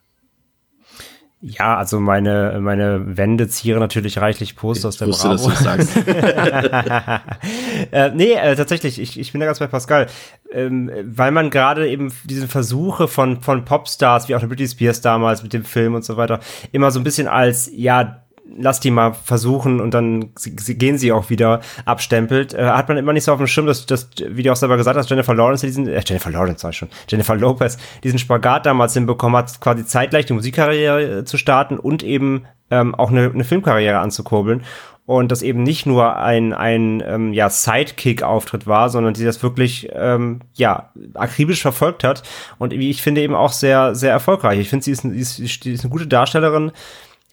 Ja, 1.48 1.78
also 1.78 2.00
meine, 2.00 2.58
meine 2.60 3.18
Wände 3.18 3.48
zieren 3.48 3.80
natürlich 3.80 4.18
reichlich 4.18 4.56
Poster 4.56 4.88
aus 4.88 4.98
der 4.98 5.10
wusste, 5.10 5.28
Bravo. 5.28 5.48
Dass 5.50 5.58
du 5.60 5.64
sagst. 5.64 5.98
äh, 7.92 8.10
nee, 8.16 8.34
äh, 8.34 8.56
tatsächlich, 8.56 9.00
ich, 9.00 9.20
ich 9.20 9.32
bin 9.32 9.42
da 9.42 9.46
ganz 9.46 9.60
bei 9.60 9.68
Pascal. 9.68 10.08
Ähm, 10.52 10.90
weil 11.04 11.32
man 11.32 11.52
gerade 11.52 11.88
eben 11.88 12.12
diese 12.24 12.48
Versuche 12.48 13.08
von, 13.08 13.42
von 13.42 13.64
Popstars, 13.64 14.28
wie 14.28 14.34
auch 14.34 14.40
der 14.40 14.48
Britney 14.48 14.68
Spears 14.68 15.02
damals 15.02 15.44
mit 15.44 15.54
dem 15.54 15.66
Film 15.66 15.94
und 15.94 16.04
so 16.04 16.18
weiter, 16.18 16.40
immer 16.72 16.90
so 16.90 17.00
ein 17.00 17.04
bisschen 17.04 17.28
als, 17.28 17.70
ja, 17.72 18.25
lass 18.58 18.80
die 18.80 18.92
mal 18.92 19.14
versuchen 19.14 19.80
und 19.80 19.94
dann 19.94 20.32
gehen 20.44 20.98
sie 20.98 21.12
auch 21.12 21.30
wieder 21.30 21.62
abstempelt, 21.86 22.54
äh, 22.54 22.66
hat 22.66 22.88
man 22.88 22.98
immer 22.98 23.14
nicht 23.14 23.24
so 23.24 23.32
auf 23.32 23.38
dem 23.38 23.48
Schirm, 23.48 23.66
dass, 23.66 23.86
dass 23.86 24.10
wie 24.18 24.44
du 24.44 24.52
auch 24.52 24.56
selber 24.56 24.78
gesagt 24.78 24.98
hast, 24.98 25.10
Jennifer 25.10 25.34
Lawrence 25.34 25.66
diesen, 25.66 25.88
äh, 25.88 26.02
Jennifer 26.06 26.32
Lawrence 26.32 26.62
sag 26.62 26.72
ich 26.72 26.78
schon, 26.78 26.90
Jennifer 27.08 27.36
Lopez 27.36 27.78
diesen 28.04 28.20
Spagat 28.20 28.66
damals 28.66 28.94
hinbekommen 28.94 29.38
hat, 29.38 29.60
quasi 29.60 29.86
zeitgleich 29.86 30.26
die 30.26 30.34
Musikkarriere 30.34 31.20
äh, 31.20 31.26
zu 31.26 31.38
starten 31.38 31.78
und 31.78 32.04
eben 32.04 32.46
ähm, 32.72 32.96
auch 32.96 33.12
eine, 33.12 33.30
eine 33.32 33.44
Filmkarriere 33.44 34.00
anzukurbeln. 34.00 34.64
Und 35.08 35.32
das 35.32 35.44
eben 35.44 35.62
nicht 35.62 35.86
nur 35.86 36.18
ein, 36.18 36.52
ein 36.52 37.04
ähm, 37.06 37.32
ja, 37.32 37.48
Sidekick-Auftritt 37.48 38.66
war, 38.66 38.90
sondern 38.90 39.14
sie 39.14 39.24
das 39.24 39.44
wirklich 39.44 39.88
ähm, 39.94 40.40
ja, 40.56 40.90
akribisch 41.14 41.62
verfolgt 41.62 42.04
hat. 42.04 42.24
Und 42.58 42.74
wie 42.74 42.90
ich 42.90 43.04
finde 43.04 43.22
eben 43.22 43.36
auch 43.36 43.52
sehr, 43.52 43.94
sehr 43.94 44.10
erfolgreich. 44.10 44.60
Ich 44.60 44.70
finde, 44.70 44.84
sie 44.84 44.92
ist, 44.92 45.04
sie 45.04 45.46
ist, 45.46 45.64
sie 45.64 45.74
ist 45.74 45.84
eine 45.84 45.92
gute 45.92 46.08
Darstellerin, 46.08 46.72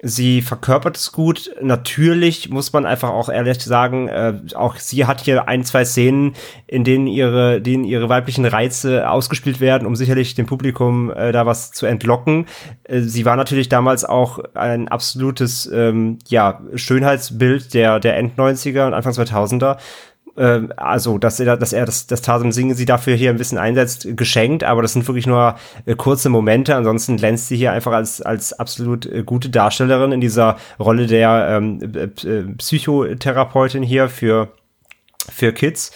Sie 0.05 0.43
verkörpert 0.43 0.97
es 0.97 1.13
gut. 1.13 1.55
Natürlich 1.63 2.51
muss 2.51 2.73
man 2.73 2.87
einfach 2.87 3.11
auch 3.11 3.29
ehrlich 3.29 3.63
sagen, 3.63 4.09
äh, 4.09 4.35
auch 4.55 4.75
sie 4.75 5.07
hat 5.07 5.21
hier 5.21 5.47
ein, 5.47 5.63
zwei 5.65 5.85
Szenen, 5.85 6.35
in 6.67 6.83
denen 6.83 7.07
ihre, 7.07 7.61
denen 7.61 7.85
ihre 7.85 8.09
weiblichen 8.09 8.45
Reize 8.45 9.09
ausgespielt 9.09 9.61
werden, 9.61 9.87
um 9.87 9.95
sicherlich 9.95 10.35
dem 10.35 10.47
Publikum 10.47 11.13
äh, 11.13 11.31
da 11.31 11.47
was 11.47 11.71
zu 11.71 11.87
entlocken. 11.87 12.47
Äh, 12.83 13.03
sie 13.03 13.25
war 13.25 13.37
natürlich 13.37 13.69
damals 13.69 14.05
auch 14.05 14.41
ein 14.55 14.89
absolutes 14.89 15.71
ähm, 15.73 16.19
ja, 16.27 16.61
Schönheitsbild 16.75 17.73
der, 17.73 18.01
der 18.01 18.17
End-90er 18.17 18.89
und 18.89 18.95
Anfang 18.95 19.13
2000er 19.13 19.77
äh, 19.77 19.79
also 20.35 21.19
dass 21.19 21.41
er, 21.41 21.57
dass 21.57 21.73
er 21.73 21.85
das, 21.85 22.07
das 22.07 22.23
Tarsem 22.23 22.53
Singen 22.53 22.75
sie 22.75 22.87
dafür 22.87 23.15
hier 23.15 23.31
ein 23.31 23.37
bisschen 23.37 23.59
einsetzt, 23.59 24.17
geschenkt, 24.17 24.65
aber 24.65 24.81
das 24.81 24.95
sind 24.95 25.07
wirklich 25.07 25.27
nur 25.27 25.57
äh, 25.85 25.95
kurze 25.95 26.31
Momente. 26.31 26.75
Ansonsten 26.75 27.17
glänzt 27.19 27.49
sie 27.49 27.57
hier 27.57 27.73
einfach 27.73 27.93
als, 27.93 28.23
als 28.23 28.53
absolut 28.53 29.05
äh, 29.07 29.25
gute 29.25 29.51
Darstellerin 29.51 30.13
in 30.13 30.21
dieser 30.21 30.57
Rolle 30.79 31.07
der 31.07 31.49
ähm, 31.51 31.81
äh, 31.95 32.43
Psychotherapeutin 32.57 33.83
hier 33.83 34.09
für, 34.09 34.49
für 35.31 35.53
Kids 35.53 35.93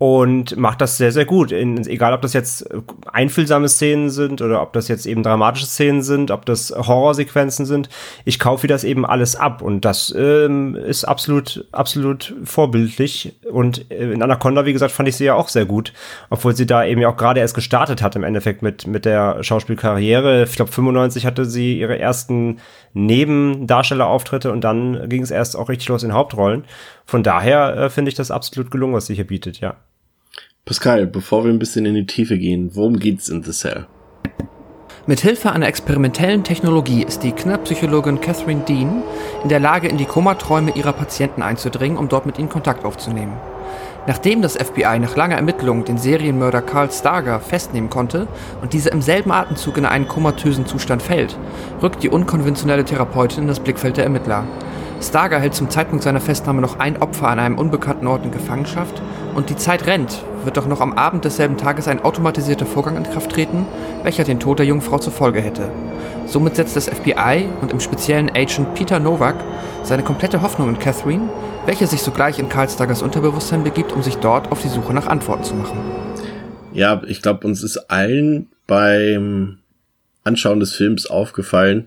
und 0.00 0.56
macht 0.56 0.80
das 0.80 0.96
sehr, 0.96 1.12
sehr 1.12 1.26
gut. 1.26 1.52
In, 1.52 1.86
egal, 1.86 2.14
ob 2.14 2.22
das 2.22 2.32
jetzt 2.32 2.66
einfühlsame 3.12 3.68
Szenen 3.68 4.08
sind 4.08 4.40
oder 4.40 4.62
ob 4.62 4.72
das 4.72 4.88
jetzt 4.88 5.04
eben 5.04 5.22
dramatische 5.22 5.66
Szenen 5.66 6.00
sind, 6.00 6.30
ob 6.30 6.46
das 6.46 6.70
Horrorsequenzen 6.74 7.66
sind. 7.66 7.90
Ich 8.24 8.38
kaufe 8.38 8.66
das 8.66 8.82
eben 8.82 9.04
alles 9.04 9.36
ab 9.36 9.60
und 9.60 9.84
das 9.84 10.14
ähm, 10.16 10.74
ist 10.74 11.04
absolut, 11.04 11.66
absolut 11.72 12.34
vorbildlich. 12.44 13.38
Und 13.52 13.90
äh, 13.90 14.10
in 14.10 14.22
Anaconda, 14.22 14.64
wie 14.64 14.72
gesagt, 14.72 14.92
fand 14.92 15.06
ich 15.06 15.16
sie 15.16 15.26
ja 15.26 15.34
auch 15.34 15.48
sehr 15.48 15.66
gut, 15.66 15.92
obwohl 16.30 16.56
sie 16.56 16.64
da 16.64 16.82
eben 16.82 17.02
ja 17.02 17.10
auch 17.10 17.18
gerade 17.18 17.40
erst 17.40 17.54
gestartet 17.54 18.00
hat 18.00 18.16
im 18.16 18.24
Endeffekt 18.24 18.62
mit, 18.62 18.86
mit 18.86 19.04
der 19.04 19.44
Schauspielkarriere. 19.44 20.44
Ich 20.44 20.56
glaube, 20.56 20.72
95 20.72 21.26
hatte 21.26 21.44
sie 21.44 21.78
ihre 21.78 21.98
ersten 21.98 22.60
Nebendarstellerauftritte 22.94 24.50
und 24.50 24.62
dann 24.62 25.10
ging 25.10 25.22
es 25.22 25.30
erst 25.30 25.56
auch 25.56 25.68
richtig 25.68 25.90
los 25.90 26.04
in 26.04 26.14
Hauptrollen. 26.14 26.64
Von 27.04 27.22
daher 27.22 27.76
äh, 27.76 27.90
finde 27.90 28.08
ich 28.08 28.14
das 28.14 28.30
absolut 28.30 28.70
gelungen, 28.70 28.94
was 28.94 29.04
sie 29.04 29.14
hier 29.14 29.26
bietet, 29.26 29.60
ja. 29.60 29.76
Pascal, 30.64 31.06
bevor 31.06 31.44
wir 31.44 31.50
ein 31.50 31.58
bisschen 31.58 31.86
in 31.86 31.94
die 31.94 32.06
Tiefe 32.06 32.38
gehen, 32.38 32.70
worum 32.74 32.98
geht's 32.98 33.28
in 33.28 33.42
The 33.42 33.50
Cell? 33.50 33.86
Mit 35.06 35.20
Hilfe 35.20 35.50
einer 35.50 35.66
experimentellen 35.66 36.44
Technologie 36.44 37.02
ist 37.02 37.22
die 37.22 37.32
Kinderpsychologin 37.32 38.20
Catherine 38.20 38.62
Dean 38.68 39.02
in 39.42 39.48
der 39.48 39.58
Lage, 39.58 39.88
in 39.88 39.96
die 39.96 40.04
Komaträume 40.04 40.72
ihrer 40.76 40.92
Patienten 40.92 41.42
einzudringen, 41.42 41.98
um 41.98 42.08
dort 42.08 42.26
mit 42.26 42.38
ihnen 42.38 42.50
Kontakt 42.50 42.84
aufzunehmen. 42.84 43.32
Nachdem 44.06 44.42
das 44.42 44.56
FBI 44.56 44.98
nach 44.98 45.16
langer 45.16 45.36
Ermittlung 45.36 45.84
den 45.84 45.98
Serienmörder 45.98 46.62
Carl 46.62 46.90
Starger 46.90 47.40
festnehmen 47.40 47.90
konnte 47.90 48.28
und 48.62 48.72
dieser 48.72 48.92
im 48.92 49.02
selben 49.02 49.32
Atemzug 49.32 49.76
in 49.78 49.86
einen 49.86 50.08
komatösen 50.08 50.66
Zustand 50.66 51.02
fällt, 51.02 51.36
rückt 51.82 52.02
die 52.02 52.08
unkonventionelle 52.08 52.84
Therapeutin 52.84 53.42
in 53.42 53.48
das 53.48 53.60
Blickfeld 53.60 53.96
der 53.96 54.04
Ermittler. 54.04 54.44
Starger 55.02 55.38
hält 55.38 55.54
zum 55.54 55.70
Zeitpunkt 55.70 56.04
seiner 56.04 56.20
Festnahme 56.20 56.60
noch 56.60 56.78
ein 56.78 57.00
Opfer 57.00 57.28
an 57.28 57.38
einem 57.38 57.58
unbekannten 57.58 58.06
Ort 58.06 58.24
in 58.24 58.30
Gefangenschaft 58.30 59.00
und 59.34 59.48
die 59.48 59.56
Zeit 59.56 59.86
rennt, 59.86 60.22
wird 60.44 60.56
doch 60.56 60.66
noch 60.66 60.80
am 60.80 60.92
Abend 60.92 61.24
desselben 61.24 61.56
Tages 61.56 61.88
ein 61.88 62.02
automatisierter 62.04 62.66
Vorgang 62.66 62.96
in 62.96 63.04
Kraft 63.04 63.32
treten, 63.32 63.66
welcher 64.02 64.24
den 64.24 64.40
Tod 64.40 64.58
der 64.58 64.66
Jungfrau 64.66 64.98
zur 64.98 65.12
Folge 65.12 65.40
hätte. 65.40 65.70
Somit 66.26 66.56
setzt 66.56 66.76
das 66.76 66.88
FBI 66.88 67.48
und 67.60 67.72
im 67.72 67.80
speziellen 67.80 68.30
Agent 68.30 68.74
Peter 68.74 69.00
Novak 69.00 69.36
seine 69.82 70.02
komplette 70.02 70.42
Hoffnung 70.42 70.68
in 70.68 70.78
Catherine, 70.78 71.28
welche 71.66 71.86
sich 71.86 72.02
sogleich 72.02 72.38
in 72.38 72.48
Karl 72.48 72.68
Stargers 72.68 73.02
Unterbewusstsein 73.02 73.64
begibt, 73.64 73.92
um 73.92 74.02
sich 74.02 74.16
dort 74.16 74.52
auf 74.52 74.62
die 74.62 74.68
Suche 74.68 74.92
nach 74.92 75.06
Antworten 75.06 75.44
zu 75.44 75.54
machen. 75.54 75.78
Ja, 76.72 77.02
ich 77.06 77.22
glaube, 77.22 77.46
uns 77.46 77.62
ist 77.62 77.90
allen 77.90 78.48
beim 78.66 79.58
Anschauen 80.24 80.60
des 80.60 80.74
Films 80.74 81.06
aufgefallen, 81.06 81.86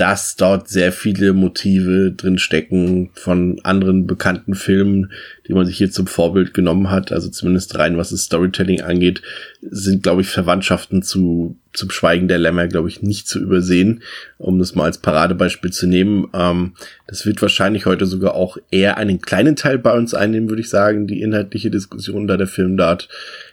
dass 0.00 0.34
dort 0.34 0.70
sehr 0.70 0.92
viele 0.92 1.34
Motive 1.34 2.12
drin 2.12 2.38
stecken 2.38 3.10
von 3.12 3.60
anderen 3.64 4.06
bekannten 4.06 4.54
Filmen, 4.54 5.12
die 5.46 5.52
man 5.52 5.66
sich 5.66 5.76
hier 5.76 5.90
zum 5.90 6.06
Vorbild 6.06 6.54
genommen 6.54 6.90
hat. 6.90 7.12
Also 7.12 7.28
zumindest 7.28 7.78
rein, 7.78 7.98
was 7.98 8.08
das 8.08 8.22
Storytelling 8.22 8.80
angeht, 8.80 9.20
sind, 9.60 10.02
glaube 10.02 10.22
ich, 10.22 10.28
Verwandtschaften 10.28 11.02
zu 11.02 11.58
zum 11.74 11.90
Schweigen 11.90 12.28
der 12.28 12.38
Lämmer, 12.38 12.66
glaube 12.66 12.88
ich, 12.88 13.02
nicht 13.02 13.28
zu 13.28 13.38
übersehen, 13.38 14.02
um 14.38 14.58
das 14.58 14.74
mal 14.74 14.84
als 14.84 14.98
Paradebeispiel 14.98 15.70
zu 15.70 15.86
nehmen. 15.86 16.28
Ähm, 16.32 16.72
das 17.06 17.26
wird 17.26 17.42
wahrscheinlich 17.42 17.84
heute 17.84 18.06
sogar 18.06 18.34
auch 18.34 18.56
eher 18.70 18.96
einen 18.96 19.20
kleinen 19.20 19.54
Teil 19.54 19.78
bei 19.78 19.92
uns 19.92 20.14
einnehmen, 20.14 20.48
würde 20.48 20.62
ich 20.62 20.70
sagen, 20.70 21.06
die 21.06 21.20
inhaltliche 21.20 21.70
Diskussion, 21.70 22.26
da 22.26 22.38
der 22.38 22.46
Film 22.46 22.78
dort 22.78 23.08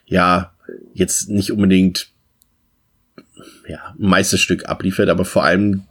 ja 0.06 0.54
jetzt 0.94 1.30
nicht 1.30 1.52
unbedingt 1.52 2.08
ja, 3.67 3.93
Meisterstück 3.97 4.67
abliefert, 4.69 5.10
aber 5.10 5.25
vor 5.25 5.43
allem 5.43 5.84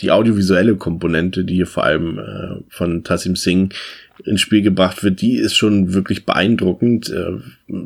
die 0.00 0.10
audiovisuelle 0.10 0.76
Komponente, 0.76 1.44
die 1.44 1.54
hier 1.54 1.66
vor 1.66 1.84
allem 1.84 2.18
äh, 2.18 2.62
von 2.68 3.04
Tassim 3.04 3.36
Singh 3.36 3.74
ins 4.24 4.40
Spiel 4.40 4.62
gebracht 4.62 5.02
wird, 5.02 5.20
die 5.20 5.36
ist 5.36 5.54
schon 5.54 5.92
wirklich 5.92 6.24
beeindruckend. 6.26 7.10
Äh, 7.10 7.84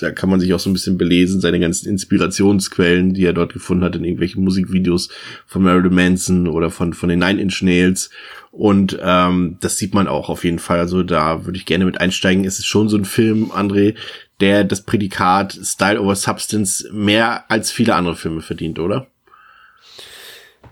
da 0.00 0.10
kann 0.10 0.28
man 0.28 0.40
sich 0.40 0.52
auch 0.52 0.60
so 0.60 0.68
ein 0.68 0.74
bisschen 0.74 0.98
belesen, 0.98 1.40
seine 1.40 1.58
ganzen 1.58 1.88
Inspirationsquellen, 1.88 3.14
die 3.14 3.24
er 3.24 3.32
dort 3.32 3.54
gefunden 3.54 3.84
hat 3.84 3.96
in 3.96 4.04
irgendwelchen 4.04 4.44
Musikvideos 4.44 5.08
von 5.46 5.62
Marilyn 5.62 5.94
Manson 5.94 6.48
oder 6.48 6.70
von, 6.70 6.92
von 6.92 7.08
den 7.08 7.18
Nine 7.18 7.40
Inch 7.40 7.62
Nails. 7.62 8.10
Und 8.52 8.98
ähm, 9.02 9.58
das 9.60 9.78
sieht 9.78 9.94
man 9.94 10.06
auch 10.06 10.28
auf 10.28 10.44
jeden 10.44 10.58
Fall. 10.58 10.78
Also 10.78 11.02
da 11.02 11.44
würde 11.44 11.58
ich 11.58 11.66
gerne 11.66 11.84
mit 11.84 12.00
einsteigen. 12.00 12.44
Es 12.44 12.58
ist 12.58 12.66
schon 12.66 12.88
so 12.88 12.96
ein 12.96 13.04
Film, 13.04 13.50
André, 13.52 13.94
der 14.40 14.64
das 14.64 14.82
Prädikat 14.82 15.58
Style 15.62 16.00
over 16.00 16.14
Substance 16.14 16.88
mehr 16.92 17.44
als 17.50 17.70
viele 17.70 17.94
andere 17.94 18.16
Filme 18.16 18.42
verdient, 18.42 18.78
oder? 18.78 19.06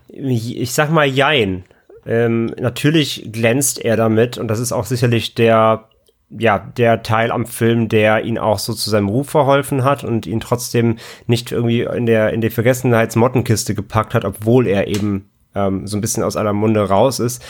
Ich 0.09 0.73
sag 0.73 0.91
mal 0.91 1.07
Jein. 1.07 1.65
Ähm, 2.07 2.47
natürlich 2.59 3.31
glänzt 3.33 3.83
er 3.83 3.97
damit 3.97 4.37
und 4.37 4.49
das 4.49 4.61
ist 4.61 4.73
auch 4.73 4.85
sicherlich 4.85 5.35
der 5.35 5.89
ja, 6.31 6.59
der 6.59 7.03
Teil 7.03 7.31
am 7.31 7.47
Film, 7.47 7.89
der 7.89 8.25
ihn 8.25 8.39
auch 8.39 8.59
so 8.59 8.73
zu 8.73 8.91
seinem 8.91 9.09
Ruf 9.09 9.31
verholfen 9.31 9.85
hat 9.85 10.05
und 10.05 10.27
ihn 10.27 10.41
trotzdem 10.41 10.97
nicht 11.27 11.53
irgendwie 11.53 11.83
in 11.83 12.07
der, 12.07 12.33
in 12.33 12.41
die 12.41 12.51
Vergessenheitsmottenkiste 12.51 13.75
gepackt 13.75 14.15
hat, 14.15 14.25
obwohl 14.25 14.67
er 14.67 14.89
eben 14.89 15.31
ähm, 15.55 15.87
so 15.87 15.97
ein 15.97 16.01
bisschen 16.01 16.23
aus 16.23 16.37
aller 16.37 16.53
Munde 16.53 16.89
raus 16.89 17.21
ist. 17.21 17.45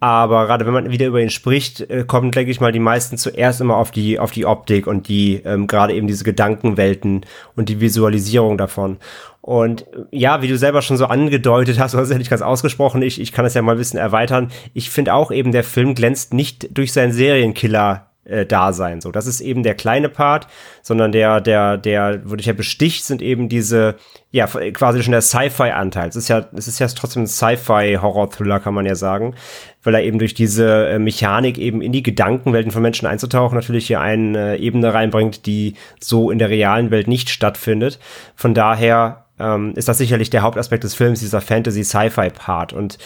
Aber 0.00 0.46
gerade 0.46 0.64
wenn 0.64 0.72
man 0.72 0.90
wieder 0.90 1.06
über 1.06 1.20
ihn 1.20 1.28
spricht, 1.28 1.82
äh, 1.90 2.04
kommen, 2.06 2.30
denke 2.30 2.50
ich 2.50 2.60
mal, 2.60 2.72
die 2.72 2.78
meisten 2.78 3.18
zuerst 3.18 3.60
immer 3.60 3.76
auf 3.76 3.90
die, 3.90 4.18
auf 4.18 4.30
die 4.32 4.46
Optik 4.46 4.86
und 4.86 5.08
die, 5.08 5.42
ähm, 5.44 5.66
gerade 5.66 5.94
eben 5.94 6.06
diese 6.06 6.24
Gedankenwelten 6.24 7.26
und 7.54 7.68
die 7.68 7.80
Visualisierung 7.80 8.56
davon. 8.56 8.96
Und 9.42 9.82
äh, 9.82 10.04
ja, 10.10 10.40
wie 10.40 10.48
du 10.48 10.56
selber 10.56 10.80
schon 10.80 10.96
so 10.96 11.04
angedeutet 11.04 11.78
hast, 11.78 11.92
du 11.92 11.98
hast 11.98 12.04
es 12.04 12.12
ja 12.12 12.18
nicht 12.18 12.30
ganz 12.30 12.40
ausgesprochen, 12.40 13.02
ich, 13.02 13.20
ich 13.20 13.32
kann 13.32 13.44
es 13.44 13.52
ja 13.52 13.60
mal 13.60 13.72
ein 13.72 13.78
bisschen 13.78 13.98
erweitern. 13.98 14.50
Ich 14.72 14.88
finde 14.88 15.12
auch 15.12 15.30
eben, 15.30 15.52
der 15.52 15.64
Film 15.64 15.94
glänzt 15.94 16.32
nicht 16.32 16.76
durch 16.76 16.94
seinen 16.94 17.12
Serienkiller 17.12 18.09
äh, 18.30 18.46
da 18.46 18.72
sein. 18.72 19.00
So, 19.00 19.10
das 19.10 19.26
ist 19.26 19.40
eben 19.40 19.62
der 19.62 19.74
kleine 19.74 20.08
Part, 20.08 20.46
sondern 20.82 21.12
der, 21.12 21.40
der, 21.40 21.76
der, 21.76 22.22
wo 22.24 22.36
dich 22.36 22.46
ja 22.46 22.52
besticht, 22.52 23.04
sind 23.04 23.22
eben 23.22 23.48
diese, 23.48 23.96
ja, 24.30 24.46
quasi 24.46 25.02
schon 25.02 25.12
der 25.12 25.22
Sci-Fi-Anteil. 25.22 26.08
Es 26.08 26.16
ist 26.16 26.28
ja, 26.28 26.46
es 26.56 26.68
ist 26.68 26.78
ja 26.78 26.86
trotzdem 26.86 27.24
ein 27.24 27.26
Sci-Fi-Horror-Thriller, 27.26 28.60
kann 28.60 28.74
man 28.74 28.86
ja 28.86 28.94
sagen, 28.94 29.34
weil 29.82 29.94
er 29.94 30.02
eben 30.02 30.18
durch 30.18 30.34
diese 30.34 30.88
äh, 30.88 30.98
Mechanik 30.98 31.58
eben 31.58 31.82
in 31.82 31.92
die 31.92 32.02
Gedankenwelten 32.02 32.70
von 32.72 32.82
Menschen 32.82 33.06
einzutauchen, 33.06 33.56
natürlich 33.56 33.86
hier 33.86 34.00
eine 34.00 34.56
äh, 34.56 34.60
Ebene 34.60 34.94
reinbringt, 34.94 35.46
die 35.46 35.74
so 36.00 36.30
in 36.30 36.38
der 36.38 36.50
realen 36.50 36.90
Welt 36.90 37.08
nicht 37.08 37.30
stattfindet. 37.30 37.98
Von 38.36 38.54
daher 38.54 39.24
ähm, 39.38 39.72
ist 39.74 39.88
das 39.88 39.98
sicherlich 39.98 40.30
der 40.30 40.42
Hauptaspekt 40.42 40.84
des 40.84 40.94
Films, 40.94 41.20
dieser 41.20 41.40
Fantasy-Sci-Fi-Part. 41.40 42.72
Und 42.72 42.98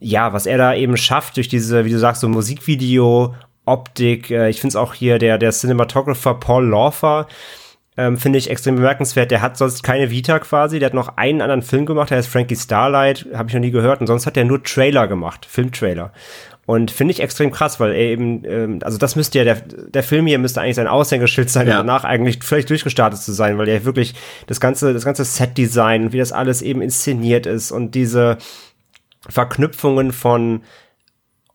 ja, 0.00 0.32
was 0.32 0.46
er 0.46 0.58
da 0.58 0.74
eben 0.74 0.96
schafft 0.96 1.36
durch 1.36 1.48
diese, 1.48 1.84
wie 1.84 1.90
du 1.90 1.98
sagst, 1.98 2.22
so 2.22 2.28
Musikvideo 2.28 3.34
Optik. 3.66 4.30
Äh, 4.30 4.48
ich 4.48 4.60
finde 4.60 4.70
es 4.70 4.76
auch 4.76 4.94
hier 4.94 5.18
der, 5.18 5.38
der 5.38 5.52
Cinematographer 5.52 6.34
Paul 6.34 6.66
Lawfer, 6.66 7.26
ähm, 7.98 8.16
finde 8.18 8.38
ich 8.38 8.50
extrem 8.50 8.76
bemerkenswert. 8.76 9.30
Der 9.30 9.42
hat 9.42 9.56
sonst 9.56 9.82
keine 9.82 10.10
Vita 10.10 10.38
quasi. 10.38 10.78
Der 10.78 10.86
hat 10.86 10.94
noch 10.94 11.16
einen 11.16 11.40
anderen 11.40 11.62
Film 11.62 11.86
gemacht, 11.86 12.10
der 12.10 12.18
heißt 12.18 12.28
Frankie 12.28 12.56
Starlight, 12.56 13.26
habe 13.34 13.48
ich 13.48 13.54
noch 13.54 13.60
nie 13.60 13.70
gehört. 13.70 14.00
Und 14.00 14.06
sonst 14.06 14.26
hat 14.26 14.36
er 14.36 14.44
nur 14.44 14.62
Trailer 14.62 15.08
gemacht, 15.08 15.46
Filmtrailer. 15.46 16.12
Und 16.66 16.90
finde 16.90 17.12
ich 17.12 17.20
extrem 17.20 17.52
krass, 17.52 17.78
weil 17.78 17.92
er 17.92 17.98
eben, 17.98 18.44
ähm, 18.44 18.78
also 18.82 18.98
das 18.98 19.14
müsste 19.14 19.38
ja, 19.38 19.44
der, 19.44 19.60
der 19.60 20.02
Film 20.02 20.26
hier 20.26 20.38
müsste 20.38 20.60
eigentlich 20.60 20.74
sein 20.74 20.88
Aushängeschild 20.88 21.48
sein, 21.48 21.68
ja. 21.68 21.76
danach 21.76 22.02
eigentlich 22.02 22.42
völlig 22.42 22.66
durchgestartet 22.66 23.20
zu 23.20 23.32
sein, 23.32 23.56
weil 23.56 23.68
er 23.68 23.84
wirklich 23.84 24.14
das 24.48 24.58
ganze, 24.58 24.92
das 24.92 25.04
ganze 25.04 25.24
Set-Design 25.24 26.06
und 26.06 26.12
wie 26.12 26.18
das 26.18 26.32
alles 26.32 26.62
eben 26.62 26.82
inszeniert 26.82 27.46
ist 27.46 27.70
und 27.70 27.94
diese 27.94 28.38
Verknüpfungen 29.28 30.10
von 30.10 30.62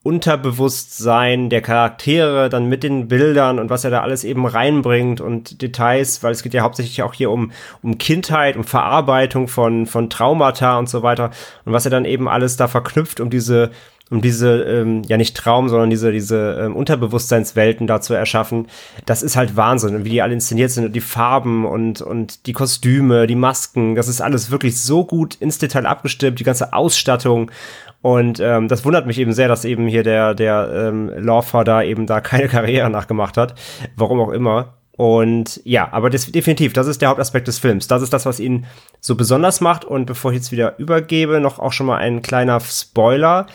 Unterbewusstsein 0.03 1.51
der 1.51 1.61
Charaktere, 1.61 2.49
dann 2.49 2.65
mit 2.65 2.81
den 2.81 3.07
Bildern 3.07 3.59
und 3.59 3.69
was 3.69 3.83
er 3.83 3.91
da 3.91 4.01
alles 4.01 4.23
eben 4.23 4.47
reinbringt 4.47 5.21
und 5.21 5.61
Details, 5.61 6.23
weil 6.23 6.31
es 6.31 6.41
geht 6.41 6.55
ja 6.55 6.63
hauptsächlich 6.63 7.03
auch 7.03 7.13
hier 7.13 7.29
um, 7.29 7.51
um 7.83 7.99
Kindheit, 7.99 8.57
um 8.57 8.63
Verarbeitung 8.63 9.47
von, 9.47 9.85
von 9.85 10.09
Traumata 10.09 10.79
und 10.79 10.89
so 10.89 11.03
weiter 11.03 11.29
und 11.65 11.73
was 11.73 11.85
er 11.85 11.91
dann 11.91 12.05
eben 12.05 12.27
alles 12.27 12.57
da 12.57 12.67
verknüpft, 12.67 13.19
um 13.19 13.29
diese, 13.29 13.69
um 14.09 14.21
diese, 14.21 14.63
ähm, 14.63 15.03
ja 15.03 15.17
nicht 15.17 15.37
Traum, 15.37 15.69
sondern 15.69 15.91
diese, 15.91 16.11
diese 16.11 16.59
ähm, 16.59 16.75
Unterbewusstseinswelten 16.75 17.85
da 17.85 18.01
zu 18.01 18.15
erschaffen, 18.15 18.69
das 19.05 19.21
ist 19.21 19.35
halt 19.35 19.55
Wahnsinn 19.55 19.95
und 19.95 20.03
wie 20.03 20.09
die 20.09 20.23
alle 20.23 20.33
inszeniert 20.33 20.71
sind 20.71 20.85
und 20.85 20.93
die 20.93 21.01
Farben 21.01 21.63
und, 21.63 22.01
und 22.01 22.47
die 22.47 22.53
Kostüme, 22.53 23.27
die 23.27 23.35
Masken, 23.35 23.93
das 23.93 24.07
ist 24.07 24.19
alles 24.19 24.49
wirklich 24.49 24.81
so 24.81 25.05
gut 25.05 25.35
ins 25.35 25.59
Detail 25.59 25.85
abgestimmt, 25.85 26.39
die 26.39 26.43
ganze 26.43 26.73
Ausstattung 26.73 27.51
und 28.01 28.39
ähm, 28.39 28.67
das 28.67 28.83
wundert 28.83 29.05
mich 29.05 29.19
eben 29.19 29.33
sehr, 29.33 29.47
dass 29.47 29.65
eben 29.65 29.87
hier 29.87 30.03
der, 30.03 30.33
der 30.33 30.71
ähm, 30.73 31.11
Lawfer 31.15 31.63
da 31.63 31.83
eben 31.83 32.07
da 32.07 32.21
keine 32.21 32.47
Karriere 32.47 32.89
nachgemacht 32.89 33.37
hat. 33.37 33.55
Warum 33.95 34.19
auch 34.19 34.31
immer. 34.31 34.77
Und 34.97 35.61
ja, 35.63 35.87
aber 35.91 36.09
das, 36.09 36.31
definitiv, 36.31 36.73
das 36.73 36.87
ist 36.87 37.01
der 37.01 37.09
Hauptaspekt 37.09 37.47
des 37.47 37.59
Films. 37.59 37.87
Das 37.87 38.01
ist 38.01 38.13
das, 38.13 38.25
was 38.25 38.39
ihn 38.39 38.65
so 38.99 39.15
besonders 39.15 39.61
macht. 39.61 39.85
Und 39.85 40.05
bevor 40.05 40.31
ich 40.31 40.37
jetzt 40.37 40.51
wieder 40.51 40.77
übergebe, 40.79 41.39
noch 41.39 41.59
auch 41.59 41.73
schon 41.73 41.87
mal 41.87 41.97
ein 41.97 42.21
kleiner 42.21 42.59
Spoiler. 42.59 43.47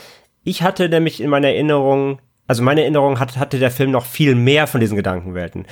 Ich 0.44 0.62
hatte 0.62 0.88
nämlich 0.88 1.20
in 1.20 1.30
meiner 1.30 1.48
Erinnerung, 1.48 2.20
also 2.46 2.62
meine 2.62 2.82
Erinnerung 2.82 3.18
hat, 3.18 3.36
hatte 3.36 3.58
der 3.58 3.70
Film 3.70 3.90
noch 3.90 4.06
viel 4.06 4.34
mehr 4.34 4.66
von 4.66 4.80
diesen 4.80 4.96
Gedankenwelten 4.96 5.66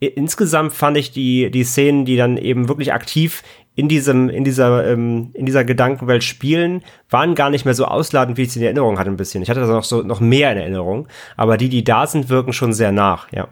insgesamt 0.00 0.72
fand 0.72 0.96
ich 0.96 1.10
die, 1.10 1.50
die 1.50 1.64
Szenen, 1.64 2.04
die 2.04 2.16
dann 2.16 2.36
eben 2.36 2.68
wirklich 2.68 2.92
aktiv 2.92 3.42
in 3.78 3.86
diesem, 3.88 4.28
in 4.28 4.42
dieser, 4.42 4.90
ähm, 4.90 5.30
in 5.34 5.46
dieser 5.46 5.62
Gedankenwelt 5.64 6.24
spielen, 6.24 6.82
waren 7.10 7.36
gar 7.36 7.48
nicht 7.48 7.64
mehr 7.64 7.74
so 7.74 7.84
ausladend, 7.84 8.36
wie 8.36 8.42
ich 8.42 8.50
sie 8.50 8.58
in 8.58 8.64
Erinnerung 8.64 8.98
hatte 8.98 9.08
ein 9.08 9.16
bisschen. 9.16 9.40
Ich 9.40 9.50
hatte 9.50 9.60
das 9.60 9.68
noch 9.68 9.84
so, 9.84 10.02
noch 10.02 10.18
mehr 10.18 10.50
in 10.50 10.58
Erinnerung. 10.58 11.06
Aber 11.36 11.56
die, 11.56 11.68
die 11.68 11.84
da 11.84 12.04
sind, 12.08 12.28
wirken 12.28 12.52
schon 12.52 12.72
sehr 12.72 12.90
nach, 12.90 13.30
ja. 13.30 13.46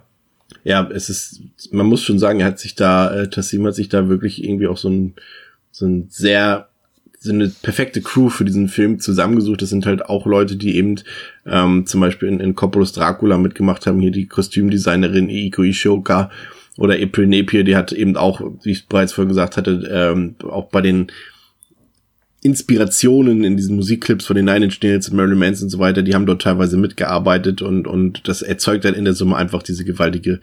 Ja, 0.65 0.91
es 0.91 1.11
ist, 1.11 1.43
man 1.71 1.87
muss 1.87 2.03
schon 2.03 2.19
sagen, 2.19 2.41
er 2.41 2.47
hat 2.47 2.59
sich 2.59 2.75
da, 2.75 3.15
äh, 3.15 3.31
Tassim 3.31 3.65
hat 3.69 3.77
sich 3.77 3.89
da 3.89 4.09
wirklich 4.09 4.43
irgendwie 4.43 4.67
auch 4.67 4.79
so 4.79 4.89
ein, 4.89 5.15
so 5.71 5.87
ein 5.87 6.09
sehr 6.11 6.71
so 7.21 7.33
eine 7.33 7.49
perfekte 7.63 8.03
Crew 8.03 8.29
für 8.29 8.45
diesen 8.45 8.67
Film 8.67 8.99
zusammengesucht. 8.99 9.63
Das 9.63 9.69
sind 9.69 9.87
halt 9.87 10.07
auch 10.07 10.27
Leute, 10.27 10.57
die 10.57 10.75
eben 10.75 10.97
ähm, 11.47 11.87
zum 11.87 12.01
Beispiel 12.01 12.29
in, 12.29 12.41
in 12.41 12.57
Coppolos 12.57 12.93
Dracula 12.93 13.39
mitgemacht 13.39 13.87
haben. 13.87 14.01
Hier 14.01 14.11
die 14.11 14.27
Kostümdesignerin 14.27 15.31
Eiko 15.31 15.63
Ishoka 15.63 16.31
oder 16.79 16.95
April 16.95 17.27
Napier, 17.27 17.65
die 17.65 17.77
hat 17.77 17.93
eben 17.93 18.17
auch, 18.17 18.41
wie 18.63 18.73
ich 18.73 18.87
bereits 18.87 19.13
vorhin 19.13 19.29
gesagt 19.29 19.57
hatte, 19.57 19.89
ähm, 19.91 20.35
auch 20.49 20.69
bei 20.69 20.81
den 20.81 21.11
Inspirationen 22.43 23.45
in 23.45 23.57
diesen 23.57 23.77
Musikclips 23.77 24.27
von 24.27 24.37
den 24.37 24.45
Nine 24.45 24.67
Inch 24.67 24.81
Nails 24.83 25.09
und 25.09 25.17
Marilyn 25.17 25.39
Manson 25.39 25.67
und 25.67 25.71
so 25.71 25.79
weiter, 25.79 26.03
die 26.03 26.15
haben 26.15 26.27
dort 26.27 26.43
teilweise 26.43 26.77
mitgearbeitet 26.77 27.63
und, 27.63 27.87
und 27.87 28.29
das 28.29 28.43
erzeugt 28.43 28.85
dann 28.85 28.95
in 28.95 29.05
der 29.05 29.15
Summe 29.15 29.37
einfach 29.37 29.63
diese 29.63 29.85
gewaltige 29.85 30.41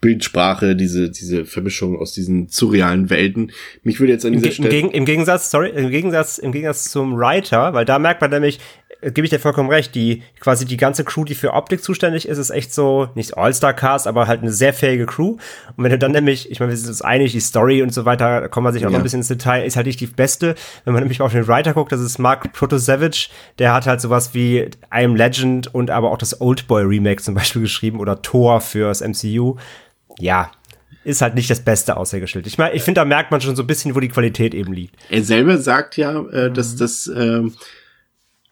Bildsprache, 0.00 0.76
diese, 0.76 1.10
diese 1.10 1.46
Vermischung 1.46 1.98
aus 1.98 2.12
diesen 2.12 2.48
surrealen 2.48 3.08
Welten. 3.08 3.52
Mich 3.84 4.00
würde 4.00 4.12
jetzt 4.12 4.26
an 4.26 4.34
dieser 4.34 4.46
Im, 4.46 4.52
Stelle. 4.52 4.78
Im, 4.78 4.90
Im 4.90 5.04
Gegensatz, 5.06 5.50
sorry, 5.50 5.70
im 5.70 5.88
Gegensatz, 5.88 6.36
im 6.36 6.52
Gegensatz 6.52 6.90
zum 6.90 7.16
Writer, 7.16 7.72
weil 7.72 7.86
da 7.86 7.98
merkt 7.98 8.20
man 8.20 8.30
nämlich, 8.30 8.58
gebe 9.10 9.24
ich 9.24 9.30
dir 9.30 9.38
vollkommen 9.38 9.68
recht, 9.68 9.94
die 9.94 10.22
quasi 10.40 10.64
die 10.64 10.76
ganze 10.76 11.04
Crew, 11.04 11.24
die 11.24 11.34
für 11.34 11.52
Optik 11.52 11.82
zuständig 11.82 12.28
ist, 12.28 12.38
ist 12.38 12.50
echt 12.50 12.72
so, 12.72 13.08
nicht 13.14 13.36
All-Star-Cast, 13.36 14.06
aber 14.06 14.26
halt 14.26 14.42
eine 14.42 14.52
sehr 14.52 14.72
fähige 14.72 15.06
Crew. 15.06 15.36
Und 15.76 15.84
wenn 15.84 15.90
du 15.90 15.98
dann 15.98 16.12
nämlich, 16.12 16.50
ich 16.50 16.60
meine, 16.60 16.70
wir 16.70 16.76
sind 16.76 16.88
uns 16.88 17.02
einig, 17.02 17.32
die 17.32 17.40
Story 17.40 17.82
und 17.82 17.92
so 17.92 18.04
weiter, 18.04 18.42
da 18.42 18.48
kommt 18.48 18.64
man 18.64 18.72
sich 18.72 18.84
auch 18.84 18.90
ja. 18.90 18.92
noch 18.92 19.00
ein 19.00 19.02
bisschen 19.02 19.20
ins 19.20 19.28
Detail, 19.28 19.64
ist 19.64 19.76
halt 19.76 19.86
nicht 19.86 20.00
die 20.00 20.06
beste. 20.06 20.54
Wenn 20.84 20.94
man 20.94 21.02
nämlich 21.02 21.20
auf 21.20 21.32
den 21.32 21.46
Writer 21.46 21.74
guckt, 21.74 21.92
das 21.92 22.00
ist 22.00 22.18
Mark 22.18 22.52
Protosevich, 22.52 23.30
der 23.58 23.72
hat 23.74 23.86
halt 23.86 24.00
sowas 24.00 24.34
wie 24.34 24.58
I 24.58 25.04
Am 25.04 25.16
Legend 25.16 25.74
und 25.74 25.90
aber 25.90 26.10
auch 26.10 26.18
das 26.18 26.40
Oldboy 26.40 26.84
Remake 26.84 27.22
zum 27.22 27.34
Beispiel 27.34 27.62
geschrieben 27.62 28.00
oder 28.00 28.22
Thor 28.22 28.60
fürs 28.60 29.00
MCU 29.00 29.56
ja, 30.18 30.50
ist 31.04 31.22
halt 31.22 31.34
nicht 31.34 31.50
das 31.50 31.60
Beste 31.60 31.96
außergestellt. 31.96 32.46
Ich 32.46 32.58
meine, 32.58 32.74
ich 32.74 32.82
finde, 32.82 33.00
da 33.00 33.04
merkt 33.04 33.30
man 33.30 33.40
schon 33.40 33.56
so 33.56 33.62
ein 33.62 33.66
bisschen, 33.66 33.94
wo 33.94 34.00
die 34.00 34.08
Qualität 34.08 34.54
eben 34.54 34.72
liegt. 34.72 34.96
Er 35.10 35.22
selber 35.22 35.58
sagt 35.58 35.96
ja, 35.96 36.18
äh, 36.28 36.50
dass 36.50 36.74
mhm. 36.74 36.78
das, 36.78 37.06
äh, 37.08 37.42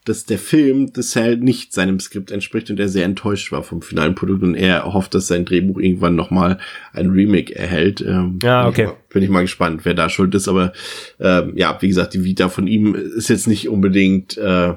dass 0.04 0.24
der 0.24 0.38
Film 0.38 0.92
das 0.92 1.14
halt 1.14 1.42
nicht 1.42 1.72
seinem 1.72 2.00
Skript 2.00 2.30
entspricht 2.30 2.70
und 2.70 2.80
er 2.80 2.88
sehr 2.88 3.04
enttäuscht 3.04 3.52
war 3.52 3.62
vom 3.62 3.82
finalen 3.82 4.14
Produkt 4.14 4.42
und 4.42 4.54
er 4.54 4.92
hofft, 4.92 5.14
dass 5.14 5.28
sein 5.28 5.44
Drehbuch 5.44 5.78
irgendwann 5.78 6.16
nochmal 6.16 6.58
ein 6.92 7.10
Remake 7.10 7.54
erhält. 7.54 8.00
Ähm, 8.00 8.38
ja, 8.42 8.66
okay. 8.66 8.82
Bin 8.82 8.84
ich, 8.84 8.88
mal, 8.88 8.98
bin 9.10 9.22
ich 9.22 9.30
mal 9.30 9.42
gespannt, 9.42 9.84
wer 9.84 9.94
da 9.94 10.08
schuld 10.08 10.34
ist, 10.34 10.48
aber 10.48 10.72
ähm, 11.20 11.52
ja, 11.56 11.78
wie 11.80 11.88
gesagt, 11.88 12.14
die 12.14 12.24
Vita 12.24 12.48
von 12.48 12.66
ihm 12.66 12.94
ist 12.94 13.28
jetzt 13.28 13.46
nicht 13.46 13.68
unbedingt 13.68 14.36
äh, 14.38 14.74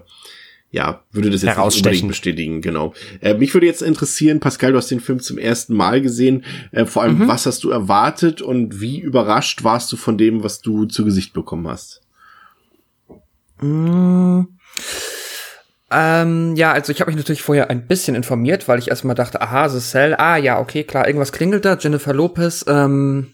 ja, 0.76 1.04
würde 1.14 1.30
das 1.30 1.42
jetzt 1.42 1.58
nicht 1.58 1.78
unbedingt 1.78 2.08
bestätigen, 2.10 2.62
genau. 2.62 2.94
Äh, 3.22 3.36
mich 3.36 3.54
würde 3.54 3.66
jetzt 3.66 3.82
interessieren, 3.82 4.42
Pascal, 4.42 4.74
du 4.74 4.78
hast 4.78 4.92
den 4.92 5.00
Film 5.00 5.22
zum 5.22 5.38
ersten 5.38 5.74
Mal 5.74 6.02
gesehen. 6.02 6.44
Äh, 6.72 6.86
vor 6.86 7.04
allem, 7.04 7.20
mhm. 7.20 7.28
was 7.30 7.46
hast 7.46 7.64
du 7.64 7.70
erwartet 7.70 8.42
und 8.42 8.82
wie 8.82 9.00
überrascht 9.00 9.64
warst 9.64 9.90
du 9.94 9.96
von 9.96 10.18
dem, 10.18 10.44
was 10.44 10.60
du 10.60 10.84
zu 10.84 11.06
Gesicht 11.06 11.32
bekommen 11.32 11.70
hast? 11.70 12.02
Mm. 13.62 14.42
Ähm, 15.92 16.56
ja, 16.56 16.72
also 16.72 16.92
ich 16.92 17.02
habe 17.02 17.12
mich 17.12 17.18
natürlich 17.18 17.44
vorher 17.44 17.70
ein 17.70 17.88
bisschen 17.88 18.16
informiert, 18.16 18.68
weil 18.68 18.80
ich 18.80 18.90
erstmal 18.90 19.16
dachte, 19.16 19.42
aha, 19.42 19.70
The 19.70 19.80
Cell, 19.80 20.16
ah 20.16 20.38
ja, 20.38 20.60
okay, 20.60 20.84
klar, 20.84 21.08
irgendwas 21.08 21.32
klingelt 21.32 21.66
da, 21.66 21.78
Jennifer 21.80 22.14
Lopez, 22.14 22.66
ähm, 22.68 23.32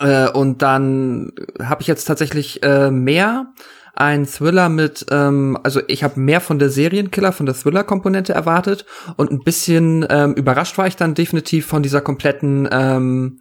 Äh, 0.00 0.30
und 0.30 0.62
dann 0.62 1.32
habe 1.62 1.82
ich 1.82 1.86
jetzt 1.86 2.06
tatsächlich 2.06 2.62
äh, 2.62 2.90
mehr 2.90 3.52
ein 3.94 4.26
Thriller 4.26 4.70
mit, 4.70 5.04
ähm, 5.10 5.58
also 5.62 5.82
ich 5.88 6.02
habe 6.02 6.18
mehr 6.18 6.40
von 6.40 6.58
der 6.58 6.70
Serienkiller, 6.70 7.32
von 7.32 7.44
der 7.44 7.54
Thriller-Komponente 7.54 8.32
erwartet 8.32 8.86
und 9.16 9.30
ein 9.30 9.40
bisschen 9.40 10.06
ähm, 10.08 10.32
überrascht 10.34 10.78
war 10.78 10.86
ich 10.86 10.96
dann 10.96 11.14
definitiv 11.14 11.66
von 11.66 11.82
dieser 11.82 12.00
kompletten 12.00 12.66
ähm, 12.72 13.40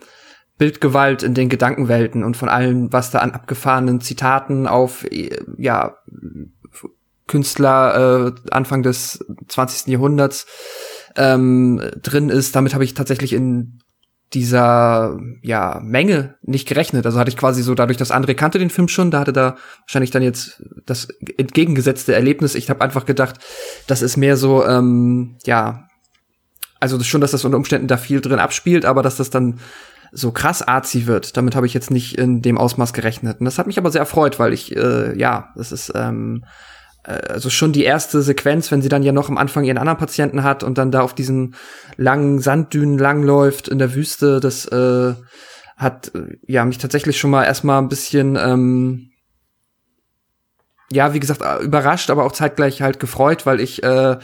Bildgewalt 0.57 1.23
in 1.23 1.33
den 1.33 1.47
Gedankenwelten 1.47 2.25
und 2.25 2.35
von 2.35 2.49
allem, 2.49 2.91
was 2.91 3.09
da 3.11 3.19
an 3.19 3.31
abgefahrenen 3.31 4.01
Zitaten 4.01 4.67
auf 4.67 5.05
äh, 5.05 5.29
ja 5.57 5.95
Künstler 7.29 8.27
äh, 8.27 8.51
Anfang 8.51 8.83
des 8.83 9.25
20. 9.47 9.87
Jahrhunderts 9.87 10.45
ähm, 11.15 11.81
drin 12.01 12.29
ist. 12.29 12.55
Damit 12.55 12.73
habe 12.73 12.83
ich 12.83 12.93
tatsächlich 12.93 13.31
in 13.31 13.79
dieser 14.33 15.17
ja 15.41 15.79
Menge 15.81 16.35
nicht 16.41 16.67
gerechnet. 16.67 17.05
Also 17.05 17.17
hatte 17.17 17.29
ich 17.29 17.37
quasi 17.37 17.63
so 17.63 17.73
dadurch, 17.73 17.97
dass 17.97 18.11
André 18.11 18.35
kannte 18.35 18.59
den 18.59 18.69
Film 18.69 18.87
schon, 18.87 19.09
da 19.09 19.21
hatte 19.21 19.33
da 19.33 19.55
wahrscheinlich 19.81 20.11
dann 20.11 20.21
jetzt 20.21 20.61
das 20.85 21.07
entgegengesetzte 21.37 22.13
Erlebnis. 22.13 22.55
Ich 22.55 22.69
habe 22.69 22.81
einfach 22.81 23.05
gedacht, 23.05 23.37
das 23.87 24.01
ist 24.01 24.17
mehr 24.17 24.37
so 24.37 24.65
ähm, 24.67 25.37
ja 25.45 25.87
also 26.79 27.01
schon, 27.03 27.21
dass 27.21 27.31
das 27.31 27.45
unter 27.45 27.57
Umständen 27.57 27.87
da 27.87 27.97
viel 27.97 28.21
drin 28.21 28.39
abspielt, 28.39 28.85
aber 28.85 29.03
dass 29.03 29.17
das 29.17 29.29
dann 29.29 29.59
so 30.11 30.31
krass 30.31 30.61
arzi 30.61 31.05
wird, 31.05 31.37
damit 31.37 31.55
habe 31.55 31.67
ich 31.67 31.73
jetzt 31.73 31.91
nicht 31.91 32.17
in 32.17 32.41
dem 32.41 32.57
Ausmaß 32.57 32.93
gerechnet. 32.93 33.39
Und 33.39 33.45
das 33.45 33.59
hat 33.59 33.67
mich 33.67 33.77
aber 33.77 33.91
sehr 33.91 33.99
erfreut, 33.99 34.39
weil 34.39 34.53
ich, 34.53 34.75
äh, 34.75 35.17
ja, 35.17 35.49
das 35.55 35.71
ist 35.71 35.91
ähm, 35.93 36.43
äh, 36.43 36.47
also 37.09 37.49
schon 37.49 37.71
die 37.71 37.83
erste 37.83 38.21
Sequenz, 38.21 38.71
wenn 38.71 38.81
sie 38.81 38.89
dann 38.89 39.03
ja 39.03 39.11
noch 39.11 39.29
am 39.29 39.37
Anfang 39.37 39.63
ihren 39.63 39.77
anderen 39.77 39.97
Patienten 39.97 40.43
hat 40.43 40.63
und 40.63 40.77
dann 40.77 40.91
da 40.91 41.01
auf 41.01 41.13
diesen 41.13 41.55
langen 41.97 42.39
Sanddünen 42.39 42.97
langläuft 42.97 43.67
in 43.67 43.79
der 43.79 43.95
Wüste, 43.95 44.39
das 44.39 44.65
äh, 44.65 45.13
hat 45.77 46.11
äh, 46.15 46.37
ja 46.47 46.65
mich 46.65 46.77
tatsächlich 46.77 47.17
schon 47.19 47.31
mal 47.31 47.45
erstmal 47.45 47.81
ein 47.81 47.89
bisschen 47.89 48.35
ähm, 48.35 49.09
ja, 50.91 51.13
wie 51.13 51.19
gesagt, 51.19 51.41
äh, 51.41 51.63
überrascht, 51.63 52.09
aber 52.09 52.25
auch 52.25 52.31
zeitgleich 52.31 52.81
halt 52.81 52.99
gefreut, 52.99 53.45
weil 53.45 53.59
ich 53.59 53.83
äh, 53.83 54.17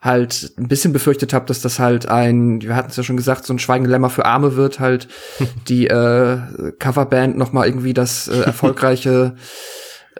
halt 0.00 0.52
ein 0.58 0.68
bisschen 0.68 0.92
befürchtet 0.92 1.32
habe, 1.32 1.46
dass 1.46 1.60
das 1.60 1.78
halt 1.78 2.06
ein, 2.08 2.60
wir 2.62 2.74
hatten 2.74 2.90
es 2.90 2.96
ja 2.96 3.02
schon 3.02 3.16
gesagt, 3.16 3.44
so 3.44 3.54
ein 3.54 3.58
Schweigende 3.58 3.90
Lämmer 3.90 4.10
für 4.10 4.24
Arme 4.24 4.56
wird, 4.56 4.80
halt 4.80 5.08
die 5.68 5.86
äh, 5.86 6.38
Coverband 6.78 7.36
noch 7.36 7.52
mal 7.52 7.66
irgendwie 7.66 7.94
das 7.94 8.28
äh, 8.28 8.40
erfolgreiche 8.40 9.36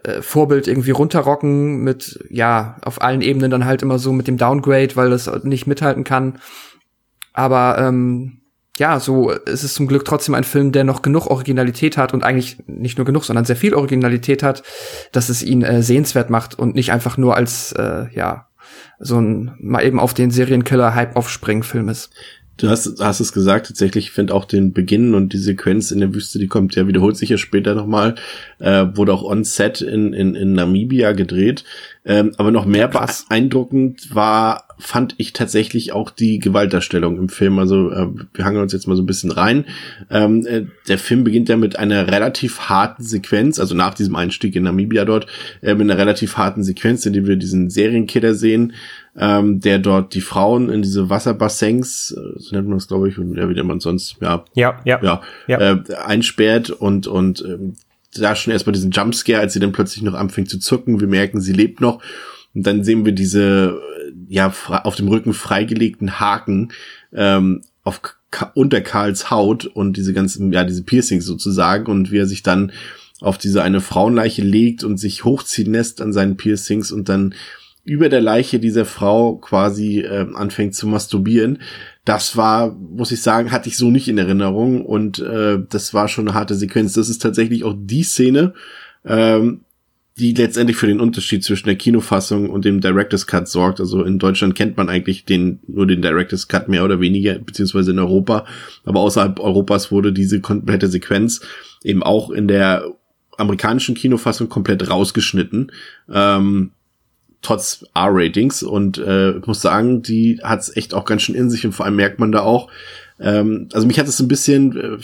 äh, 0.05 0.23
Vorbild 0.23 0.67
irgendwie 0.69 0.91
runterrocken 0.91 1.83
mit, 1.83 2.19
ja, 2.31 2.77
auf 2.85 3.03
allen 3.03 3.21
Ebenen 3.21 3.51
dann 3.51 3.65
halt 3.65 3.83
immer 3.83 3.99
so 3.99 4.13
mit 4.13 4.29
dem 4.29 4.37
Downgrade, 4.37 4.97
weil 4.97 5.11
das 5.11 5.31
nicht 5.45 5.67
mithalten 5.67 6.05
kann. 6.05 6.39
Aber 7.33 7.77
ähm, 7.79 8.43
ja, 8.79 9.01
so 9.01 9.31
ist 9.31 9.65
es 9.65 9.75
zum 9.75 9.87
Glück 9.87 10.05
trotzdem 10.05 10.35
ein 10.35 10.45
Film, 10.45 10.73
der 10.73 10.85
noch 10.85 11.03
genug 11.03 11.27
Originalität 11.27 11.97
hat 11.97 12.15
und 12.15 12.25
eigentlich 12.25 12.59
nicht 12.67 12.99
nur 12.99 13.05
genug, 13.05 13.25
sondern 13.25 13.45
sehr 13.45 13.57
viel 13.57 13.75
Originalität 13.75 14.43
hat, 14.43 14.63
dass 15.13 15.29
es 15.29 15.43
ihn 15.43 15.63
äh, 15.63 15.83
sehenswert 15.83 16.31
macht 16.31 16.59
und 16.59 16.75
nicht 16.75 16.91
einfach 16.91 17.19
nur 17.19 17.37
als 17.37 17.73
äh, 17.73 18.07
ja 18.15 18.49
so 18.99 19.21
ein 19.21 19.55
mal 19.59 19.85
eben 19.85 20.01
auf 20.01 20.15
den 20.15 20.31
Serienkiller-Hype 20.31 21.17
aufspringen 21.17 21.63
Film 21.63 21.89
ist. 21.89 22.11
Du 22.63 22.71
hast, 22.71 23.01
hast 23.01 23.19
es 23.19 23.33
gesagt, 23.33 23.67
tatsächlich, 23.67 24.05
ich 24.05 24.11
finde 24.13 24.33
auch 24.33 24.45
den 24.45 24.73
Beginn 24.73 25.17
und 25.17 25.33
die 25.33 25.39
Sequenz 25.39 25.91
in 25.91 25.99
der 25.99 26.15
Wüste, 26.15 26.39
die 26.39 26.47
kommt, 26.47 26.77
ja, 26.77 26.87
wiederholt 26.87 27.17
sich 27.17 27.29
ja 27.29 27.37
später 27.37 27.75
nochmal, 27.75 28.15
äh, 28.61 28.87
wurde 28.95 29.13
auch 29.13 29.25
on 29.25 29.43
set 29.43 29.81
in, 29.81 30.13
in, 30.13 30.37
in 30.37 30.53
Namibia 30.53 31.11
gedreht. 31.11 31.65
Ähm, 32.05 32.33
aber 32.37 32.53
noch 32.53 32.65
mehr 32.65 32.87
beeindruckend 32.87 34.15
war, 34.15 34.69
fand 34.79 35.17
ich 35.19 35.33
tatsächlich 35.33 35.93
auch 35.93 36.11
die 36.11 36.39
Gewaltdarstellung 36.39 37.19
im 37.19 37.29
Film. 37.29 37.59
Also 37.59 37.91
äh, 37.91 38.07
wir 38.33 38.45
hangen 38.45 38.63
uns 38.63 38.73
jetzt 38.73 38.87
mal 38.87 38.97
so 38.97 39.03
ein 39.03 39.07
bisschen 39.07 39.33
rein. 39.33 39.65
Ähm, 40.09 40.47
äh, 40.47 40.67
der 40.87 40.99
Film 40.99 41.25
beginnt 41.25 41.49
ja 41.49 41.57
mit 41.57 41.77
einer 41.77 42.07
relativ 42.07 42.69
harten 42.69 43.03
Sequenz, 43.03 43.59
also 43.59 43.75
nach 43.75 43.95
diesem 43.95 44.15
Einstieg 44.15 44.55
in 44.55 44.63
Namibia 44.63 45.05
dort, 45.05 45.27
äh, 45.63 45.75
mit 45.75 45.91
einer 45.91 45.99
relativ 45.99 46.37
harten 46.37 46.63
Sequenz, 46.63 47.07
in 47.07 47.13
der 47.13 47.27
wir 47.27 47.37
diesen 47.37 47.71
Serienkiller 47.71 48.35
sehen, 48.35 48.73
ähm, 49.17 49.61
der 49.61 49.79
dort 49.79 50.15
die 50.15 50.21
Frauen 50.21 50.71
in 50.71 50.83
diese 50.83 51.11
Wasserbassins, 51.11 52.17
äh, 52.17 52.39
so 52.39 52.55
nennt 52.57 52.69
man 52.69 52.79
es, 52.79 52.89
glaube 52.89 53.09
ich, 53.09 53.17
ja, 53.17 53.49
wie 53.49 53.55
nennt 53.55 53.69
man 53.69 53.81
sonst, 53.81 54.17
ja, 54.21 54.45
ja, 54.55 54.81
ja, 54.85 55.01
ja, 55.03 55.21
ja. 55.47 55.59
Äh, 55.59 55.95
einsperrt 56.05 56.71
und 56.71 57.07
und 57.07 57.45
ähm, 57.47 57.75
da 58.15 58.37
schon 58.37 58.53
erstmal 58.53 58.73
diesen 58.73 58.91
Jumpscare, 58.91 59.41
als 59.41 59.55
sie 59.55 59.61
dann 59.61 59.73
plötzlich 59.73 60.03
noch 60.03 60.15
anfängt 60.15 60.51
zu 60.51 60.59
zucken. 60.59 61.01
Wir 61.01 61.09
merken, 61.09 61.41
sie 61.41 61.53
lebt 61.53 61.81
noch. 61.81 62.03
Und 62.55 62.67
dann 62.67 62.85
sehen 62.85 63.07
wir 63.07 63.13
diese, 63.13 63.81
ja, 64.29 64.53
auf 64.69 64.97
dem 64.97 65.09
Rücken 65.09 65.33
freigelegten 65.33 66.21
Haken 66.21 66.73
ähm, 67.15 67.63
auf 67.83 68.01
unter 68.55 68.81
Karls 68.81 69.31
Haut 69.31 69.67
und 69.67 69.97
diese 69.97 70.13
ganzen, 70.13 70.53
ja, 70.53 70.65
diese 70.65 70.83
Piercings 70.83 71.25
sozusagen 71.25 71.91
und 71.91 72.11
wie 72.13 72.19
er 72.19 72.27
sich 72.27 72.43
dann 72.43 72.73
auf 73.21 73.39
diese 73.39 73.63
eine 73.63 73.81
Frauenleiche 73.81 74.43
legt 74.43 74.85
und 74.85 74.99
sich 74.99 75.25
hochziehen 75.25 75.73
lässt 75.73 76.01
an 76.01 76.13
seinen 76.13 76.37
Piercings 76.37 76.93
und 76.93 77.09
dann 77.09 77.35
über 77.85 78.09
der 78.09 78.21
Leiche 78.21 78.61
dieser 78.61 78.85
Frau 78.85 79.37
quasi 79.37 80.01
äh, 80.01 80.27
anfängt 80.35 80.75
zu 80.75 80.87
masturbieren. 80.87 81.59
Das 82.05 82.37
war, 82.37 82.73
muss 82.73 83.13
ich 83.13 83.23
sagen, 83.23 83.51
hatte 83.51 83.69
ich 83.69 83.77
so 83.77 83.91
nicht 83.91 84.09
in 84.09 84.19
Erinnerung 84.19 84.85
und 84.85 85.19
äh, 85.19 85.59
das 85.69 85.93
war 85.93 86.09
schon 86.09 86.29
eine 86.29 86.35
harte 86.35 86.55
Sequenz. 86.55 86.93
Das 86.93 87.09
ist 87.09 87.23
tatsächlich 87.23 87.65
auch 87.65 87.75
die 87.77 88.05
Szene, 88.05 88.55
ähm, 89.05 89.63
die 90.19 90.33
letztendlich 90.35 90.77
für 90.77 90.87
den 90.87 91.01
Unterschied 91.01 91.43
zwischen 91.43 91.67
der 91.67 91.77
Kinofassung 91.77 92.51
und 92.51 92.65
dem 92.65 92.81
Director's 92.81 93.27
Cut 93.27 93.49
sorgt. 93.49 93.81
Also 93.81 94.05
in 94.05 94.19
Deutschland 94.19 94.55
kennt 94.55 94.77
man 94.77 94.89
eigentlich 94.89 95.25
den, 95.25 95.61
nur 95.67 95.87
den 95.87 96.03
Director's 96.03 96.49
Cut 96.49 96.69
mehr 96.69 96.85
oder 96.85 97.01
weniger, 97.01 97.39
beziehungsweise 97.39 97.93
in 97.93 97.99
Europa. 97.99 98.45
Aber 98.85 99.01
außerhalb 99.01 99.41
Europas 99.41 99.91
wurde 99.91 100.13
diese 100.13 100.41
komplette 100.41 100.89
Sequenz 100.89 101.41
eben 101.83 102.03
auch 102.03 102.31
in 102.31 102.47
der 102.47 102.85
amerikanischen 103.39 103.95
Kinofassung 103.95 104.49
komplett 104.49 104.89
rausgeschnitten. 104.89 105.73
Ähm, 106.13 106.73
trotz 107.43 107.85
R-Ratings 107.95 108.63
und 108.63 108.99
äh, 108.99 109.35
muss 109.45 109.61
sagen, 109.61 110.03
die 110.03 110.41
hat 110.43 110.61
es 110.61 110.77
echt 110.77 110.95
auch 110.95 111.05
ganz 111.05 111.23
schön 111.23 111.35
in 111.35 111.51
sich 111.51 111.67
und 111.67 111.73
vor 111.73 111.85
allem 111.85 111.97
merkt 111.97 112.19
man 112.19 112.33
da 112.33 112.41
auch, 112.41 112.71
ähm, 113.21 113.69
also 113.73 113.87
mich 113.87 113.99
hat 113.99 114.09
es 114.09 114.21
ein 114.21 114.29
bisschen, 114.29 114.77
äh, 114.77 114.99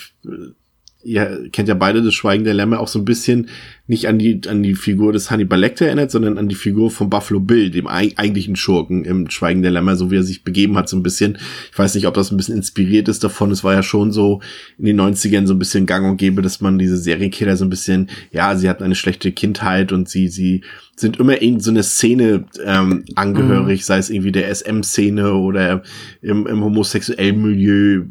ihr 1.04 1.48
kennt 1.52 1.68
ja 1.68 1.74
beide 1.74 2.02
das 2.02 2.14
Schweigen 2.14 2.44
der 2.44 2.54
Lämme 2.54 2.80
auch 2.80 2.88
so 2.88 2.98
ein 2.98 3.04
bisschen 3.04 3.48
nicht 3.86 4.08
an 4.08 4.18
die, 4.18 4.40
an 4.48 4.62
die 4.62 4.74
Figur 4.74 5.12
des 5.12 5.30
Hannibal 5.30 5.58
Lecter 5.58 5.86
erinnert, 5.86 6.10
sondern 6.10 6.38
an 6.38 6.48
die 6.48 6.54
Figur 6.54 6.90
von 6.90 7.08
Buffalo 7.08 7.40
Bill, 7.40 7.70
dem 7.70 7.86
eigentlichen 7.86 8.56
Schurken 8.56 9.04
im 9.04 9.30
Schweigen 9.30 9.62
der 9.62 9.70
Lämmer, 9.70 9.96
so 9.96 10.10
wie 10.10 10.16
er 10.16 10.22
sich 10.22 10.44
begeben 10.44 10.76
hat, 10.76 10.88
so 10.88 10.96
ein 10.96 11.02
bisschen. 11.02 11.38
Ich 11.72 11.78
weiß 11.78 11.94
nicht, 11.94 12.06
ob 12.06 12.14
das 12.14 12.30
ein 12.30 12.36
bisschen 12.36 12.56
inspiriert 12.56 13.08
ist 13.08 13.24
davon. 13.24 13.50
Es 13.50 13.64
war 13.64 13.74
ja 13.74 13.82
schon 13.82 14.12
so 14.12 14.40
in 14.76 14.84
den 14.84 15.00
90ern 15.00 15.46
so 15.46 15.54
ein 15.54 15.58
bisschen 15.58 15.86
gang 15.86 16.04
und 16.04 16.18
gäbe, 16.18 16.42
dass 16.42 16.60
man 16.60 16.78
diese 16.78 16.98
Serienkiller 16.98 17.56
so 17.56 17.64
ein 17.64 17.70
bisschen, 17.70 18.10
ja, 18.32 18.56
sie 18.56 18.68
hatten 18.68 18.84
eine 18.84 18.96
schlechte 18.96 19.32
Kindheit 19.32 19.92
und 19.92 20.08
sie, 20.08 20.28
sie 20.28 20.62
sind 20.98 21.18
immer 21.18 21.40
in 21.40 21.60
so 21.60 21.70
eine 21.70 21.82
Szene 21.82 22.44
ähm, 22.64 23.04
angehörig, 23.14 23.80
mhm. 23.80 23.84
sei 23.84 23.98
es 23.98 24.10
irgendwie 24.10 24.32
der 24.32 24.52
SM-Szene 24.54 25.32
oder 25.34 25.82
im, 26.22 26.46
im 26.46 26.64
homosexuellen 26.64 27.40
Milieu 27.40 28.02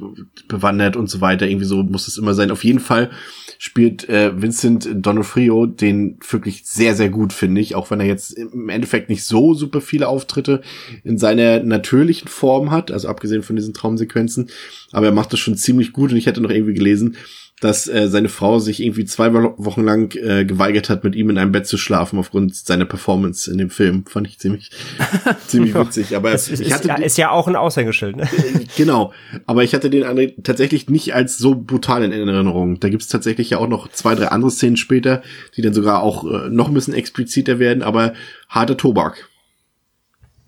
bewandert 0.48 0.96
und 0.96 1.10
so 1.10 1.20
weiter. 1.20 1.48
Irgendwie 1.48 1.66
so 1.66 1.84
muss 1.84 2.08
es 2.08 2.18
immer 2.18 2.34
sein. 2.34 2.52
Auf 2.52 2.64
jeden 2.64 2.80
Fall 2.80 3.10
spielt 3.58 4.08
äh, 4.08 4.40
Vincent 4.40 4.88
Donofrio 4.94 5.66
den 5.66 6.20
wirklich 6.30 6.66
sehr, 6.66 6.96
sehr 6.96 7.10
gut, 7.10 7.34
finde 7.34 7.60
ich, 7.60 7.76
auch 7.76 7.90
wenn 7.92 8.00
er 8.00 8.06
jetzt 8.06 8.32
im 8.32 8.70
Endeffekt 8.70 9.10
nicht 9.10 9.24
so 9.24 9.54
super 9.54 9.82
viele 9.82 10.08
Auftritte 10.08 10.62
in 11.04 11.18
seiner 11.18 11.64
natürlichen 11.64 12.28
Form 12.28 12.72
hat, 12.72 12.92
also 12.92 13.08
abgesehen 13.08 13.44
von 13.44 13.56
diesen 13.56 13.74
Traumsequenzen, 13.74 14.50
aber 14.92 15.08
er 15.08 15.12
macht 15.12 15.34
das 15.34 15.40
schon 15.40 15.58
ziemlich 15.58 15.92
gut 15.92 16.12
und 16.12 16.18
ich 16.18 16.28
hätte 16.28 16.42
noch 16.42 16.52
irgendwie 16.52 16.76
gelesen, 16.76 17.18
dass 17.60 17.88
äh, 17.88 18.08
seine 18.08 18.30
Frau 18.30 18.60
sich 18.60 18.84
irgendwie 18.84 19.06
zwei 19.06 19.34
Wochen 19.34 19.84
lang 19.84 20.16
äh, 20.16 20.46
geweigert 20.46 20.90
hat, 20.90 21.04
mit 21.04 21.16
ihm 21.16 21.32
in 21.32 21.40
einem 21.40 21.52
Bett 21.52 21.66
zu 21.66 21.78
schlafen 21.78 22.20
aufgrund 22.20 22.56
seiner 22.56 22.86
Performance 22.86 23.50
in 23.50 23.58
dem 23.58 23.72
Film. 23.72 24.06
Fand 24.06 24.28
ich 24.28 24.38
ziemlich, 24.38 24.70
ziemlich 25.48 25.74
witzig. 25.74 26.16
Aber 26.16 26.32
ist, 26.34 26.50
ich 26.50 26.72
hatte 26.72 26.84
ist, 26.84 26.88
ja, 26.88 26.96
ist 26.96 27.18
ja 27.18 27.32
auch 27.32 27.48
ein 27.48 27.56
Aushängeschild. 27.56 28.18
Ne? 28.18 28.30
genau. 28.78 29.12
Aber 29.48 29.64
ich 29.64 29.74
hatte 29.74 29.90
den 29.90 30.04
tatsächlich 30.44 30.88
nicht 30.90 31.16
als 31.16 31.40
so 31.40 31.56
brutal 31.56 32.04
in 32.04 32.12
Erinnerung. 32.12 32.80
Da 32.80 32.90
gibt's 32.90 33.08
tatsächlich 33.08 33.50
ja 33.50 33.58
auch 33.58 33.68
noch 33.68 33.90
zwei, 33.90 34.14
drei 34.14 34.28
andere 34.28 34.52
Szenen 34.52 34.78
später, 34.78 35.24
die 35.56 35.64
dann 35.64 35.74
sogar 35.74 36.04
auch 36.04 36.26
äh, 36.26 36.50
noch 36.50 36.68
ein 36.68 36.76
bisschen 36.76 36.94
expliziter 36.94 37.58
werden. 37.58 37.82
Aber 37.82 38.14
harter 38.50 38.78
Tobak. 38.78 39.28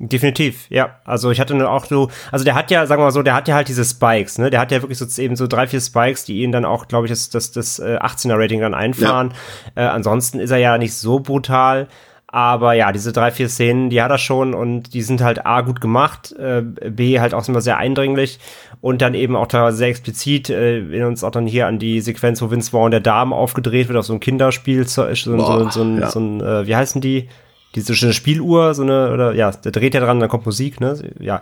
Definitiv, 0.01 0.65
ja. 0.69 0.95
Also 1.03 1.29
ich 1.29 1.41
hatte 1.41 1.53
nur 1.55 1.69
auch 1.69 1.83
so, 1.83 2.09
also 2.31 2.45
der 2.45 2.55
hat 2.55 2.71
ja, 2.71 2.85
sagen 2.85 3.01
wir 3.01 3.05
mal 3.05 3.11
so, 3.11 3.21
der 3.21 3.33
hat 3.33 3.49
ja 3.49 3.55
halt 3.55 3.67
diese 3.67 3.83
Spikes, 3.83 4.37
ne? 4.37 4.49
Der 4.49 4.61
hat 4.61 4.71
ja 4.71 4.81
wirklich 4.81 4.97
so 4.97 5.21
eben 5.21 5.35
so 5.35 5.45
drei, 5.45 5.67
vier 5.67 5.81
Spikes, 5.81 6.23
die 6.23 6.41
ihn 6.41 6.53
dann 6.53 6.63
auch, 6.63 6.87
glaube 6.87 7.07
ich, 7.07 7.11
das, 7.11 7.29
das, 7.29 7.51
das 7.51 7.79
äh, 7.79 7.97
18er-Rating 7.97 8.61
dann 8.61 8.73
einfahren. 8.73 9.33
Ja. 9.75 9.83
Äh, 9.83 9.87
ansonsten 9.89 10.39
ist 10.39 10.51
er 10.51 10.57
ja 10.57 10.77
nicht 10.77 10.93
so 10.93 11.19
brutal. 11.19 11.89
Aber 12.31 12.73
ja, 12.73 12.91
diese 12.91 13.11
drei, 13.11 13.31
vier 13.31 13.49
Szenen, 13.49 13.89
die 13.89 14.01
hat 14.03 14.11
er 14.11 14.19
schon 14.19 14.53
und 14.53 14.93
die 14.93 15.01
sind 15.01 15.21
halt 15.21 15.47
A 15.47 15.61
gut 15.61 15.81
gemacht, 15.81 16.31
äh, 16.33 16.61
B 16.61 17.19
halt 17.19 17.33
auch 17.33 17.47
immer 17.47 17.59
sehr 17.59 17.77
eindringlich 17.77 18.39
und 18.81 19.01
dann 19.01 19.15
eben 19.15 19.35
auch 19.35 19.47
da 19.47 19.71
sehr 19.71 19.87
explizit, 19.87 20.51
äh, 20.51 20.77
in 20.77 21.03
uns 21.05 21.23
auch 21.23 21.31
dann 21.31 21.47
hier 21.47 21.65
an 21.65 21.79
die 21.79 22.01
Sequenz, 22.01 22.39
wo 22.41 22.51
Vince 22.51 22.69
Vaughn 22.69 22.91
der 22.91 22.99
Damen 22.99 23.33
aufgedreht 23.33 23.87
wird 23.87 23.97
auf 23.97 24.05
so 24.05 24.13
ein 24.13 24.19
Kinderspiel, 24.19 24.87
so, 24.87 25.11
so, 25.15 25.35
Boah, 25.35 25.63
so, 25.63 25.69
so, 25.71 25.81
ein, 25.81 25.99
ja. 25.99 26.09
so 26.11 26.19
ein 26.19 26.39
äh, 26.39 26.67
wie 26.67 26.75
heißen 26.75 27.01
die? 27.01 27.29
Diese 27.75 27.95
schöne 27.95 28.13
Spieluhr, 28.13 28.73
so 28.73 28.83
eine, 28.83 29.11
oder 29.13 29.33
ja, 29.33 29.51
der 29.51 29.71
dreht 29.71 29.93
ja 29.93 29.99
dran, 29.99 30.19
dann 30.19 30.29
kommt 30.29 30.45
Musik, 30.45 30.79
ne? 30.81 30.97
Ja. 31.19 31.41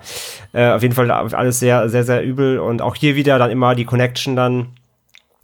Äh, 0.54 0.72
auf 0.72 0.82
jeden 0.82 0.94
Fall 0.94 1.10
alles 1.10 1.60
sehr, 1.60 1.90
sehr, 1.90 2.04
sehr 2.04 2.24
übel. 2.24 2.60
Und 2.60 2.82
auch 2.82 2.96
hier 2.96 3.16
wieder 3.16 3.40
dann 3.40 3.50
immer 3.50 3.76
die 3.76 3.86
Connection 3.86 4.36
dann 4.36 4.68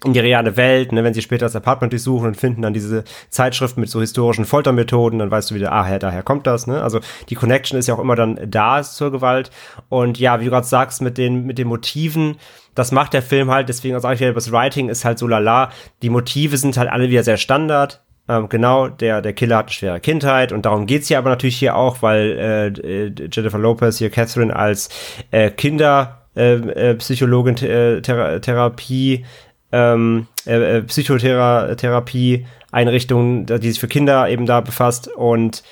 in 0.03 0.13
die 0.13 0.19
reale 0.19 0.57
Welt, 0.57 0.91
ne, 0.91 1.03
wenn 1.03 1.13
sie 1.13 1.21
später 1.21 1.45
das 1.45 1.55
Apartment 1.55 1.93
durchsuchen 1.93 2.27
und 2.27 2.35
finden 2.35 2.61
dann 2.61 2.73
diese 2.73 3.03
Zeitschriften 3.29 3.79
mit 3.79 3.89
so 3.89 4.01
historischen 4.01 4.45
Foltermethoden, 4.45 5.19
dann 5.19 5.31
weißt 5.31 5.51
du 5.51 5.55
wieder, 5.55 5.71
ah, 5.71 5.89
ja, 5.89 5.99
daher 5.99 6.23
kommt 6.23 6.45
das, 6.45 6.67
ne? 6.67 6.81
Also 6.81 6.99
die 7.29 7.35
Connection 7.35 7.79
ist 7.79 7.87
ja 7.87 7.95
auch 7.95 7.99
immer 7.99 8.15
dann 8.15 8.37
da 8.45 8.83
zur 8.83 9.11
Gewalt. 9.11 9.49
Und 9.89 10.19
ja, 10.19 10.39
wie 10.39 10.45
du 10.45 10.51
gerade 10.51 10.67
sagst, 10.67 11.01
mit 11.01 11.17
den, 11.17 11.45
mit 11.45 11.57
den 11.57 11.67
Motiven, 11.67 12.35
das 12.75 12.91
macht 12.91 13.13
der 13.13 13.21
Film 13.21 13.49
halt, 13.49 13.69
deswegen 13.69 13.99
sage 13.99 14.15
ich 14.15 14.19
wieder, 14.19 14.33
das 14.33 14.51
Writing 14.51 14.89
ist 14.89 15.05
halt 15.05 15.19
so 15.19 15.27
lala. 15.27 15.71
Die 16.01 16.09
Motive 16.09 16.57
sind 16.57 16.75
halt 16.77 16.89
alle 16.89 17.09
wieder 17.09 17.23
sehr 17.23 17.37
Standard. 17.37 18.03
Ähm, 18.29 18.47
genau, 18.47 18.87
der, 18.87 19.21
der 19.21 19.33
Killer 19.33 19.57
hat 19.57 19.65
eine 19.65 19.73
schwere 19.73 19.99
Kindheit 19.99 20.53
und 20.53 20.65
darum 20.65 20.85
geht's 20.85 21.09
hier 21.09 21.17
aber 21.17 21.29
natürlich 21.29 21.57
hier 21.57 21.75
auch, 21.75 22.01
weil 22.01 22.39
äh, 22.39 22.67
äh 23.07 23.11
Jennifer 23.29 23.59
Lopez 23.59 23.97
hier 23.97 24.09
Catherine 24.09 24.55
als 24.55 24.87
äh, 25.31 25.51
Kinderpsychologin 25.51 27.57
äh, 27.57 27.97
äh, 27.97 28.01
Thera 28.01 28.39
Therapie 28.39 29.25
ähm, 29.73 30.27
äh, 30.45 30.77
äh 30.77 30.83
Psychotherapie 30.83 32.45
Einrichtung, 32.71 33.45
die 33.45 33.69
sich 33.69 33.79
für 33.79 33.89
Kinder 33.89 34.29
eben 34.29 34.45
da 34.45 34.61
befasst 34.61 35.09
und 35.09 35.63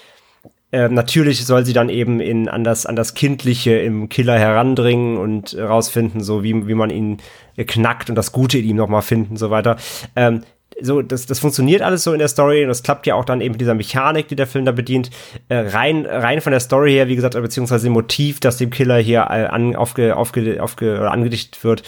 äh, 0.73 0.89
natürlich 0.89 1.45
soll 1.45 1.65
sie 1.65 1.73
dann 1.73 1.89
eben 1.89 2.19
in 2.19 2.49
an 2.49 2.65
das 2.65 2.85
an 2.85 2.97
das 2.97 3.13
kindliche 3.13 3.77
im 3.77 4.09
Killer 4.09 4.37
herandringen 4.37 5.17
und 5.17 5.57
rausfinden, 5.57 6.21
so 6.21 6.43
wie 6.43 6.67
wie 6.67 6.75
man 6.75 6.89
ihn 6.89 7.19
knackt 7.57 8.09
und 8.09 8.15
das 8.15 8.33
Gute 8.33 8.57
in 8.57 8.65
ihm 8.65 8.75
noch 8.75 8.89
mal 8.89 9.01
finden, 9.01 9.37
so 9.37 9.51
weiter. 9.51 9.77
Ähm, 10.17 10.43
so, 10.81 11.01
das, 11.01 11.25
das 11.25 11.39
funktioniert 11.39 11.81
alles 11.81 12.03
so 12.03 12.13
in 12.13 12.19
der 12.19 12.27
Story 12.27 12.63
und 12.63 12.69
das 12.69 12.83
klappt 12.83 13.07
ja 13.07 13.15
auch 13.15 13.25
dann 13.25 13.41
eben 13.41 13.53
mit 13.53 13.61
dieser 13.61 13.73
Mechanik, 13.73 14.27
die 14.27 14.35
der 14.35 14.47
Film 14.47 14.65
da 14.65 14.71
bedient. 14.71 15.09
Äh, 15.49 15.69
rein, 15.69 16.05
rein 16.05 16.41
von 16.41 16.51
der 16.51 16.59
Story 16.59 16.93
her, 16.93 17.07
wie 17.07 17.15
gesagt, 17.15 17.33
beziehungsweise 17.33 17.85
dem 17.85 17.93
Motiv, 17.93 18.39
das 18.39 18.57
dem 18.57 18.69
Killer 18.69 18.97
hier 18.97 19.21
äh, 19.21 19.45
an, 19.45 19.75
aufge, 19.75 20.15
aufge, 20.15 20.61
aufge, 20.61 20.99
oder 20.99 21.11
angedichtet 21.11 21.63
wird, 21.63 21.83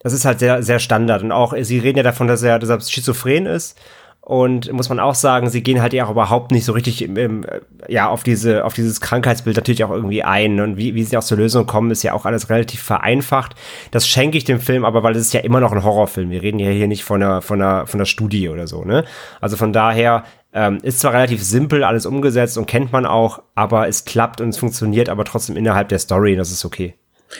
das 0.00 0.12
ist 0.12 0.24
halt 0.24 0.38
sehr, 0.38 0.62
sehr 0.62 0.78
Standard. 0.78 1.22
Und 1.22 1.32
auch, 1.32 1.54
sie 1.60 1.78
reden 1.78 1.98
ja 1.98 2.04
davon, 2.04 2.28
dass 2.28 2.42
er, 2.42 2.58
dass 2.58 2.68
er 2.68 2.80
schizophren 2.80 3.46
ist. 3.46 3.78
Und 4.28 4.70
muss 4.74 4.90
man 4.90 5.00
auch 5.00 5.14
sagen, 5.14 5.48
sie 5.48 5.62
gehen 5.62 5.80
halt 5.80 5.94
ja 5.94 6.04
auch 6.04 6.10
überhaupt 6.10 6.50
nicht 6.50 6.66
so 6.66 6.72
richtig 6.72 7.00
im, 7.00 7.16
im, 7.16 7.46
ja, 7.88 8.10
auf 8.10 8.22
diese, 8.22 8.62
auf 8.66 8.74
dieses 8.74 9.00
Krankheitsbild 9.00 9.56
natürlich 9.56 9.82
auch 9.84 9.90
irgendwie 9.90 10.22
ein. 10.22 10.60
Und 10.60 10.76
wie, 10.76 10.94
wie 10.94 11.02
sie 11.02 11.16
auch 11.16 11.24
zur 11.24 11.38
Lösung 11.38 11.64
kommen, 11.64 11.90
ist 11.90 12.02
ja 12.02 12.12
auch 12.12 12.26
alles 12.26 12.50
relativ 12.50 12.82
vereinfacht. 12.82 13.54
Das 13.90 14.06
schenke 14.06 14.36
ich 14.36 14.44
dem 14.44 14.60
Film 14.60 14.84
aber, 14.84 15.02
weil 15.02 15.16
es 15.16 15.22
ist 15.22 15.32
ja 15.32 15.40
immer 15.40 15.60
noch 15.60 15.72
ein 15.72 15.82
Horrorfilm. 15.82 16.28
Wir 16.28 16.42
reden 16.42 16.58
ja 16.58 16.68
hier 16.68 16.88
nicht 16.88 17.04
von 17.04 17.22
einer, 17.22 17.40
von 17.40 17.62
einer, 17.62 17.86
von 17.86 18.00
einer 18.00 18.04
Studie 18.04 18.50
oder 18.50 18.66
so, 18.66 18.84
ne? 18.84 19.06
Also 19.40 19.56
von 19.56 19.72
daher, 19.72 20.24
ähm, 20.52 20.76
ist 20.82 21.00
zwar 21.00 21.14
relativ 21.14 21.42
simpel 21.42 21.82
alles 21.82 22.04
umgesetzt 22.04 22.58
und 22.58 22.66
kennt 22.66 22.92
man 22.92 23.06
auch, 23.06 23.42
aber 23.54 23.88
es 23.88 24.04
klappt 24.04 24.42
und 24.42 24.50
es 24.50 24.58
funktioniert 24.58 25.08
aber 25.08 25.24
trotzdem 25.24 25.56
innerhalb 25.56 25.88
der 25.88 26.00
Story, 26.00 26.36
das 26.36 26.52
ist 26.52 26.66
okay. 26.66 26.96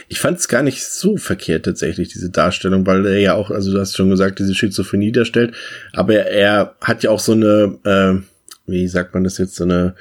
Ich 0.08 0.20
fand 0.20 0.38
es 0.38 0.48
gar 0.48 0.62
nicht 0.62 0.84
so 0.84 1.16
verkehrt 1.16 1.64
tatsächlich, 1.64 2.08
diese 2.08 2.30
Darstellung, 2.30 2.86
weil 2.86 3.06
er 3.06 3.18
ja 3.18 3.34
auch, 3.34 3.50
also 3.50 3.72
du 3.72 3.80
hast 3.80 3.96
schon 3.96 4.10
gesagt, 4.10 4.38
diese 4.38 4.54
Schizophrenie 4.54 5.12
darstellt, 5.12 5.54
aber 5.92 6.14
er, 6.14 6.30
er 6.30 6.76
hat 6.80 7.02
ja 7.02 7.10
auch 7.10 7.20
so 7.20 7.32
eine, 7.32 7.78
äh, 7.84 8.70
wie 8.70 8.88
sagt 8.88 9.14
man 9.14 9.24
das 9.24 9.38
jetzt, 9.38 9.56
so 9.56 9.64
eine 9.64 9.94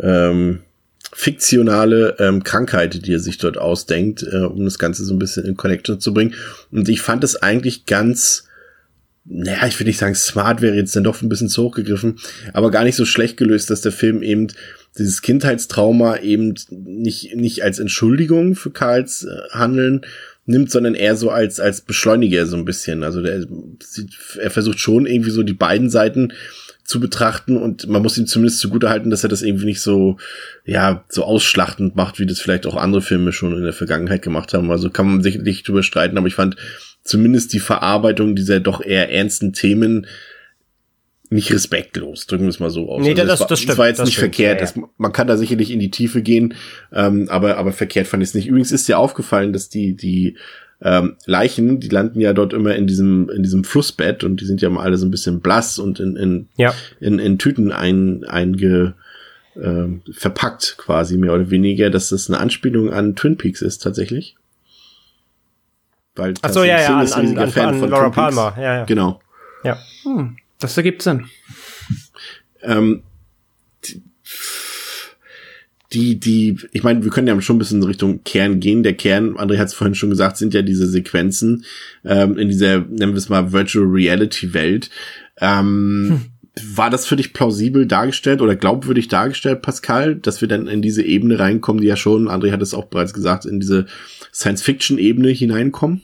ähm, 0.00 0.60
fiktionale 1.12 2.16
ähm, 2.18 2.42
Krankheit, 2.42 3.06
die 3.06 3.12
er 3.12 3.20
sich 3.20 3.38
dort 3.38 3.56
ausdenkt, 3.56 4.24
äh, 4.24 4.38
um 4.38 4.64
das 4.64 4.78
Ganze 4.78 5.04
so 5.04 5.14
ein 5.14 5.18
bisschen 5.18 5.44
in 5.44 5.56
Connection 5.56 6.00
zu 6.00 6.12
bringen. 6.12 6.34
Und 6.72 6.88
ich 6.88 7.00
fand 7.00 7.22
es 7.22 7.36
eigentlich 7.36 7.86
ganz, 7.86 8.48
naja, 9.24 9.66
ich 9.66 9.78
will 9.78 9.86
nicht 9.86 9.98
sagen, 9.98 10.14
smart 10.14 10.60
wäre 10.60 10.74
jetzt 10.74 10.96
dann 10.96 11.04
doch 11.04 11.22
ein 11.22 11.28
bisschen 11.28 11.48
zu 11.48 11.62
hoch 11.62 11.76
gegriffen, 11.76 12.18
aber 12.52 12.70
gar 12.70 12.84
nicht 12.84 12.96
so 12.96 13.04
schlecht 13.04 13.36
gelöst, 13.36 13.70
dass 13.70 13.80
der 13.80 13.92
Film 13.92 14.22
eben 14.22 14.48
dieses 14.98 15.22
Kindheitstrauma 15.22 16.18
eben 16.18 16.54
nicht, 16.70 17.34
nicht 17.34 17.62
als 17.62 17.78
Entschuldigung 17.78 18.54
für 18.54 18.70
Karls 18.70 19.24
äh, 19.24 19.50
Handeln 19.50 20.02
nimmt, 20.46 20.70
sondern 20.70 20.94
eher 20.94 21.16
so 21.16 21.30
als, 21.30 21.58
als 21.58 21.80
Beschleuniger 21.80 22.46
so 22.46 22.56
ein 22.56 22.64
bisschen. 22.64 23.02
Also 23.02 23.22
der, 23.22 23.46
er 24.38 24.50
versucht 24.50 24.78
schon 24.78 25.06
irgendwie 25.06 25.30
so 25.30 25.42
die 25.42 25.54
beiden 25.54 25.90
Seiten 25.90 26.32
zu 26.84 27.00
betrachten 27.00 27.56
und 27.56 27.88
man 27.88 28.02
muss 28.02 28.18
ihm 28.18 28.26
zumindest 28.26 28.60
zugute 28.60 28.90
halten, 28.90 29.08
dass 29.08 29.22
er 29.22 29.30
das 29.30 29.40
irgendwie 29.40 29.64
nicht 29.64 29.80
so, 29.80 30.18
ja, 30.66 31.02
so 31.08 31.24
ausschlachtend 31.24 31.96
macht, 31.96 32.18
wie 32.18 32.26
das 32.26 32.40
vielleicht 32.40 32.66
auch 32.66 32.76
andere 32.76 33.00
Filme 33.00 33.32
schon 33.32 33.56
in 33.56 33.62
der 33.62 33.72
Vergangenheit 33.72 34.20
gemacht 34.20 34.52
haben. 34.52 34.70
Also 34.70 34.90
kann 34.90 35.06
man 35.06 35.22
sicherlich 35.22 35.62
drüber 35.62 35.82
streiten, 35.82 36.18
aber 36.18 36.26
ich 36.26 36.34
fand 36.34 36.56
zumindest 37.02 37.54
die 37.54 37.60
Verarbeitung 37.60 38.36
dieser 38.36 38.60
doch 38.60 38.84
eher 38.84 39.10
ernsten 39.10 39.54
Themen 39.54 40.06
nicht 41.30 41.52
respektlos, 41.52 42.26
drücken 42.26 42.44
wir 42.44 42.50
es 42.50 42.60
mal 42.60 42.70
so 42.70 42.90
aus. 42.90 43.02
Nee, 43.02 43.10
also 43.10 43.24
das, 43.26 43.40
das, 43.40 43.48
das, 43.48 43.58
stimmt. 43.58 43.70
Das 43.70 43.78
war 43.78 43.88
jetzt 43.88 43.98
das 43.98 44.06
nicht 44.06 44.14
stimmt, 44.16 44.34
verkehrt. 44.36 44.60
ja, 44.60 44.66
ja. 44.66 44.72
Das, 44.82 44.88
man 44.98 45.12
kann 45.12 45.26
da 45.26 45.36
sicherlich 45.36 45.70
in 45.70 45.80
die 45.80 45.90
Tiefe 45.90 46.22
gehen, 46.22 46.54
ähm, 46.92 47.28
aber, 47.30 47.56
aber 47.56 47.72
verkehrt 47.72 48.06
fand 48.06 48.22
ich 48.22 48.30
es 48.30 48.34
nicht. 48.34 48.46
Übrigens 48.46 48.72
ist 48.72 48.86
dir 48.88 48.98
aufgefallen, 48.98 49.52
dass 49.52 49.68
die, 49.68 49.94
die 49.94 50.36
ähm, 50.82 51.16
Leichen, 51.24 51.80
die 51.80 51.88
landen 51.88 52.20
ja 52.20 52.32
dort 52.34 52.52
immer 52.52 52.74
in 52.74 52.86
diesem, 52.86 53.30
in 53.30 53.42
diesem 53.42 53.64
Flussbett 53.64 54.22
und 54.22 54.40
die 54.40 54.44
sind 54.44 54.60
ja 54.60 54.68
mal 54.68 54.82
alle 54.82 54.98
so 54.98 55.06
ein 55.06 55.10
bisschen 55.10 55.40
blass 55.40 55.78
und 55.78 55.98
in, 55.98 56.16
in, 56.16 56.48
Ja. 56.56 56.74
in, 57.00 57.18
in 57.18 57.38
Tüten 57.38 57.72
ein, 57.72 58.24
einge, 58.24 58.94
ähm, 59.56 60.02
verpackt 60.12 60.76
quasi 60.78 61.16
mehr 61.16 61.32
oder 61.32 61.48
weniger, 61.50 61.88
dass 61.88 62.10
das 62.10 62.28
eine 62.28 62.38
Anspielung 62.38 62.92
an 62.92 63.16
Twin 63.16 63.36
Peaks 63.38 63.62
ist 63.62 63.78
tatsächlich. 63.82 64.36
Weil 66.16 66.34
Ach 66.42 66.50
so, 66.50 66.62
ja, 66.64 66.80
ja, 66.80 66.98
an, 66.98 67.12
an, 67.12 67.38
an, 67.38 67.50
Fan 67.50 67.68
an 67.68 67.78
von 67.80 67.90
Laura. 67.90 68.10
Palmer. 68.10 68.54
Ja, 68.56 68.62
ja. 68.78 68.84
Genau. 68.84 69.20
ja. 69.64 69.78
Hm, 70.04 70.36
das 70.64 70.76
ergibt 70.76 71.02
Sinn. 71.02 71.26
ähm, 72.62 73.02
die, 75.92 76.18
die, 76.18 76.58
ich 76.72 76.82
meine, 76.82 77.04
wir 77.04 77.10
können 77.10 77.28
ja 77.28 77.40
schon 77.40 77.56
ein 77.56 77.58
bisschen 77.60 77.80
in 77.80 77.86
Richtung 77.86 78.24
Kern 78.24 78.58
gehen. 78.58 78.82
Der 78.82 78.94
Kern, 78.94 79.36
André 79.36 79.58
hat 79.58 79.68
es 79.68 79.74
vorhin 79.74 79.94
schon 79.94 80.10
gesagt, 80.10 80.36
sind 80.36 80.52
ja 80.52 80.62
diese 80.62 80.88
Sequenzen 80.88 81.64
ähm, 82.04 82.36
in 82.36 82.48
dieser, 82.48 82.80
nennen 82.80 83.12
wir 83.12 83.18
es 83.18 83.28
mal, 83.28 83.52
Virtual 83.52 83.86
Reality 83.86 84.54
Welt. 84.54 84.90
Ähm, 85.40 86.32
War 86.74 86.88
das 86.90 87.06
für 87.06 87.16
dich 87.16 87.32
plausibel 87.32 87.86
dargestellt 87.86 88.40
oder 88.40 88.54
glaubwürdig 88.54 89.08
dargestellt, 89.08 89.62
Pascal, 89.62 90.16
dass 90.16 90.40
wir 90.40 90.48
dann 90.48 90.68
in 90.68 90.82
diese 90.82 91.02
Ebene 91.02 91.38
reinkommen, 91.38 91.80
die 91.80 91.88
ja 91.88 91.96
schon, 91.96 92.28
André 92.28 92.52
hat 92.52 92.62
es 92.62 92.74
auch 92.74 92.86
bereits 92.86 93.12
gesagt, 93.12 93.44
in 93.44 93.60
diese 93.60 93.86
Science-Fiction-Ebene 94.32 95.30
hineinkommen? 95.30 96.02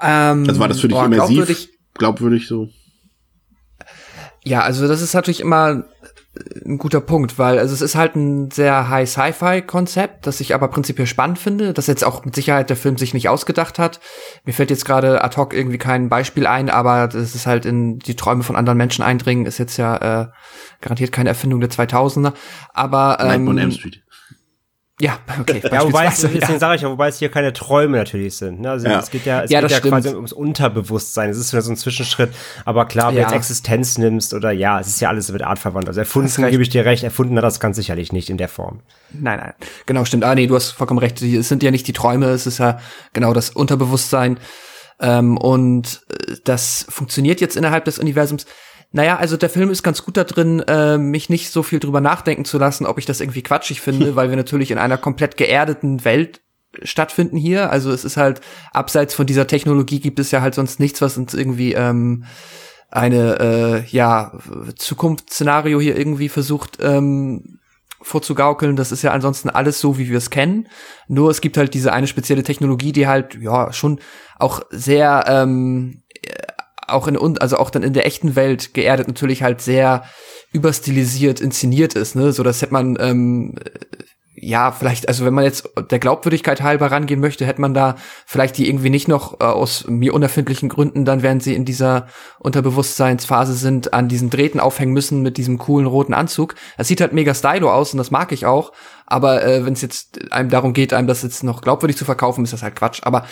Ähm, 0.00 0.44
Also 0.48 0.60
war 0.60 0.68
das 0.68 0.80
für 0.80 0.88
dich 0.88 0.96
boah, 0.96 1.06
immersiv? 1.06 1.68
Glaubwürdig- 1.98 2.48
so? 2.48 2.68
Ja, 4.44 4.62
also 4.62 4.88
das 4.88 5.02
ist 5.02 5.14
natürlich 5.14 5.40
immer 5.40 5.84
ein 6.64 6.78
guter 6.78 7.02
Punkt, 7.02 7.38
weil 7.38 7.58
also 7.58 7.74
es 7.74 7.82
ist 7.82 7.94
halt 7.94 8.16
ein 8.16 8.50
sehr 8.50 8.88
High 8.88 9.08
Sci-Fi 9.08 9.62
Konzept, 9.62 10.26
das 10.26 10.40
ich 10.40 10.54
aber 10.54 10.68
prinzipiell 10.68 11.06
spannend 11.06 11.38
finde, 11.38 11.74
das 11.74 11.86
jetzt 11.86 12.04
auch 12.04 12.24
mit 12.24 12.34
Sicherheit 12.34 12.70
der 12.70 12.76
Film 12.76 12.96
sich 12.96 13.12
nicht 13.12 13.28
ausgedacht 13.28 13.78
hat. 13.78 14.00
Mir 14.44 14.54
fällt 14.54 14.70
jetzt 14.70 14.86
gerade 14.86 15.22
ad 15.22 15.36
hoc 15.36 15.52
irgendwie 15.52 15.76
kein 15.76 16.08
Beispiel 16.08 16.46
ein, 16.46 16.70
aber 16.70 17.08
das 17.08 17.34
ist 17.34 17.46
halt 17.46 17.66
in 17.66 17.98
die 17.98 18.16
Träume 18.16 18.42
von 18.44 18.56
anderen 18.56 18.78
Menschen 18.78 19.02
eindringen, 19.04 19.44
ist 19.44 19.58
jetzt 19.58 19.76
ja 19.76 20.22
äh, 20.22 20.26
garantiert 20.80 21.12
keine 21.12 21.28
Erfindung 21.28 21.60
der 21.60 21.70
2000er, 21.70 22.32
aber 22.72 23.18
ähm, 23.20 23.26
Nightmare 23.28 23.50
on 23.50 23.58
Elm 23.58 23.70
Street. 23.70 24.02
Ja, 25.02 25.18
okay, 25.40 25.60
Ja, 25.72 25.82
wobei 25.84 26.06
es, 26.06 26.20
deswegen 26.20 26.58
sage 26.60 26.76
ich 26.76 26.82
ja, 26.82 26.88
wobei 26.90 27.08
es 27.08 27.18
hier 27.18 27.28
keine 27.28 27.52
Träume 27.52 27.98
natürlich 27.98 28.36
sind. 28.36 28.60
Ne? 28.60 28.70
Also 28.70 28.86
Ja. 28.86 29.00
es 29.00 29.10
geht 29.10 29.26
ja, 29.26 29.42
es 29.42 29.50
Ja, 29.50 29.60
geht 29.60 29.70
ja 29.70 29.76
stimmt. 29.78 29.92
quasi 29.94 30.08
ums 30.14 30.32
Unterbewusstsein. 30.32 31.30
Es 31.30 31.36
ist 31.36 31.48
so 31.50 31.56
ein 31.70 31.76
Zwischenschritt. 31.76 32.30
Aber 32.64 32.86
klar, 32.86 33.08
wenn 33.08 33.16
du 33.16 33.20
Ja. 33.22 33.26
jetzt 33.26 33.36
Existenz 33.36 33.98
nimmst 33.98 34.32
oder 34.32 34.52
ja, 34.52 34.78
es 34.80 34.86
ist 34.86 35.00
ja 35.00 35.08
alles 35.08 35.30
mit 35.32 35.42
Art 35.42 35.58
verwandt. 35.58 35.88
Also 35.88 36.00
erfunden, 36.00 36.30
recht. 36.42 36.50
gebe 36.52 36.62
ich 36.62 36.68
dir 36.70 36.84
recht, 36.84 37.02
erfunden 37.02 37.36
hat 37.36 37.44
das 37.44 37.58
ganz 37.60 37.76
sicherlich 37.76 38.12
nicht 38.12 38.30
in 38.30 38.36
der 38.38 38.48
Form. 38.48 38.80
Nein, 39.10 39.38
nein. 39.40 39.52
Genau, 39.86 40.04
stimmt. 40.04 40.22
Ah, 40.24 40.34
nee, 40.34 40.46
du 40.46 40.54
hast 40.54 40.70
vollkommen 40.70 41.00
recht. 41.00 41.20
Es 41.20 41.48
sind 41.48 41.62
ja 41.62 41.70
nicht 41.72 41.86
die 41.88 41.92
Träume, 41.92 42.26
es 42.26 42.46
ist 42.46 42.58
ja 42.58 42.78
genau 43.12 43.32
das 43.32 43.50
Unterbewusstsein. 43.50 44.38
Ähm, 45.00 45.36
und 45.36 46.02
äh, 46.10 46.36
das 46.44 46.86
funktioniert 46.88 47.40
jetzt 47.40 47.56
innerhalb 47.56 47.84
des 47.86 47.98
Universums. 47.98 48.46
Naja, 48.92 49.16
also 49.16 49.36
der 49.36 49.50
Film 49.50 49.70
ist 49.70 49.82
ganz 49.82 50.04
gut 50.04 50.16
da 50.16 50.24
drin, 50.24 50.60
äh, 50.60 50.98
mich 50.98 51.30
nicht 51.30 51.50
so 51.50 51.62
viel 51.62 51.80
drüber 51.80 52.00
nachdenken 52.00 52.44
zu 52.44 52.58
lassen, 52.58 52.86
ob 52.86 52.98
ich 52.98 53.06
das 53.06 53.20
irgendwie 53.20 53.42
quatschig 53.42 53.80
finde, 53.80 54.16
weil 54.16 54.28
wir 54.28 54.36
natürlich 54.36 54.70
in 54.70 54.78
einer 54.78 54.98
komplett 54.98 55.36
geerdeten 55.36 56.04
Welt 56.04 56.42
stattfinden 56.82 57.36
hier. 57.36 57.70
Also 57.70 57.90
es 57.90 58.04
ist 58.04 58.16
halt, 58.16 58.40
abseits 58.72 59.14
von 59.14 59.26
dieser 59.26 59.46
Technologie 59.46 60.00
gibt 60.00 60.18
es 60.18 60.30
ja 60.30 60.40
halt 60.40 60.54
sonst 60.54 60.80
nichts, 60.80 61.00
was 61.02 61.16
uns 61.16 61.34
irgendwie 61.34 61.72
ähm, 61.72 62.24
eine 62.90 63.40
äh, 63.40 63.84
ja 63.90 64.38
Zukunftsszenario 64.76 65.80
hier 65.80 65.96
irgendwie 65.96 66.28
versucht 66.28 66.78
ähm, 66.80 67.58
vorzugaukeln. 68.02 68.76
Das 68.76 68.92
ist 68.92 69.02
ja 69.02 69.12
ansonsten 69.12 69.48
alles 69.48 69.80
so, 69.80 69.98
wie 69.98 70.10
wir 70.10 70.18
es 70.18 70.30
kennen. 70.30 70.68
Nur 71.08 71.30
es 71.30 71.40
gibt 71.40 71.56
halt 71.56 71.74
diese 71.74 71.92
eine 71.92 72.06
spezielle 72.06 72.42
Technologie, 72.42 72.92
die 72.92 73.06
halt 73.06 73.36
ja 73.40 73.72
schon 73.72 74.00
auch 74.38 74.60
sehr 74.70 75.24
ähm, 75.26 76.02
äh, 76.22 76.30
auch 76.86 77.08
in 77.08 77.16
also 77.38 77.56
auch 77.56 77.70
dann 77.70 77.82
in 77.82 77.92
der 77.92 78.06
echten 78.06 78.36
Welt 78.36 78.74
geerdet 78.74 79.08
natürlich 79.08 79.42
halt 79.42 79.60
sehr 79.60 80.04
überstilisiert 80.52 81.40
inszeniert 81.40 81.94
ist, 81.94 82.14
ne, 82.14 82.32
so 82.32 82.42
das 82.42 82.60
hätte 82.62 82.72
man 82.72 82.96
ähm, 83.00 83.54
ja, 84.34 84.72
vielleicht, 84.72 85.08
also 85.08 85.26
wenn 85.26 85.34
man 85.34 85.44
jetzt 85.44 85.68
der 85.90 85.98
Glaubwürdigkeit 85.98 86.62
halber 86.62 86.90
rangehen 86.90 87.20
möchte, 87.20 87.44
hätte 87.44 87.60
man 87.60 87.74
da 87.74 87.96
vielleicht 88.24 88.56
die 88.56 88.66
irgendwie 88.66 88.88
nicht 88.88 89.06
noch 89.06 89.40
äh, 89.40 89.44
aus 89.44 89.86
mir 89.88 90.14
unerfindlichen 90.14 90.70
Gründen, 90.70 91.04
dann 91.04 91.22
während 91.22 91.42
sie 91.42 91.54
in 91.54 91.66
dieser 91.66 92.06
Unterbewusstseinsphase 92.38 93.52
sind, 93.52 93.92
an 93.92 94.08
diesen 94.08 94.30
Drähten 94.30 94.58
aufhängen 94.58 94.94
müssen 94.94 95.20
mit 95.20 95.36
diesem 95.36 95.58
coolen 95.58 95.86
roten 95.86 96.14
Anzug. 96.14 96.54
Das 96.78 96.88
sieht 96.88 97.02
halt 97.02 97.12
mega 97.12 97.34
stylo 97.34 97.70
aus 97.70 97.92
und 97.92 97.98
das 97.98 98.10
mag 98.10 98.32
ich 98.32 98.46
auch. 98.46 98.72
Aber 99.04 99.44
äh, 99.44 99.66
wenn 99.66 99.74
es 99.74 99.82
jetzt 99.82 100.32
einem 100.32 100.48
darum 100.48 100.72
geht, 100.72 100.94
einem 100.94 101.06
das 101.06 101.22
jetzt 101.22 101.44
noch 101.44 101.60
glaubwürdig 101.60 101.98
zu 101.98 102.06
verkaufen, 102.06 102.44
ist 102.44 102.54
das 102.54 102.62
halt 102.62 102.76
Quatsch. 102.76 103.00
Aber 103.02 103.26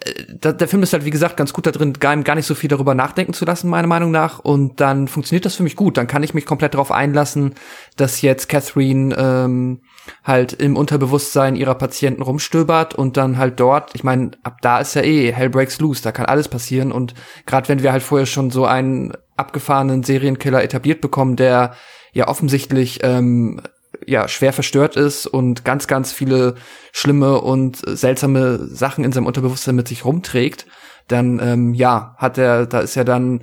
äh, 0.00 0.24
da, 0.40 0.52
der 0.52 0.68
Film 0.68 0.82
ist 0.82 0.94
halt, 0.94 1.04
wie 1.04 1.10
gesagt, 1.10 1.36
ganz 1.36 1.52
gut 1.52 1.66
da 1.66 1.72
drin, 1.72 1.92
gar, 1.92 2.16
gar 2.22 2.34
nicht 2.34 2.46
so 2.46 2.54
viel 2.54 2.70
darüber 2.70 2.94
nachdenken 2.94 3.34
zu 3.34 3.44
lassen, 3.44 3.68
meiner 3.68 3.88
Meinung 3.88 4.10
nach. 4.10 4.38
Und 4.38 4.80
dann 4.80 5.08
funktioniert 5.08 5.44
das 5.44 5.56
für 5.56 5.62
mich 5.62 5.76
gut. 5.76 5.98
Dann 5.98 6.06
kann 6.06 6.22
ich 6.22 6.32
mich 6.32 6.46
komplett 6.46 6.72
darauf 6.72 6.90
einlassen, 6.90 7.54
dass 7.96 8.22
jetzt 8.22 8.48
Catherine 8.48 9.14
ähm, 9.18 9.80
halt 10.24 10.52
im 10.52 10.76
Unterbewusstsein 10.76 11.56
ihrer 11.56 11.74
Patienten 11.74 12.22
rumstöbert 12.22 12.94
und 12.94 13.16
dann 13.16 13.38
halt 13.38 13.60
dort, 13.60 13.94
ich 13.94 14.04
meine, 14.04 14.32
ab 14.42 14.58
da 14.62 14.78
ist 14.78 14.94
ja 14.94 15.02
eh 15.02 15.32
Hell 15.32 15.50
breaks 15.50 15.80
loose, 15.80 16.02
da 16.02 16.12
kann 16.12 16.26
alles 16.26 16.48
passieren. 16.48 16.92
Und 16.92 17.14
gerade 17.46 17.68
wenn 17.68 17.82
wir 17.82 17.92
halt 17.92 18.02
vorher 18.02 18.26
schon 18.26 18.50
so 18.50 18.64
einen 18.66 19.12
abgefahrenen 19.36 20.02
Serienkiller 20.02 20.62
etabliert 20.62 21.00
bekommen, 21.00 21.36
der 21.36 21.74
ja 22.12 22.28
offensichtlich 22.28 23.00
ähm, 23.02 23.60
ja 24.06 24.28
schwer 24.28 24.52
verstört 24.52 24.96
ist 24.96 25.26
und 25.26 25.64
ganz 25.64 25.86
ganz 25.86 26.12
viele 26.12 26.54
schlimme 26.92 27.40
und 27.40 27.78
seltsame 27.86 28.58
Sachen 28.66 29.04
in 29.04 29.12
seinem 29.12 29.26
Unterbewusstsein 29.26 29.76
mit 29.76 29.88
sich 29.88 30.04
rumträgt, 30.04 30.66
dann 31.08 31.40
ähm, 31.42 31.74
ja 31.74 32.14
hat 32.16 32.38
er 32.38 32.66
da 32.66 32.80
ist 32.80 32.94
ja 32.94 33.04
dann 33.04 33.40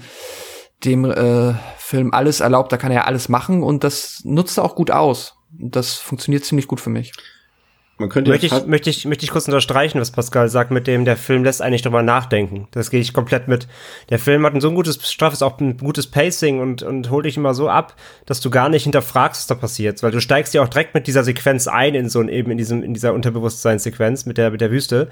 dem 0.84 1.05
äh, 1.05 1.53
Film 1.78 2.14
alles 2.14 2.39
erlaubt, 2.39 2.72
da 2.72 2.78
kann 2.78 2.91
er 2.91 3.07
alles 3.07 3.30
machen 3.30 3.64
und 3.64 3.84
das 3.84 4.22
nutzt 4.24 4.57
er 4.57 4.66
auch 4.66 4.76
gut 4.76 4.91
aus. 4.91 5.36
Das 5.60 5.95
funktioniert 5.95 6.45
ziemlich 6.45 6.68
gut 6.68 6.82
für 6.82 6.89
mich. 6.89 7.14
Man 7.99 8.10
könnte 8.10 8.32
Möchte 8.32 8.47
ich, 8.47 8.66
möchte, 8.66 8.89
ich, 8.89 9.06
möchte 9.06 9.24
ich 9.24 9.30
kurz 9.30 9.47
unterstreichen, 9.47 10.01
was 10.01 10.10
Pascal 10.10 10.49
sagt, 10.49 10.72
mit 10.72 10.88
dem, 10.88 11.06
der 11.06 11.16
Film 11.16 11.43
lässt 11.43 11.62
eigentlich 11.62 11.84
drüber 11.84 12.01
nachdenken. 12.01 12.68
Das 12.72 12.89
gehe 12.89 12.99
ich 12.99 13.14
komplett 13.14 13.47
mit. 13.47 13.68
Der 14.10 14.18
Film 14.18 14.43
hat 14.45 14.56
ein 14.56 14.62
so 14.62 14.70
ein 14.70 14.76
gutes, 14.76 15.12
straffes, 15.12 15.43
auch 15.43 15.60
ein 15.60 15.78
gutes 15.78 16.08
Pacing 16.08 16.60
und, 16.60 16.82
und 16.82 17.12
holt 17.12 17.26
dich 17.26 17.38
immer 17.38 17.54
so 17.54 17.70
ab, 17.70 17.95
dass 18.26 18.41
du 18.41 18.49
gar 18.49 18.68
nicht 18.68 18.84
hinterfragst, 18.84 19.41
was 19.41 19.47
da 19.47 19.54
passiert. 19.54 20.01
Weil 20.01 20.12
du 20.12 20.20
steigst 20.20 20.56
ja 20.56 20.64
auch 20.64 20.70
direkt 20.70 20.95
mit 20.95 21.06
dieser 21.06 21.24
Sequenz 21.24 21.68
ein 21.68 21.93
in 21.93 22.10
so 22.10 22.20
ein, 22.20 22.30
eben 22.30 22.49
in 22.49 22.58
diesem, 22.58 22.82
in 22.82 22.95
dieser 22.95 23.14
Unterbewusstseinssequenz 23.14 24.26
mit 24.26 24.39
der, 24.39 24.49
mit 24.49 24.62
der 24.62 24.72
Wüste. 24.72 25.10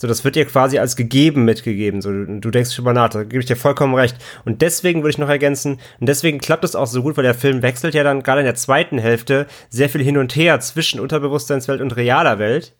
So, 0.00 0.08
das 0.08 0.24
wird 0.24 0.34
dir 0.34 0.46
quasi 0.46 0.78
als 0.78 0.96
gegeben 0.96 1.44
mitgegeben. 1.44 2.00
So, 2.00 2.10
du, 2.10 2.50
denkst 2.50 2.72
schon 2.72 2.86
mal 2.86 2.94
nach, 2.94 3.10
da 3.10 3.22
gebe 3.22 3.40
ich 3.40 3.46
dir 3.46 3.56
vollkommen 3.56 3.94
recht. 3.94 4.16
Und 4.46 4.62
deswegen 4.62 5.02
würde 5.02 5.10
ich 5.10 5.18
noch 5.18 5.28
ergänzen, 5.28 5.78
und 6.00 6.08
deswegen 6.08 6.38
klappt 6.38 6.64
es 6.64 6.74
auch 6.74 6.86
so 6.86 7.02
gut, 7.02 7.18
weil 7.18 7.24
der 7.24 7.34
Film 7.34 7.60
wechselt 7.60 7.92
ja 7.92 8.02
dann 8.02 8.22
gerade 8.22 8.40
in 8.40 8.46
der 8.46 8.54
zweiten 8.54 8.96
Hälfte 8.96 9.46
sehr 9.68 9.90
viel 9.90 10.02
hin 10.02 10.16
und 10.16 10.34
her 10.34 10.58
zwischen 10.60 11.00
Unterbewusstseinswelt 11.00 11.82
und 11.82 11.96
realer 11.96 12.38
Welt 12.38 12.72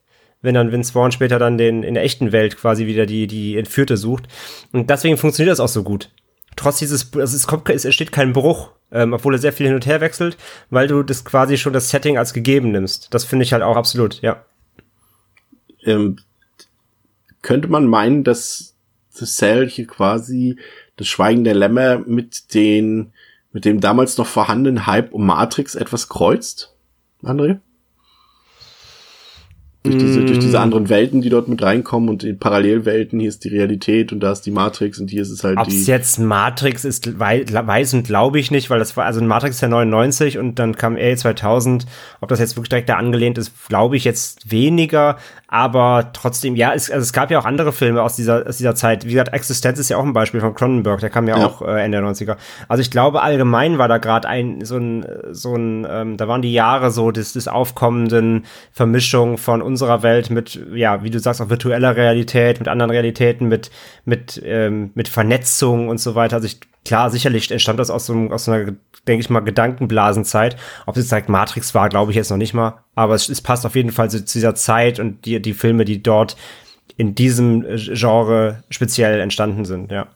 wenn 0.43 0.55
dann 0.55 0.73
Vince 0.73 0.95
Vaughn 0.95 1.12
später 1.12 1.39
dann 1.39 1.59
den 1.59 1.83
in 1.83 1.93
der 1.93 2.03
echten 2.03 2.33
Welt 2.33 2.57
quasi 2.57 2.87
wieder 2.87 3.05
die 3.05 3.27
die 3.27 3.59
Entführte 3.59 3.99
sucht 3.99 4.27
und 4.73 4.89
deswegen 4.89 5.18
funktioniert 5.18 5.53
das 5.53 5.61
auch 5.61 5.68
so 5.68 5.83
gut. 5.83 6.09
Trotz 6.57 6.79
dieses, 6.79 7.14
also 7.14 7.37
es 7.37 7.47
kommt, 7.47 7.68
es 7.68 7.85
entsteht 7.85 8.11
kein 8.11 8.33
Bruch, 8.33 8.73
ähm, 8.91 9.12
obwohl 9.12 9.35
er 9.35 9.39
sehr 9.39 9.53
viel 9.53 9.66
hin 9.66 9.75
und 9.75 9.87
her 9.87 10.01
wechselt, 10.01 10.37
weil 10.68 10.89
du 10.89 11.03
das 11.03 11.25
quasi 11.25 11.57
schon 11.57 11.73
das 11.73 11.91
Setting 11.91 12.18
als 12.18 12.33
gegeben 12.33 12.73
nimmst. 12.73 13.12
Das 13.14 13.25
finde 13.25 13.45
ich 13.45 13.53
halt 13.53 13.62
auch 13.62 13.77
absolut, 13.77 14.21
ja. 14.23 14.45
ähm, 15.85 16.16
könnte 17.43 17.68
man 17.68 17.86
meinen, 17.86 18.24
dass 18.24 18.74
The 19.11 19.26
Cell 19.26 19.68
hier 19.68 19.86
quasi 19.86 20.57
das 20.97 21.09
Schweigen 21.09 21.45
der 21.45 21.55
Lämmer 21.55 21.99
mit 21.99 22.55
den, 22.55 23.12
mit 23.53 23.64
dem 23.64 23.80
damals 23.80 24.18
noch 24.18 24.26
vorhandenen 24.26 24.86
Hype 24.86 25.12
um 25.12 25.26
Matrix 25.26 25.74
etwas 25.74 26.09
kreuzt? 26.09 26.74
André? 27.22 27.59
Durch 29.82 29.97
diese, 29.97 30.22
durch 30.26 30.38
diese 30.38 30.61
anderen 30.61 30.91
Welten, 30.91 31.22
die 31.22 31.30
dort 31.30 31.49
mit 31.49 31.62
reinkommen 31.62 32.11
und 32.11 32.20
die 32.20 32.34
Parallelwelten, 32.34 33.18
hier 33.18 33.30
ist 33.30 33.45
die 33.45 33.49
Realität 33.49 34.12
und 34.12 34.20
da 34.20 34.32
ist 34.32 34.43
die 34.43 34.51
Matrix 34.51 35.01
und 35.01 35.09
hier 35.09 35.22
ist 35.22 35.30
es 35.30 35.43
halt 35.43 35.57
Ob 35.57 35.68
die. 35.68 35.80
es 35.80 35.86
jetzt 35.86 36.18
Matrix 36.18 36.84
ist, 36.84 37.18
wei 37.18 37.47
weiß 37.51 37.95
und 37.95 38.07
glaube 38.07 38.38
ich 38.38 38.51
nicht, 38.51 38.68
weil 38.68 38.78
das 38.78 38.99
war, 38.99 39.07
also 39.07 39.22
Matrix 39.22 39.57
ist 39.57 39.62
ja 39.62 39.68
99 39.68 40.36
und 40.36 40.59
dann 40.59 40.76
kam 40.76 40.99
A 40.99 41.16
2000. 41.16 41.86
Ob 42.20 42.28
das 42.28 42.41
jetzt 42.41 42.57
wirklich 42.57 42.68
direkt 42.68 42.91
da 42.91 42.97
angelehnt 42.97 43.38
ist, 43.38 43.68
glaube 43.70 43.97
ich 43.97 44.05
jetzt 44.05 44.51
weniger, 44.51 45.16
aber 45.53 46.11
trotzdem, 46.13 46.55
ja, 46.55 46.73
es, 46.73 46.93
also 46.93 47.03
es 47.03 47.13
gab 47.13 47.29
ja 47.33 47.41
auch 47.41 47.45
andere 47.45 47.73
Filme 47.73 48.03
aus 48.03 48.15
dieser, 48.15 48.47
aus 48.47 48.59
dieser 48.59 48.77
Zeit. 48.77 49.05
Wie 49.05 49.11
gesagt, 49.11 49.33
Existenz 49.33 49.81
ist 49.81 49.89
ja 49.89 49.97
auch 49.97 50.05
ein 50.05 50.13
Beispiel 50.13 50.41
von 50.41 50.55
Cronenberg, 50.55 51.01
der 51.01 51.11
kam 51.11 51.27
ja, 51.27 51.37
Ja. 51.37 51.47
auch 51.47 51.61
äh, 51.63 51.83
Ende 51.83 52.01
der 52.01 52.09
90er. 52.09 52.37
Also 52.69 52.81
ich 52.83 52.93
glaube, 52.93 53.21
allgemein 53.21 53.77
war 53.77 53.89
da 53.89 53.99
gerade 53.99 54.29
ein, 54.29 54.65
so 54.65 54.77
ein, 54.77 55.05
so 55.33 55.57
ein, 55.57 55.85
ähm, 55.91 56.17
da 56.17 56.29
waren 56.29 56.41
die 56.41 56.53
Jahre 56.53 56.93
so 56.93 57.11
des, 57.11 57.33
des 57.33 57.49
aufkommenden 57.49 58.45
Vermischung 58.71 59.39
von 59.39 59.61
unserer 59.61 60.05
Welt 60.05 60.31
mit, 60.31 60.61
ja, 60.73 61.03
wie 61.03 61.11
du 61.11 61.19
sagst, 61.19 61.43
auch 61.43 61.51
virtueller 61.51 61.97
Realität, 61.97 62.61
mit 62.61 62.69
anderen 62.69 62.93
Realitäten, 62.93 63.49
mit, 63.49 63.73
mit, 64.05 64.41
ähm, 64.45 64.93
mit 64.95 65.09
Vernetzung 65.09 65.89
und 65.89 65.99
so 65.99 66.15
weiter. 66.15 66.37
Also 66.37 66.47
ich, 66.47 66.61
klar, 66.85 67.11
sicherlich 67.11 67.51
entstand 67.51 67.78
das 67.78 67.91
aus 67.91 68.07
so, 68.07 68.14
aus 68.31 68.49
einer, 68.49 68.72
denke 69.07 69.20
ich 69.20 69.31
mal, 69.31 69.41
Gedankenblasenzeit. 69.41 70.57
Ob 70.87 70.97
es 70.97 71.05
jetzt 71.05 71.12
direkt 71.12 71.28
Matrix 71.28 71.74
war, 71.74 71.89
glaube 71.89 72.12
ich 72.12 72.16
jetzt 72.16 72.31
noch 72.31 72.37
nicht 72.37 72.55
mal. 72.55 72.85
Aber 72.95 73.14
es, 73.14 73.28
es 73.28 73.41
passt 73.41 73.66
auf 73.66 73.76
jeden 73.76 73.93
Fall 73.93 74.11
zu, 74.11 74.24
zu 74.24 74.39
dieser 74.39 74.55
Zeit 74.55 74.99
und 74.99 75.24
die, 75.24 75.41
die 75.41 75.55
Filme, 75.55 75.85
die 75.85 76.03
dort 76.03 76.37
in 76.97 77.14
diesem 77.14 77.64
äh, 77.64 77.76
Genre 77.76 78.62
speziell 78.70 79.20
entstanden 79.20 79.64
sind, 79.64 79.91
ja. 79.91 80.09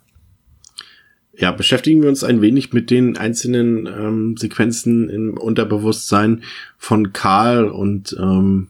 Ja, 1.36 1.50
beschäftigen 1.50 2.00
wir 2.00 2.08
uns 2.08 2.22
ein 2.22 2.42
wenig 2.42 2.72
mit 2.72 2.90
den 2.90 3.16
einzelnen 3.16 3.86
ähm, 3.86 4.36
Sequenzen 4.36 5.08
im 5.08 5.36
Unterbewusstsein 5.36 6.44
von 6.78 7.12
Karl 7.12 7.68
und 7.68 8.16
ähm, 8.20 8.68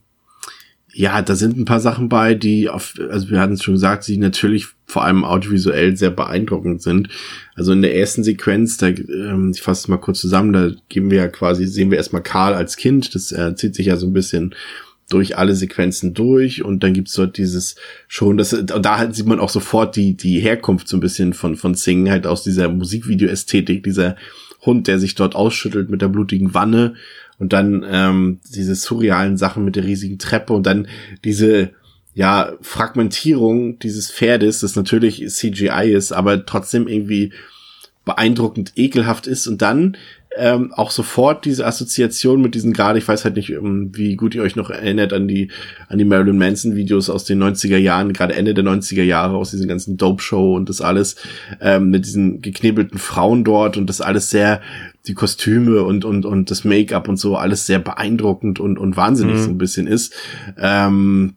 ja, 0.94 1.20
da 1.22 1.34
sind 1.34 1.58
ein 1.58 1.64
paar 1.64 1.80
Sachen 1.80 2.08
bei, 2.08 2.34
die 2.34 2.68
auf, 2.68 2.94
also 3.10 3.28
wir 3.30 3.40
hatten 3.40 3.54
es 3.54 3.64
schon 3.64 3.74
gesagt, 3.74 4.06
die 4.06 4.16
natürlich 4.16 4.68
vor 4.86 5.04
allem 5.04 5.24
audiovisuell 5.24 5.96
sehr 5.96 6.10
beeindruckend 6.10 6.82
sind. 6.82 7.08
Also 7.56 7.72
in 7.72 7.82
der 7.82 7.96
ersten 7.96 8.22
Sequenz, 8.22 8.76
da, 8.76 8.88
ähm, 8.88 9.50
ich 9.52 9.62
fasse 9.62 9.82
es 9.82 9.88
mal 9.88 9.98
kurz 9.98 10.20
zusammen, 10.20 10.52
da 10.52 10.70
geben 10.88 11.10
wir 11.10 11.18
ja 11.18 11.28
quasi, 11.28 11.66
sehen 11.66 11.90
wir 11.90 11.98
erstmal 11.98 12.22
Karl 12.22 12.54
als 12.54 12.76
Kind, 12.76 13.14
das 13.14 13.32
äh, 13.32 13.56
zieht 13.56 13.74
sich 13.74 13.86
ja 13.86 13.96
so 13.96 14.06
ein 14.06 14.12
bisschen 14.12 14.54
durch 15.10 15.36
alle 15.36 15.54
Sequenzen 15.54 16.14
durch 16.14 16.64
und 16.64 16.82
dann 16.82 16.94
gibt's 16.94 17.12
dort 17.12 17.36
dieses 17.36 17.74
schon, 18.08 18.36
das, 18.36 18.52
und 18.52 18.70
da 18.70 19.12
sieht 19.12 19.26
man 19.26 19.40
auch 19.40 19.50
sofort 19.50 19.96
die, 19.96 20.16
die 20.16 20.38
Herkunft 20.40 20.88
so 20.88 20.96
ein 20.96 21.00
bisschen 21.00 21.32
von, 21.34 21.56
von 21.56 21.74
Sing, 21.74 22.08
halt 22.08 22.26
aus 22.26 22.42
dieser 22.44 22.68
Musikvideo-Ästhetik, 22.68 23.82
dieser 23.82 24.16
Hund, 24.64 24.86
der 24.86 24.98
sich 24.98 25.14
dort 25.14 25.34
ausschüttelt 25.34 25.90
mit 25.90 26.00
der 26.00 26.08
blutigen 26.08 26.54
Wanne 26.54 26.94
und 27.44 27.52
dann 27.52 27.84
ähm, 27.86 28.40
diese 28.54 28.74
surrealen 28.74 29.36
Sachen 29.36 29.66
mit 29.66 29.76
der 29.76 29.84
riesigen 29.84 30.18
Treppe 30.18 30.54
und 30.54 30.64
dann 30.64 30.88
diese 31.26 31.72
ja 32.14 32.54
Fragmentierung 32.62 33.78
dieses 33.80 34.10
Pferdes, 34.10 34.60
das 34.60 34.76
natürlich 34.76 35.22
CGI 35.28 35.92
ist, 35.92 36.12
aber 36.12 36.46
trotzdem 36.46 36.88
irgendwie 36.88 37.34
beeindruckend 38.06 38.72
ekelhaft 38.76 39.26
ist. 39.26 39.46
Und 39.46 39.60
dann 39.60 39.98
ähm, 40.38 40.72
auch 40.72 40.90
sofort 40.90 41.44
diese 41.44 41.66
Assoziation 41.66 42.40
mit 42.40 42.54
diesen 42.54 42.72
gerade, 42.72 42.98
ich 42.98 43.06
weiß 43.06 43.26
halt 43.26 43.36
nicht, 43.36 43.50
ähm, 43.50 43.90
wie 43.92 44.16
gut 44.16 44.34
ihr 44.34 44.42
euch 44.42 44.56
noch 44.56 44.70
erinnert 44.70 45.12
an 45.12 45.28
die 45.28 45.50
an 45.88 45.98
die 45.98 46.06
Marilyn 46.06 46.38
Manson 46.38 46.76
Videos 46.76 47.10
aus 47.10 47.24
den 47.24 47.42
90er 47.42 47.76
Jahren, 47.76 48.14
gerade 48.14 48.34
Ende 48.34 48.54
der 48.54 48.64
90er 48.64 49.02
Jahre 49.02 49.36
aus 49.36 49.50
diesen 49.50 49.68
ganzen 49.68 49.98
Dope 49.98 50.22
Show 50.22 50.56
und 50.56 50.70
das 50.70 50.80
alles 50.80 51.16
ähm, 51.60 51.90
mit 51.90 52.06
diesen 52.06 52.40
geknebelten 52.40 52.98
Frauen 52.98 53.44
dort 53.44 53.76
und 53.76 53.86
das 53.86 54.00
alles 54.00 54.30
sehr 54.30 54.62
die 55.06 55.14
Kostüme 55.14 55.82
und 55.82 56.04
und 56.04 56.24
und 56.24 56.50
das 56.50 56.64
Make-up 56.64 57.08
und 57.08 57.16
so 57.16 57.36
alles 57.36 57.66
sehr 57.66 57.78
beeindruckend 57.78 58.60
und 58.60 58.78
und 58.78 58.96
wahnsinnig 58.96 59.38
so 59.40 59.50
ein 59.50 59.58
bisschen 59.58 59.86
ist. 59.86 60.14
Ähm, 60.58 61.36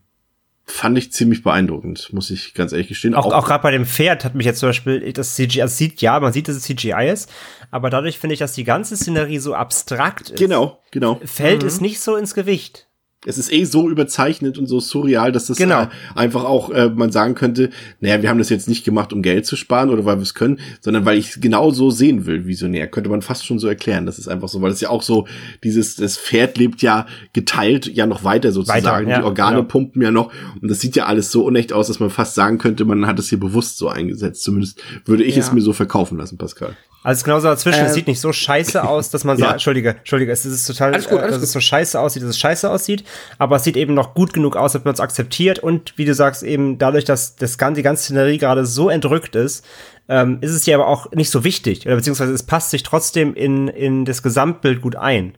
fand 0.67 0.97
ich 0.97 1.13
ziemlich 1.13 1.43
beeindruckend, 1.43 2.11
muss 2.11 2.29
ich 2.29 2.53
ganz 2.53 2.73
ehrlich 2.73 2.89
gestehen. 2.89 3.15
Auch, 3.15 3.31
auch 3.33 3.47
gerade 3.47 3.63
bei 3.63 3.71
dem 3.71 3.85
Pferd 3.85 4.25
hat 4.25 4.35
mich 4.35 4.45
jetzt 4.45 4.59
zum 4.59 4.69
Beispiel 4.69 5.13
das 5.13 5.35
CGI, 5.35 5.61
also 5.61 5.73
sieht, 5.73 6.01
ja, 6.01 6.19
man 6.19 6.33
sieht, 6.33 6.49
dass 6.49 6.57
es 6.57 6.63
CGI 6.63 7.09
ist, 7.11 7.31
aber 7.71 7.89
dadurch 7.89 8.19
finde 8.19 8.33
ich, 8.33 8.39
dass 8.39 8.53
die 8.53 8.65
ganze 8.65 8.97
Szenerie 8.97 9.39
so 9.39 9.53
abstrakt 9.53 10.29
ist, 10.29 10.39
genau, 10.39 10.79
genau. 10.91 11.19
fällt 11.23 11.63
es 11.63 11.79
nicht 11.79 12.01
so 12.01 12.17
ins 12.17 12.33
Gewicht. 12.33 12.86
Es 13.25 13.39
ist 13.39 13.51
eh 13.51 13.63
so 13.63 13.89
überzeichnet 13.89 14.59
und 14.59 14.67
so 14.67 14.79
surreal, 14.79 15.31
dass 15.31 15.47
das 15.47 15.57
Genau. 15.57 15.81
äh, 15.83 15.87
einfach 16.13 16.43
auch 16.45 16.69
äh, 16.69 16.87
man 16.89 17.11
sagen 17.11 17.33
könnte, 17.33 17.71
naja, 17.99 18.21
wir 18.21 18.29
haben 18.29 18.37
das 18.37 18.49
jetzt 18.49 18.69
nicht 18.69 18.85
gemacht, 18.85 19.11
um 19.11 19.23
Geld 19.23 19.45
zu 19.47 19.55
sparen 19.55 19.89
oder 19.89 20.05
weil 20.05 20.17
wir 20.17 20.21
es 20.21 20.35
können, 20.35 20.59
sondern 20.81 21.03
weil 21.03 21.17
ich 21.17 21.29
es 21.29 21.41
genau 21.41 21.71
so 21.71 21.89
sehen 21.89 22.27
will, 22.27 22.45
visionär. 22.45 22.87
Könnte 22.87 23.09
man 23.09 23.23
fast 23.23 23.45
schon 23.45 23.57
so 23.57 23.67
erklären. 23.67 24.05
Das 24.05 24.19
ist 24.19 24.27
einfach 24.27 24.47
so, 24.49 24.61
weil 24.61 24.71
es 24.71 24.81
ja 24.81 24.89
auch 24.89 25.01
so, 25.01 25.27
dieses, 25.63 25.95
das 25.95 26.15
Pferd 26.17 26.57
lebt 26.59 26.83
ja 26.83 27.07
geteilt 27.33 27.87
ja 27.87 28.05
noch 28.05 28.23
weiter 28.23 28.51
sozusagen. 28.51 28.85
Weiter, 28.85 29.09
ja, 29.09 29.17
Die 29.19 29.23
Organe 29.25 29.57
genau. 29.57 29.67
pumpen 29.67 30.01
ja 30.03 30.11
noch 30.11 30.31
und 30.61 30.69
das 30.69 30.79
sieht 30.79 30.95
ja 30.95 31.07
alles 31.07 31.31
so 31.31 31.43
unecht 31.43 31.73
aus, 31.73 31.87
dass 31.87 31.99
man 31.99 32.11
fast 32.11 32.35
sagen 32.35 32.59
könnte, 32.59 32.85
man 32.85 33.07
hat 33.07 33.17
es 33.17 33.29
hier 33.29 33.39
bewusst 33.39 33.77
so 33.79 33.89
eingesetzt. 33.89 34.43
Zumindest 34.43 34.79
würde 35.05 35.23
ich 35.23 35.35
Ja. 35.35 35.41
es 35.41 35.51
mir 35.51 35.61
so 35.61 35.73
verkaufen 35.73 36.19
lassen, 36.19 36.37
Pascal. 36.37 36.77
Also 37.03 37.23
genauso 37.23 37.47
dazwischen, 37.47 37.85
es 37.85 37.91
Äh, 37.91 37.93
sieht 37.93 38.07
nicht 38.07 38.19
so 38.19 38.33
scheiße 38.33 38.83
aus, 38.83 39.09
dass 39.11 39.23
man 39.23 39.37
Ja. 39.37 39.45
sagt, 39.45 39.53
Entschuldige, 39.53 39.89
Entschuldige, 39.97 40.31
es 40.31 40.45
ist 40.45 40.65
total, 40.65 40.93
Alles 40.93 41.07
gut, 41.07 41.19
äh, 41.19 41.21
alles 41.21 41.35
dass 41.35 41.43
es 41.43 41.49
gut. 41.49 41.61
so 41.61 41.67
scheiße 41.67 41.97
aussieht, 41.99 42.23
dass 42.23 42.31
es 42.31 42.39
scheiße 42.39 42.69
aussieht, 42.69 43.03
aber 43.37 43.57
es 43.57 43.63
sieht 43.63 43.77
eben 43.77 43.93
noch 43.93 44.13
gut 44.13 44.33
genug 44.33 44.55
aus, 44.55 44.73
dass 44.73 44.83
man 44.83 44.93
es 44.93 44.99
akzeptiert 44.99 45.59
und 45.59 45.93
wie 45.97 46.05
du 46.05 46.13
sagst, 46.13 46.43
eben 46.43 46.77
dadurch, 46.77 47.05
dass 47.05 47.35
das 47.35 47.57
ganze, 47.57 47.79
die 47.79 47.83
ganze 47.83 48.03
Szenerie 48.03 48.37
gerade 48.37 48.65
so 48.65 48.89
entrückt 48.89 49.35
ist, 49.35 49.65
ähm, 50.09 50.37
ist 50.41 50.51
es 50.51 50.65
ja 50.65 50.77
aber 50.77 50.87
auch 50.87 51.11
nicht 51.11 51.29
so 51.29 51.43
wichtig, 51.43 51.85
oder 51.85 51.95
beziehungsweise 51.95 52.31
es 52.33 52.43
passt 52.43 52.71
sich 52.71 52.83
trotzdem 52.83 53.33
in, 53.33 53.67
in 53.67 54.05
das 54.05 54.23
Gesamtbild 54.23 54.81
gut 54.81 54.95
ein. 54.95 55.33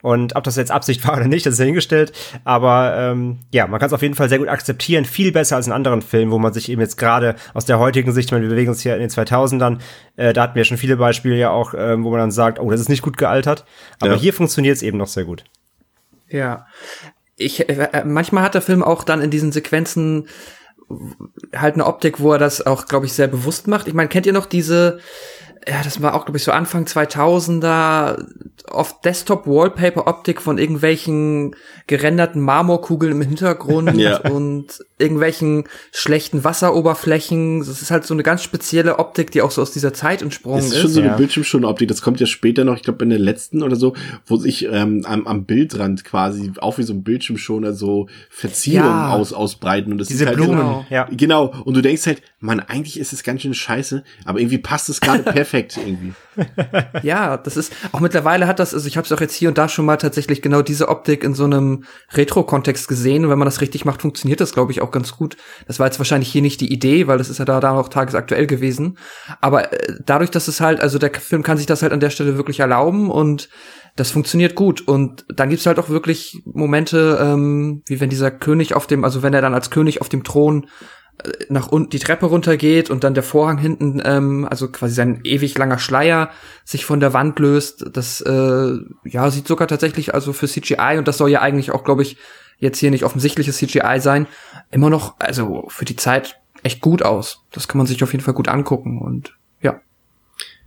Und 0.00 0.34
ob 0.34 0.42
das 0.42 0.56
jetzt 0.56 0.72
Absicht 0.72 1.06
war 1.06 1.16
oder 1.16 1.28
nicht, 1.28 1.46
das 1.46 1.54
ist 1.54 1.58
ja 1.60 1.64
hingestellt. 1.64 2.12
Aber 2.42 2.94
ähm, 2.96 3.38
ja, 3.52 3.68
man 3.68 3.78
kann 3.78 3.86
es 3.86 3.92
auf 3.92 4.02
jeden 4.02 4.14
Fall 4.16 4.28
sehr 4.28 4.38
gut 4.38 4.48
akzeptieren. 4.48 5.04
Viel 5.04 5.30
besser 5.30 5.54
als 5.54 5.68
in 5.68 5.72
anderen 5.72 6.02
Filmen, 6.02 6.32
wo 6.32 6.40
man 6.40 6.52
sich 6.52 6.68
eben 6.70 6.80
jetzt 6.80 6.96
gerade 6.98 7.36
aus 7.54 7.66
der 7.66 7.78
heutigen 7.78 8.10
Sicht, 8.12 8.26
ich 8.28 8.32
meine, 8.32 8.42
wir 8.42 8.50
bewegen 8.50 8.70
uns 8.70 8.80
hier 8.82 8.94
in 8.94 9.00
den 9.00 9.10
2000ern, 9.10 9.78
äh, 10.16 10.32
da 10.32 10.42
hatten 10.42 10.56
wir 10.56 10.64
schon 10.64 10.76
viele 10.76 10.96
Beispiele 10.96 11.36
ja 11.36 11.50
auch, 11.50 11.74
ähm, 11.76 12.02
wo 12.02 12.10
man 12.10 12.18
dann 12.18 12.30
sagt, 12.32 12.58
oh, 12.58 12.68
das 12.68 12.80
ist 12.80 12.88
nicht 12.88 13.02
gut 13.02 13.16
gealtert. 13.16 13.64
Aber 14.00 14.14
Ja. 14.14 14.18
hier 14.18 14.32
funktioniert 14.32 14.74
es 14.76 14.82
eben 14.82 14.98
noch 14.98 15.06
sehr 15.06 15.24
gut. 15.24 15.44
Ja. 16.28 16.66
Ich, 17.36 17.68
äh, 17.68 18.04
manchmal 18.04 18.44
hat 18.44 18.54
der 18.54 18.62
Film 18.62 18.82
auch 18.82 19.04
dann 19.04 19.20
in 19.20 19.30
diesen 19.30 19.52
Sequenzen 19.52 20.28
halt 21.54 21.74
eine 21.74 21.86
Optik, 21.86 22.20
wo 22.20 22.32
er 22.32 22.38
das 22.38 22.66
auch, 22.66 22.86
glaube 22.86 23.06
ich, 23.06 23.12
sehr 23.12 23.28
bewusst 23.28 23.66
macht. 23.66 23.88
Ich 23.88 23.94
meine, 23.94 24.08
kennt 24.08 24.26
ihr 24.26 24.32
noch 24.32 24.46
diese, 24.46 24.98
ja, 25.68 25.82
das 25.84 26.02
war 26.02 26.14
auch, 26.14 26.24
glaube 26.24 26.38
ich, 26.38 26.44
so 26.44 26.52
Anfang 26.52 26.84
2000er, 26.86 28.24
oft 28.70 29.04
Desktop-Wallpaper-Optik 29.04 30.40
von 30.40 30.58
irgendwelchen 30.58 31.54
gerenderten 31.86 32.40
Marmorkugeln 32.40 33.12
im 33.12 33.22
Hintergrund 33.22 33.96
Ja. 33.98 34.18
und 34.30 34.66
irgendwelchen 34.98 35.64
schlechten 35.92 36.44
Wasseroberflächen. 36.44 37.60
Das 37.60 37.82
ist 37.82 37.90
halt 37.90 38.04
so 38.06 38.14
eine 38.14 38.22
ganz 38.22 38.42
spezielle 38.42 38.98
Optik, 38.98 39.30
die 39.32 39.42
auch 39.42 39.50
so 39.50 39.62
aus 39.62 39.72
dieser 39.72 39.92
Zeit 39.92 40.22
entsprungen 40.22 40.58
ist. 40.60 40.72
ist 40.72 40.80
schon 40.80 40.90
so 40.90 41.00
eine 41.00 41.10
Ja. 41.10 41.16
Bildschirmschonoptik, 41.16 41.88
das 41.88 42.02
kommt 42.02 42.20
ja 42.20 42.26
später 42.26 42.64
noch, 42.64 42.76
ich 42.76 42.82
glaube 42.82 43.02
in 43.04 43.10
der 43.10 43.18
letzten 43.18 43.62
oder 43.62 43.76
so, 43.76 43.94
wo 44.26 44.36
sich 44.36 44.66
ähm, 44.70 45.04
am, 45.06 45.26
am 45.26 45.44
Bildrand 45.44 46.04
quasi 46.04 46.52
auch 46.60 46.78
wie 46.78 46.82
so 46.84 46.92
ein 46.92 47.02
Bildschirmschoner 47.02 47.72
so 47.72 48.08
Verzierungen 48.30 48.90
Ja. 48.90 49.10
aus, 49.12 49.32
ausbreiten. 49.32 49.92
Und 49.92 49.98
das 49.98 50.08
Diese 50.08 50.18
sieht 50.20 50.28
halt 50.28 50.36
Blumen, 50.36 50.56
genau. 50.58 50.86
ja. 50.90 51.08
Genau, 51.10 51.52
und 51.64 51.74
du 51.76 51.82
denkst 51.82 52.06
halt, 52.06 52.22
man, 52.42 52.58
eigentlich 52.58 52.98
ist 52.98 53.12
es 53.12 53.22
ganz 53.22 53.42
schön 53.42 53.54
scheiße, 53.54 54.02
aber 54.24 54.40
irgendwie 54.40 54.58
passt 54.58 54.88
es 54.88 55.00
gerade 55.00 55.22
perfekt 55.32 55.78
irgendwie. 55.78 56.12
Ja, 57.02 57.36
das 57.36 57.56
ist 57.56 57.72
auch 57.92 58.00
mittlerweile 58.00 58.48
hat 58.48 58.58
das, 58.58 58.74
also 58.74 58.88
ich 58.88 58.96
habe 58.96 59.04
es 59.04 59.12
auch 59.12 59.20
jetzt 59.20 59.34
hier 59.34 59.48
und 59.48 59.58
da 59.58 59.68
schon 59.68 59.84
mal 59.84 59.96
tatsächlich 59.96 60.42
genau 60.42 60.60
diese 60.60 60.88
Optik 60.88 61.22
in 61.22 61.34
so 61.34 61.44
einem 61.44 61.84
Retro-Kontext 62.12 62.88
gesehen. 62.88 63.24
Und 63.24 63.30
wenn 63.30 63.38
man 63.38 63.46
das 63.46 63.60
richtig 63.60 63.84
macht, 63.84 64.02
funktioniert 64.02 64.40
das, 64.40 64.52
glaube 64.52 64.72
ich, 64.72 64.82
auch 64.82 64.90
ganz 64.90 65.12
gut. 65.12 65.36
Das 65.68 65.78
war 65.78 65.86
jetzt 65.86 66.00
wahrscheinlich 66.00 66.32
hier 66.32 66.42
nicht 66.42 66.60
die 66.60 66.72
Idee, 66.72 67.06
weil 67.06 67.18
das 67.18 67.30
ist 67.30 67.38
ja 67.38 67.44
da, 67.44 67.60
da 67.60 67.78
auch 67.78 67.88
tagesaktuell 67.88 68.48
gewesen. 68.48 68.98
Aber 69.40 69.72
äh, 69.72 69.94
dadurch, 70.04 70.30
dass 70.30 70.48
es 70.48 70.60
halt, 70.60 70.80
also 70.80 70.98
der 70.98 71.12
Film 71.14 71.44
kann 71.44 71.58
sich 71.58 71.66
das 71.66 71.82
halt 71.82 71.92
an 71.92 72.00
der 72.00 72.10
Stelle 72.10 72.36
wirklich 72.36 72.58
erlauben 72.58 73.08
und 73.08 73.48
das 73.94 74.10
funktioniert 74.10 74.56
gut. 74.56 74.80
Und 74.80 75.24
dann 75.28 75.50
gibt's 75.50 75.66
halt 75.66 75.78
auch 75.78 75.90
wirklich 75.90 76.42
Momente, 76.44 77.18
ähm, 77.22 77.82
wie 77.86 78.00
wenn 78.00 78.10
dieser 78.10 78.32
König 78.32 78.74
auf 78.74 78.88
dem, 78.88 79.04
also 79.04 79.22
wenn 79.22 79.34
er 79.34 79.42
dann 79.42 79.54
als 79.54 79.70
König 79.70 80.00
auf 80.00 80.08
dem 80.08 80.24
Thron 80.24 80.66
nach 81.48 81.68
unten 81.68 81.90
die 81.90 81.98
Treppe 81.98 82.26
runtergeht 82.26 82.90
und 82.90 83.04
dann 83.04 83.14
der 83.14 83.22
Vorhang 83.22 83.58
hinten, 83.58 84.02
ähm, 84.04 84.46
also 84.48 84.68
quasi 84.68 84.94
sein 84.94 85.20
ewig 85.24 85.56
langer 85.56 85.78
Schleier 85.78 86.30
sich 86.64 86.84
von 86.84 87.00
der 87.00 87.12
Wand 87.12 87.38
löst. 87.38 87.84
Das 87.92 88.20
äh, 88.20 88.76
ja 89.04 89.30
sieht 89.30 89.46
sogar 89.46 89.68
tatsächlich 89.68 90.14
also 90.14 90.32
für 90.32 90.48
CGI 90.48 90.96
und 90.98 91.08
das 91.08 91.18
soll 91.18 91.30
ja 91.30 91.40
eigentlich 91.40 91.70
auch, 91.70 91.84
glaube 91.84 92.02
ich, 92.02 92.16
jetzt 92.58 92.78
hier 92.78 92.90
nicht 92.90 93.04
offensichtliches 93.04 93.56
CGI 93.56 93.98
sein, 93.98 94.26
immer 94.70 94.90
noch 94.90 95.14
also 95.18 95.64
für 95.68 95.84
die 95.84 95.96
Zeit 95.96 96.40
echt 96.62 96.80
gut 96.80 97.02
aus. 97.02 97.44
Das 97.50 97.68
kann 97.68 97.78
man 97.78 97.86
sich 97.86 98.02
auf 98.02 98.12
jeden 98.12 98.24
Fall 98.24 98.34
gut 98.34 98.48
angucken 98.48 99.00
und. 99.00 99.36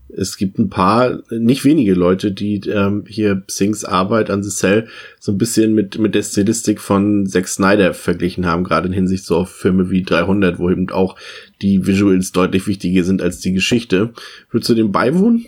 Es 0.10 0.38
gibt 0.38 0.60
ein 0.60 0.70
paar, 0.70 1.20
nicht 1.32 1.66
wenige 1.66 1.94
Leute, 1.94 2.32
die 2.32 2.58
ähm, 2.70 3.06
hier 3.08 3.44
Sings 3.48 3.84
Arbeit 3.84 4.30
an 4.30 4.44
The 4.44 4.50
Cell 4.50 4.88
so 5.20 5.32
ein 5.32 5.38
bisschen 5.38 5.74
mit, 5.74 5.98
mit 5.98 6.16
der 6.16 6.24
Stilistik 6.24 6.80
von 6.80 7.26
Zack 7.26 7.48
Snyder 7.48 7.94
verglichen 7.94 8.46
haben, 8.46 8.64
gerade 8.64 8.88
in 8.88 8.94
Hinsicht 8.94 9.26
so 9.26 9.38
auf 9.38 9.50
Filme 9.50 9.90
wie 9.90 10.04
300, 10.04 10.60
wo 10.60 10.70
eben 10.70 10.90
auch 10.92 11.18
die 11.62 11.86
Visuals 11.88 12.32
deutlich 12.32 12.68
wichtiger 12.68 13.04
sind 13.04 13.22
als 13.22 13.40
die 13.40 13.54
Geschichte. 13.54 14.14
Würdest 14.52 14.70
du 14.70 14.76
dem 14.76 14.92
beiwohnen, 14.92 15.48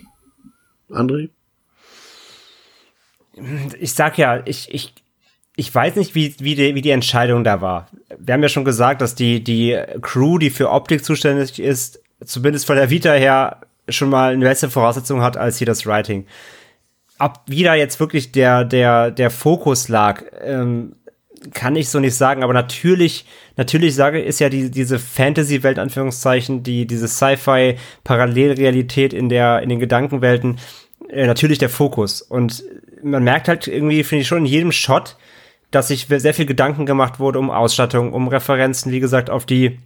André? 0.90 1.30
ich 3.78 3.92
sag 3.92 4.18
ja, 4.18 4.42
ich, 4.44 4.68
ich, 4.72 4.92
ich 5.56 5.74
weiß 5.74 5.96
nicht, 5.96 6.14
wie, 6.14 6.34
wie, 6.40 6.54
die, 6.54 6.74
wie 6.74 6.82
die 6.82 6.90
Entscheidung 6.90 7.44
da 7.44 7.60
war. 7.60 7.88
Wir 8.18 8.34
haben 8.34 8.42
ja 8.42 8.48
schon 8.48 8.64
gesagt, 8.64 9.00
dass 9.00 9.14
die, 9.14 9.42
die 9.42 9.78
Crew, 10.02 10.38
die 10.38 10.50
für 10.50 10.70
Optik 10.70 11.04
zuständig 11.04 11.58
ist, 11.58 12.00
zumindest 12.24 12.66
von 12.66 12.76
der 12.76 12.90
Vita 12.90 13.12
her 13.12 13.60
schon 13.88 14.10
mal 14.10 14.32
eine 14.32 14.44
bessere 14.44 14.70
Voraussetzung 14.70 15.22
hat 15.22 15.36
als 15.36 15.58
hier 15.58 15.66
das 15.66 15.86
Writing. 15.86 16.26
Ob 17.18 17.40
wie 17.46 17.64
da 17.64 17.74
jetzt 17.74 17.98
wirklich 18.00 18.32
der, 18.32 18.64
der, 18.64 19.10
der 19.10 19.30
Fokus 19.30 19.88
lag, 19.88 20.22
ähm, 20.40 20.94
kann 21.52 21.76
ich 21.76 21.88
so 21.88 22.00
nicht 22.00 22.14
sagen, 22.14 22.42
aber 22.42 22.52
natürlich, 22.52 23.24
natürlich 23.56 23.94
sage, 23.94 24.20
ist 24.20 24.40
ja 24.40 24.48
die, 24.48 24.70
diese 24.70 24.98
Fantasy-Welt, 24.98 25.78
Anführungszeichen, 25.78 26.62
die, 26.62 26.86
diese 26.86 27.08
Sci-Fi-Parallelrealität 27.08 29.12
in 29.12 29.28
der, 29.28 29.62
in 29.62 29.68
den 29.68 29.78
Gedankenwelten, 29.78 30.58
äh, 31.08 31.26
natürlich 31.26 31.58
der 31.58 31.68
Fokus. 31.68 32.22
Und 32.22 32.64
man 33.02 33.24
merkt 33.24 33.48
halt 33.48 33.68
irgendwie, 33.68 34.04
finde 34.04 34.22
ich 34.22 34.28
schon 34.28 34.38
in 34.38 34.46
jedem 34.46 34.72
Shot, 34.72 35.16
dass 35.70 35.88
sich 35.88 36.06
sehr 36.08 36.34
viel 36.34 36.46
Gedanken 36.46 36.86
gemacht 36.86 37.20
wurde 37.20 37.38
um 37.38 37.50
Ausstattung, 37.50 38.12
um 38.12 38.28
Referenzen, 38.28 38.90
wie 38.90 39.00
gesagt, 39.00 39.30
auf 39.30 39.44
die, 39.44 39.78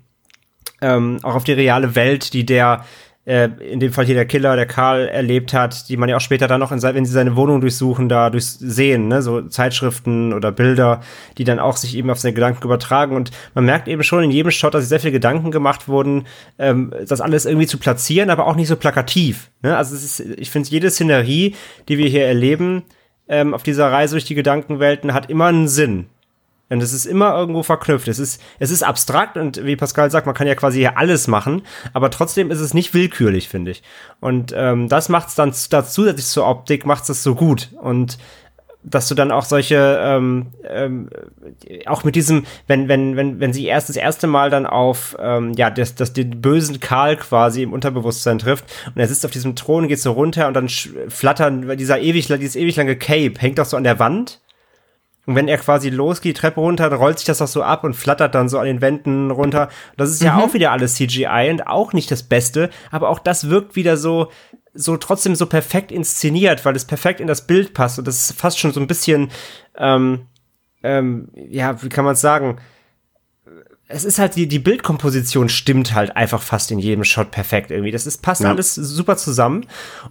ähm, 0.80 1.18
auch 1.22 1.34
auf 1.34 1.44
die 1.44 1.53
reale 1.53 1.94
Welt, 1.94 2.32
die 2.32 2.46
der, 2.46 2.84
äh, 3.24 3.48
in 3.60 3.78
dem 3.78 3.92
Fall 3.92 4.04
hier 4.04 4.14
der 4.14 4.26
Killer, 4.26 4.56
der 4.56 4.66
Karl 4.66 5.06
erlebt 5.06 5.52
hat, 5.54 5.88
die 5.88 5.96
man 5.96 6.08
ja 6.08 6.16
auch 6.16 6.20
später 6.20 6.48
dann 6.48 6.60
noch, 6.60 6.72
in, 6.72 6.80
se- 6.80 6.94
wenn 6.94 7.04
sie 7.04 7.12
seine 7.12 7.36
Wohnung 7.36 7.60
durchsuchen, 7.60 8.08
da 8.08 8.30
durch 8.30 8.46
sehen, 8.46 9.08
ne, 9.08 9.22
so 9.22 9.42
Zeitschriften 9.42 10.32
oder 10.32 10.50
Bilder, 10.50 11.00
die 11.38 11.44
dann 11.44 11.58
auch 11.60 11.76
sich 11.76 11.96
eben 11.96 12.10
auf 12.10 12.18
seine 12.18 12.34
Gedanken 12.34 12.64
übertragen. 12.64 13.14
Und 13.14 13.30
man 13.54 13.64
merkt 13.64 13.86
eben 13.86 14.02
schon 14.02 14.24
in 14.24 14.30
jedem 14.30 14.50
Shot, 14.50 14.74
dass 14.74 14.88
sehr 14.88 15.00
viel 15.00 15.12
Gedanken 15.12 15.50
gemacht 15.50 15.88
wurden, 15.88 16.26
ähm, 16.58 16.92
das 17.06 17.20
alles 17.20 17.46
irgendwie 17.46 17.66
zu 17.68 17.78
platzieren, 17.78 18.30
aber 18.30 18.46
auch 18.46 18.56
nicht 18.56 18.68
so 18.68 18.76
plakativ. 18.76 19.50
Ne? 19.62 19.76
Also 19.76 19.94
es 19.94 20.02
ist, 20.02 20.20
ich 20.38 20.50
finde, 20.50 20.68
jede 20.70 20.90
Szenerie, 20.90 21.54
die 21.88 21.98
wir 21.98 22.08
hier 22.08 22.26
erleben, 22.26 22.82
ähm, 23.28 23.54
auf 23.54 23.62
dieser 23.62 23.90
Reise 23.92 24.14
durch 24.14 24.24
die 24.24 24.34
Gedankenwelten, 24.34 25.14
hat 25.14 25.30
immer 25.30 25.46
einen 25.46 25.68
Sinn. 25.68 26.06
Und 26.72 26.82
es 26.82 26.94
ist 26.94 27.04
immer 27.04 27.36
irgendwo 27.36 27.62
verknüpft. 27.62 28.08
Es 28.08 28.18
ist, 28.18 28.40
es 28.58 28.70
ist 28.70 28.82
abstrakt 28.82 29.36
und 29.36 29.62
wie 29.62 29.76
Pascal 29.76 30.10
sagt, 30.10 30.24
man 30.24 30.34
kann 30.34 30.46
ja 30.46 30.54
quasi 30.54 30.78
hier 30.78 30.96
alles 30.96 31.28
machen, 31.28 31.62
aber 31.92 32.10
trotzdem 32.10 32.50
ist 32.50 32.60
es 32.60 32.72
nicht 32.72 32.94
willkürlich, 32.94 33.50
finde 33.50 33.72
ich. 33.72 33.82
Und 34.20 34.54
ähm, 34.56 34.88
das 34.88 35.10
macht 35.10 35.28
es 35.28 35.34
dann 35.34 35.52
da 35.68 35.84
zusätzlich 35.84 36.26
zur 36.26 36.46
Optik, 36.46 36.86
macht 36.86 37.06
es 37.10 37.22
so 37.22 37.34
gut. 37.34 37.68
Und 37.82 38.16
dass 38.82 39.06
du 39.06 39.14
dann 39.14 39.32
auch 39.32 39.44
solche, 39.44 40.00
ähm, 40.02 40.46
ähm, 40.66 41.10
auch 41.84 42.04
mit 42.04 42.16
diesem, 42.16 42.46
wenn, 42.66 42.88
wenn, 42.88 43.16
wenn, 43.16 43.38
wenn 43.38 43.52
sie 43.52 43.66
erst 43.66 43.90
das 43.90 43.96
erste 43.96 44.26
Mal 44.26 44.48
dann 44.48 44.64
auf, 44.64 45.14
ähm, 45.20 45.52
ja, 45.52 45.68
das, 45.68 45.94
das 45.94 46.14
den 46.14 46.40
bösen 46.40 46.80
Karl 46.80 47.16
quasi 47.16 47.62
im 47.62 47.74
Unterbewusstsein 47.74 48.38
trifft 48.38 48.64
und 48.86 48.98
er 48.98 49.08
sitzt 49.08 49.26
auf 49.26 49.30
diesem 49.30 49.56
Thron, 49.56 49.88
geht 49.88 50.00
so 50.00 50.12
runter 50.12 50.48
und 50.48 50.54
dann 50.54 50.70
flattern, 50.70 51.76
dieser 51.76 52.00
ewig, 52.00 52.28
dieses 52.28 52.56
ewig 52.56 52.76
lange 52.76 52.96
Cape 52.96 53.34
hängt 53.38 53.58
doch 53.58 53.66
so 53.66 53.76
an 53.76 53.84
der 53.84 53.98
Wand 53.98 54.40
und 55.26 55.36
wenn 55.36 55.48
er 55.48 55.58
quasi 55.58 55.88
losgeht, 55.88 56.36
die 56.36 56.40
Treppe 56.40 56.60
runter, 56.60 56.90
dann 56.90 56.98
rollt 56.98 57.18
sich 57.18 57.26
das 57.26 57.40
auch 57.40 57.48
so 57.48 57.62
ab 57.62 57.84
und 57.84 57.94
flattert 57.94 58.34
dann 58.34 58.48
so 58.48 58.58
an 58.58 58.66
den 58.66 58.80
Wänden 58.80 59.30
runter. 59.30 59.68
Das 59.96 60.10
ist 60.10 60.22
ja 60.22 60.38
auch 60.38 60.52
wieder 60.52 60.72
alles 60.72 60.96
CGI 60.96 61.48
und 61.50 61.66
auch 61.66 61.92
nicht 61.92 62.10
das 62.10 62.24
Beste, 62.24 62.70
aber 62.90 63.08
auch 63.08 63.20
das 63.20 63.48
wirkt 63.48 63.76
wieder 63.76 63.96
so, 63.96 64.30
so 64.74 64.96
trotzdem 64.96 65.36
so 65.36 65.46
perfekt 65.46 65.92
inszeniert, 65.92 66.64
weil 66.64 66.74
es 66.74 66.86
perfekt 66.86 67.20
in 67.20 67.28
das 67.28 67.46
Bild 67.46 67.72
passt 67.72 67.98
und 67.98 68.08
das 68.08 68.30
ist 68.30 68.40
fast 68.40 68.58
schon 68.58 68.72
so 68.72 68.80
ein 68.80 68.88
bisschen, 68.88 69.30
ähm, 69.76 70.26
ähm, 70.82 71.28
ja, 71.34 71.80
wie 71.82 71.88
kann 71.88 72.04
man 72.04 72.14
es 72.14 72.20
sagen? 72.20 72.58
Es 73.95 74.05
ist 74.05 74.18
halt 74.18 74.36
die, 74.36 74.49
die 74.49 74.59
Bildkomposition 74.59 75.49
stimmt 75.49 75.95
halt 75.95 76.16
einfach 76.16 76.40
fast 76.40 76.70
in 76.70 76.78
jedem 76.78 77.05
Shot 77.05 77.30
perfekt 77.30 77.70
irgendwie. 77.70 77.90
Das 77.90 78.07
ist, 78.07 78.22
passt 78.22 78.40
Ja. 78.43 78.49
alles 78.51 78.74
super 78.74 79.16
zusammen. 79.16 79.66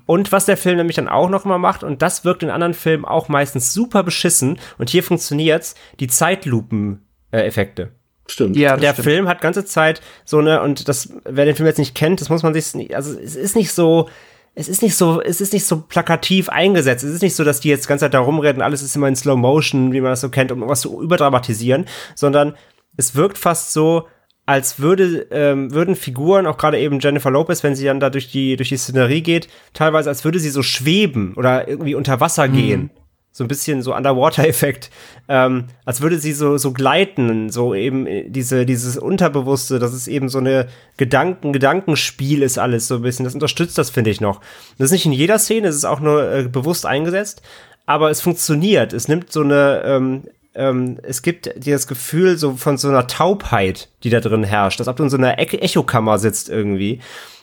Und 0.05 0.31
was 0.31 0.45
der 0.45 0.57
Film 0.57 0.77
nämlich 0.77 0.97
dann 0.97 1.07
auch 1.07 1.29
noch 1.29 1.45
mal 1.45 1.57
macht, 1.57 1.83
und 1.83 2.01
das 2.01 2.23
wirkt 2.23 2.43
in 2.43 2.49
anderen 2.51 2.73
Filmen 2.73 3.05
auch 3.05 3.27
meistens 3.27 3.73
super 3.73 4.03
beschissen, 4.03 4.59
und 4.77 4.89
hier 4.89 5.03
funktioniert's, 5.03 5.75
die 5.99 6.07
Zeitlupen-Effekte. 6.07 7.91
Stimmt. 8.27 8.55
Ja, 8.55 8.77
Der 8.77 8.93
stimmt. 8.93 9.03
Film 9.05 9.27
hat 9.27 9.41
ganze 9.41 9.65
Zeit 9.65 10.01
so 10.25 10.37
eine, 10.39 10.61
und 10.61 10.87
das, 10.87 11.09
wer 11.25 11.45
den 11.45 11.55
Film 11.55 11.67
jetzt 11.67 11.79
nicht 11.79 11.95
kennt, 11.95 12.21
das 12.21 12.29
muss 12.29 12.43
man 12.43 12.53
sich, 12.53 12.95
also 12.95 13.17
es 13.19 13.35
ist 13.35 13.55
nicht 13.55 13.71
so, 13.73 14.07
es 14.53 14.67
ist 14.69 14.81
nicht 14.81 14.95
so, 14.95 15.21
es 15.21 15.41
ist 15.41 15.53
nicht 15.53 15.65
so 15.65 15.81
plakativ 15.81 16.49
eingesetzt. 16.49 17.03
Es 17.03 17.11
ist 17.13 17.21
nicht 17.21 17.35
so, 17.35 17.43
dass 17.43 17.61
die 17.61 17.69
jetzt 17.69 17.85
die 17.85 17.87
ganze 17.89 18.05
Zeit 18.05 18.13
da 18.13 18.19
rumreden, 18.19 18.61
alles 18.61 18.81
ist 18.81 18.95
immer 18.95 19.07
in 19.07 19.15
Slow 19.15 19.37
Motion, 19.37 19.91
wie 19.93 20.01
man 20.01 20.11
das 20.11 20.21
so 20.21 20.29
kennt, 20.29 20.51
um 20.51 20.59
irgendwas 20.59 20.81
zu 20.81 21.01
überdramatisieren, 21.01 21.85
sondern 22.15 22.53
es 22.97 23.15
wirkt 23.15 23.37
fast 23.37 23.73
so, 23.73 24.07
als 24.45 24.79
würde, 24.79 25.27
ähm, 25.31 25.71
würden 25.71 25.95
Figuren, 25.95 26.45
auch 26.45 26.57
gerade 26.57 26.79
eben 26.79 26.99
Jennifer 26.99 27.31
Lopez, 27.31 27.63
wenn 27.63 27.75
sie 27.75 27.85
dann 27.85 27.99
da 27.99 28.09
durch 28.09 28.31
die, 28.31 28.55
durch 28.55 28.69
die 28.69 28.77
Szenerie 28.77 29.21
geht, 29.21 29.47
teilweise 29.73 30.09
als 30.09 30.25
würde 30.25 30.39
sie 30.39 30.49
so 30.49 30.63
schweben 30.63 31.33
oder 31.35 31.67
irgendwie 31.67 31.95
unter 31.95 32.19
Wasser 32.19 32.47
gehen. 32.47 32.89
So 33.33 33.45
ein 33.45 33.47
bisschen 33.47 33.81
so 33.81 33.95
Underwater-Effekt. 33.95 34.91
Ähm, 35.29 35.67
als 35.85 36.01
würde 36.01 36.19
sie 36.19 36.33
so, 36.33 36.57
so 36.57 36.73
gleiten, 36.73 37.49
so 37.49 37.73
eben 37.73 38.05
äh, 38.05 38.29
diese, 38.29 38.65
dieses 38.65 38.97
Unterbewusste, 38.97 39.79
dass 39.79 39.93
es 39.93 40.09
eben 40.09 40.27
so 40.27 40.39
eine 40.39 40.67
Gedanken, 40.97 41.53
Gedankenspiel 41.53 42.41
ist 42.41 42.57
alles 42.57 42.89
so 42.89 42.95
ein 42.95 43.03
bisschen. 43.03 43.23
Das 43.23 43.33
unterstützt 43.33 43.77
das, 43.77 43.89
finde 43.89 44.09
ich 44.09 44.19
noch. 44.19 44.41
Das 44.77 44.87
ist 44.87 44.91
nicht 44.91 45.05
in 45.05 45.13
jeder 45.13 45.39
Szene, 45.39 45.69
es 45.69 45.77
ist 45.77 45.85
auch 45.85 46.01
nur 46.01 46.29
äh, 46.29 46.43
bewusst 46.49 46.85
eingesetzt, 46.85 47.41
aber 47.85 48.09
es 48.09 48.19
funktioniert. 48.19 48.91
Es 48.91 49.07
nimmt 49.07 49.31
so 49.31 49.43
eine, 49.43 49.81
ähm, 49.85 50.23
ähm, 50.53 50.97
es 51.03 51.21
gibt 51.21 51.53
das 51.65 51.87
Gefühl 51.87 52.37
so 52.37 52.55
von 52.55 52.77
so 52.77 52.89
einer 52.89 53.07
Taubheit, 53.07 53.89
die 54.03 54.09
da 54.09 54.19
drin 54.19 54.43
herrscht, 54.43 54.79
als 54.79 54.87
ob 54.87 54.97
du 54.97 55.03
in 55.03 55.09
so 55.09 55.17
einer 55.17 55.39
Echo- 55.39 55.57
Echokammer 55.57 56.19
sitzt 56.19 56.49
irgendwie. 56.49 56.99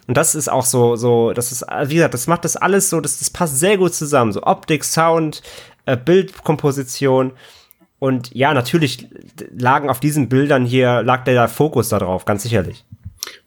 Und 0.06 0.16
das 0.16 0.34
ist 0.34 0.48
auch 0.48 0.64
so, 0.64 0.96
so, 0.96 1.32
das 1.32 1.52
ist, 1.52 1.66
wie 1.86 1.96
gesagt, 1.96 2.14
das 2.14 2.26
macht 2.26 2.44
das 2.44 2.56
alles 2.56 2.88
so, 2.88 3.00
das, 3.00 3.18
das 3.18 3.30
passt 3.30 3.58
sehr 3.58 3.76
gut 3.76 3.94
zusammen. 3.94 4.32
So 4.32 4.42
Optik, 4.42 4.84
Sound, 4.84 5.42
äh, 5.84 5.96
Bildkomposition. 5.96 7.32
Und 7.98 8.34
ja, 8.34 8.54
natürlich 8.54 9.08
lagen 9.56 9.90
auf 9.90 10.00
diesen 10.00 10.28
Bildern 10.28 10.64
hier, 10.64 11.02
lag 11.02 11.24
der 11.24 11.48
Fokus 11.48 11.88
da 11.88 11.98
drauf, 11.98 12.24
ganz 12.24 12.42
sicherlich. 12.42 12.84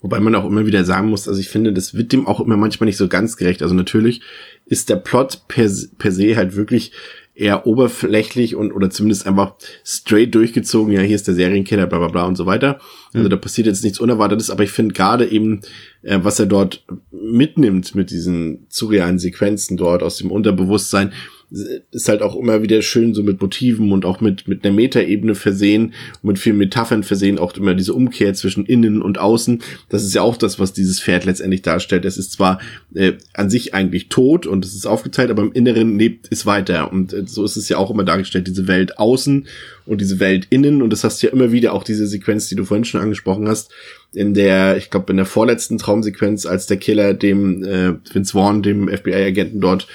Wobei 0.01 0.20
man 0.20 0.36
auch 0.36 0.45
immer 0.45 0.66
wieder 0.66 0.84
sagen 0.84 1.09
muss, 1.09 1.28
also 1.28 1.39
ich 1.39 1.49
finde, 1.49 1.74
das 1.74 1.93
wird 1.95 2.12
dem 2.12 2.28
auch 2.28 2.39
immer 2.39 2.57
manchmal 2.57 2.86
nicht 2.86 2.97
so 2.97 3.07
ganz 3.07 3.38
gerecht. 3.38 3.64
Also 3.64 3.74
natürlich 3.74 4.22
ist 4.66 4.89
der 4.89 4.97
Plot 4.97 5.43
per, 5.47 5.70
per 5.97 6.12
se 6.12 6.36
halt 6.36 6.55
wirklich 6.55 6.91
eher 7.34 7.65
oberflächlich 7.65 8.55
und 8.55 8.71
oder 8.71 8.89
zumindest 8.89 9.25
einfach 9.25 9.55
straight 9.86 10.36
durchgezogen, 10.36 10.93
ja, 10.93 11.01
hier 11.01 11.15
ist 11.15 11.27
der 11.27 11.36
Serienkiller, 11.36 11.88
bla 11.88 11.99
bla 11.99 12.07
bla 12.09 12.25
und 12.25 12.36
so 12.36 12.45
weiter. 12.45 12.79
Also 13.13 13.29
da 13.29 13.36
passiert 13.38 13.67
jetzt 13.67 13.84
nichts 13.84 13.99
Unerwartetes, 13.99 14.49
aber 14.49 14.63
ich 14.63 14.71
finde 14.71 14.93
gerade 14.93 15.25
eben, 15.29 15.61
äh, 16.01 16.19
was 16.21 16.39
er 16.39 16.45
dort 16.45 16.86
mitnimmt 17.11 17.95
mit 17.95 18.11
diesen 18.11 18.65
surrealen 18.69 19.19
Sequenzen 19.19 19.77
dort 19.77 20.03
aus 20.03 20.17
dem 20.17 20.32
Unterbewusstsein, 20.32 21.13
ist 21.52 22.08
halt 22.08 22.22
auch 22.22 22.36
immer 22.38 22.64
wieder 22.64 22.82
schön 22.82 23.14
so 23.14 23.24
mit 23.24 23.41
Motiven 23.41 23.91
und 23.91 24.06
auch 24.06 24.22
mit, 24.22 24.47
mit 24.47 24.64
einer 24.64 24.74
Metaebene 24.74 25.36
versehen 25.36 25.93
und 26.22 26.30
mit 26.30 26.39
vielen 26.39 26.58
Metaphern 26.58 27.04
versehen, 27.04 27.39
auch 27.39 27.56
immer 27.58 27.74
diese 27.76 27.93
Umkehr 27.93 28.34
zwischen 28.34 28.66
innen 28.66 29.02
und 29.02 29.20
außen. 29.20 29.62
Das 29.89 30.04
ist 30.04 30.16
ja 30.16 30.22
auch 30.22 30.38
das, 30.38 30.60
was 30.60 30.72
dieses 30.72 31.02
Pferd 31.02 31.26
letztendlich 31.26 31.62
darstellt. 31.62 32.06
Es 32.06 32.18
ist 32.18 32.32
zwar 32.32 32.62
äh, 32.95 33.14
an 33.34 33.49
sich 33.49 33.74
eigentlich 33.74 34.08
tot 34.08 34.47
und 34.47 34.64
es 34.64 34.74
ist 34.74 34.86
aufgeteilt, 34.86 35.30
aber 35.30 35.41
im 35.41 35.52
Inneren 35.52 35.99
lebt 35.99 36.28
es 36.32 36.45
weiter. 36.45 36.91
Und 36.91 37.12
äh, 37.14 37.24
so 37.26 37.43
ist 37.43 37.58
es 37.58 37.68
ja 37.68 37.78
auch 37.78 37.91
immer 37.91 38.06
dargestellt, 38.06 38.47
diese 38.47 38.70
Welt 38.70 38.97
außen 38.97 39.45
und 39.86 39.99
diese 39.99 40.22
Welt 40.22 40.47
innen. 40.52 40.82
Und 40.82 40.91
das 40.93 41.04
hast 41.04 41.22
du 41.22 41.28
ja 41.28 41.34
immer 41.34 41.52
wieder 41.52 41.74
auch 41.74 41.84
diese 41.84 42.08
Sequenz, 42.08 42.47
die 42.47 42.56
du 42.56 42.64
vorhin 42.64 42.86
schon 42.86 43.02
angesprochen 43.02 43.49
hast, 43.49 43.72
in 44.14 44.34
der, 44.34 44.78
ich 44.78 44.89
glaube, 44.89 45.12
in 45.12 45.18
der 45.18 45.26
vorletzten 45.26 45.78
Traumsequenz, 45.78 46.45
als 46.45 46.66
der 46.68 46.78
Killer 46.78 47.14
dem 47.14 47.64
äh, 47.64 47.93
Vince 48.14 48.32
Vaughn, 48.32 48.64
dem 48.64 48.88
FBI-Agenten 48.88 49.60
dort, 49.60 49.88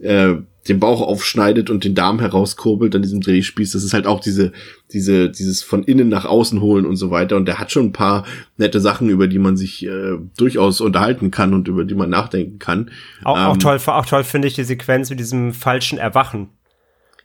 äh, 0.00 0.34
den 0.68 0.80
Bauch 0.80 1.00
aufschneidet 1.00 1.70
und 1.70 1.84
den 1.84 1.94
Darm 1.94 2.20
herauskurbelt 2.20 2.94
an 2.94 3.02
diesem 3.02 3.20
Drehspieß. 3.20 3.72
Das 3.72 3.84
ist 3.84 3.94
halt 3.94 4.06
auch 4.06 4.20
diese, 4.20 4.52
diese, 4.92 5.30
dieses 5.30 5.62
von 5.62 5.82
innen 5.82 6.08
nach 6.08 6.24
außen 6.24 6.60
holen 6.60 6.84
und 6.84 6.96
so 6.96 7.10
weiter. 7.10 7.36
Und 7.36 7.46
der 7.46 7.58
hat 7.58 7.72
schon 7.72 7.86
ein 7.86 7.92
paar 7.92 8.24
nette 8.56 8.80
Sachen, 8.80 9.08
über 9.08 9.26
die 9.26 9.38
man 9.38 9.56
sich 9.56 9.86
äh, 9.86 10.18
durchaus 10.36 10.80
unterhalten 10.80 11.30
kann 11.30 11.54
und 11.54 11.68
über 11.68 11.84
die 11.84 11.94
man 11.94 12.10
nachdenken 12.10 12.58
kann. 12.58 12.90
Auch, 13.24 13.36
ähm, 13.36 13.44
auch 13.44 13.56
toll, 13.56 13.78
auch 13.86 14.06
toll 14.06 14.24
finde 14.24 14.48
ich 14.48 14.54
die 14.54 14.64
Sequenz 14.64 15.10
mit 15.10 15.18
diesem 15.18 15.54
falschen 15.54 15.98
Erwachen. 15.98 16.48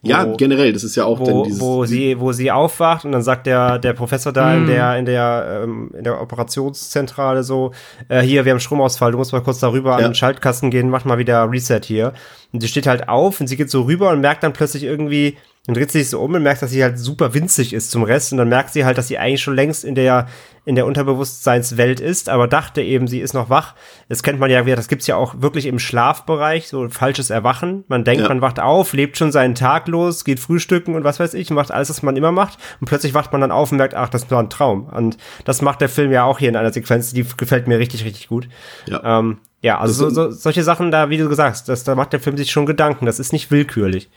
Ja, 0.06 0.28
wo- 0.28 0.36
generell, 0.36 0.74
das 0.74 0.84
ist 0.84 0.96
ja 0.98 1.06
auch 1.06 1.20
wo, 1.20 1.24
dann 1.26 1.44
dieses. 1.44 1.62
wo 1.62 1.86
sie 1.86 2.20
wo 2.20 2.32
sie 2.34 2.52
aufwacht 2.52 3.06
und 3.06 3.14
dann 3.14 3.22
sagt 3.22 3.48
der 3.48 3.80
der 3.80 3.94
Professor 3.94 4.34
da 4.34 4.48
Mhm. 4.54 4.62
in 4.64 4.68
der 4.68 4.98
in 4.98 5.06
der 5.06 5.62
ähm, 5.64 5.92
in 5.98 6.04
der 6.04 6.20
Operationszentrale 6.22 7.44
so 7.44 7.72
äh, 8.10 8.22
hier 8.22 8.46
wir 8.46 8.52
haben 8.52 8.60
Stromausfall 8.60 9.12
du 9.12 9.18
musst 9.18 9.32
mal 9.34 9.42
kurz 9.42 9.60
darüber 9.60 9.96
an 9.96 10.02
Ja. 10.02 10.08
den 10.10 10.16
Schaltkasten 10.16 10.72
gehen 10.72 10.90
mach 10.90 11.06
mal 11.06 11.18
wieder 11.18 11.50
Reset 11.50 11.82
hier 11.84 12.14
und 12.52 12.60
sie 12.62 12.68
steht 12.68 12.88
halt 12.88 13.08
auf 13.10 13.40
und 13.40 13.48
sie 13.48 13.58
geht 13.58 13.70
so 13.70 13.84
rüber 13.84 14.10
und 14.12 14.22
merkt 14.22 14.44
dann 14.44 14.54
plötzlich 14.54 14.84
irgendwie 14.84 15.38
und 15.68 15.78
dreht 15.78 15.92
sich 15.92 16.10
so 16.10 16.20
um 16.20 16.34
und 16.34 16.44
merkt, 16.44 16.62
dass 16.62 16.72
sie 16.72 16.84
halt 16.84 17.00
super 17.00 17.34
winzig 17.34 17.72
ist 17.74 17.90
zum 17.90 18.04
Rest 18.04 18.34
und 18.34 18.38
dann 18.38 18.50
merkt 18.50 18.74
sie 18.74 18.84
halt, 18.84 18.98
dass 18.98 19.08
sie 19.08 19.18
eigentlich 19.18 19.42
schon 19.42 19.56
längst 19.56 19.86
in 19.86 19.96
der 19.96 20.28
in 20.66 20.76
der 20.76 20.86
Unterbewusstseinswelt 20.86 22.00
ist, 22.00 22.30
aber 22.30 22.48
dachte 22.48 22.82
eben, 22.82 23.08
sie 23.08 23.20
ist 23.20 23.34
noch 23.34 23.50
wach. 23.50 23.76
Das 24.08 24.24
kennt 24.24 24.40
man 24.40 24.50
ja 24.50 24.66
wieder, 24.66 24.78
das 24.78 24.88
gibt's 24.88 25.08
ja 25.08 25.16
auch 25.18 25.42
wirklich 25.42 25.66
im 25.66 25.78
Schlafbereich, 25.80 26.68
so 26.70 26.88
falsches 26.90 27.30
Erwachen. 27.30 27.84
Man 27.88 28.04
denkt, 28.06 28.22
Ja. 28.24 28.30
man 28.30 28.42
wacht 28.42 28.60
auf, 28.62 28.94
lebt 28.94 29.18
schon 29.18 29.32
seinen 29.34 29.56
Tag 29.56 29.88
los, 29.90 30.24
geht 30.24 30.40
frühstücken 30.40 30.96
und 30.96 31.04
was 31.04 31.20
weiß 31.20 31.34
ich, 31.34 31.50
macht 31.50 31.72
alles, 31.72 31.90
was 31.90 32.02
man 32.02 32.16
immer 32.16 32.32
macht 32.32 32.58
und 32.80 32.88
plötzlich 32.88 33.14
wacht 33.14 33.32
man 33.34 33.42
dann 33.42 33.52
auf 33.52 33.72
und 33.72 33.78
merkt, 33.78 33.94
ach, 33.96 34.10
das 34.10 34.30
war 34.32 34.40
ein 34.42 34.50
Traum. 34.50 34.86
Und 34.88 35.18
das 35.46 35.62
macht 35.62 35.82
der 35.82 35.90
Film 35.90 36.12
ja 36.12 36.24
auch 36.24 36.40
hier 36.40 36.50
in 36.50 36.56
einer 36.56 36.72
Sequenz, 36.74 37.14
die 37.14 37.26
gefällt 37.38 37.68
mir 37.68 37.80
richtig, 37.80 38.06
richtig 38.06 38.28
gut. 38.28 38.48
Ja. 38.86 39.20
Ähm, 39.20 39.40
ja, 39.62 39.80
also 39.80 39.94
so, 39.94 40.10
so, 40.10 40.32
solche 40.32 40.64
Sachen 40.64 40.92
da, 40.92 41.10
wie 41.10 41.18
du 41.18 41.28
gesagt 41.30 41.52
hast, 41.52 41.70
das, 41.70 41.84
da 41.84 41.96
macht 41.96 42.12
der 42.14 42.20
Film 42.20 42.38
sich 42.38 42.52
schon 42.52 42.66
Gedanken, 42.66 43.06
das 43.06 43.20
ist 43.20 43.34
nicht 43.34 43.50
willkürlich. 43.52 44.10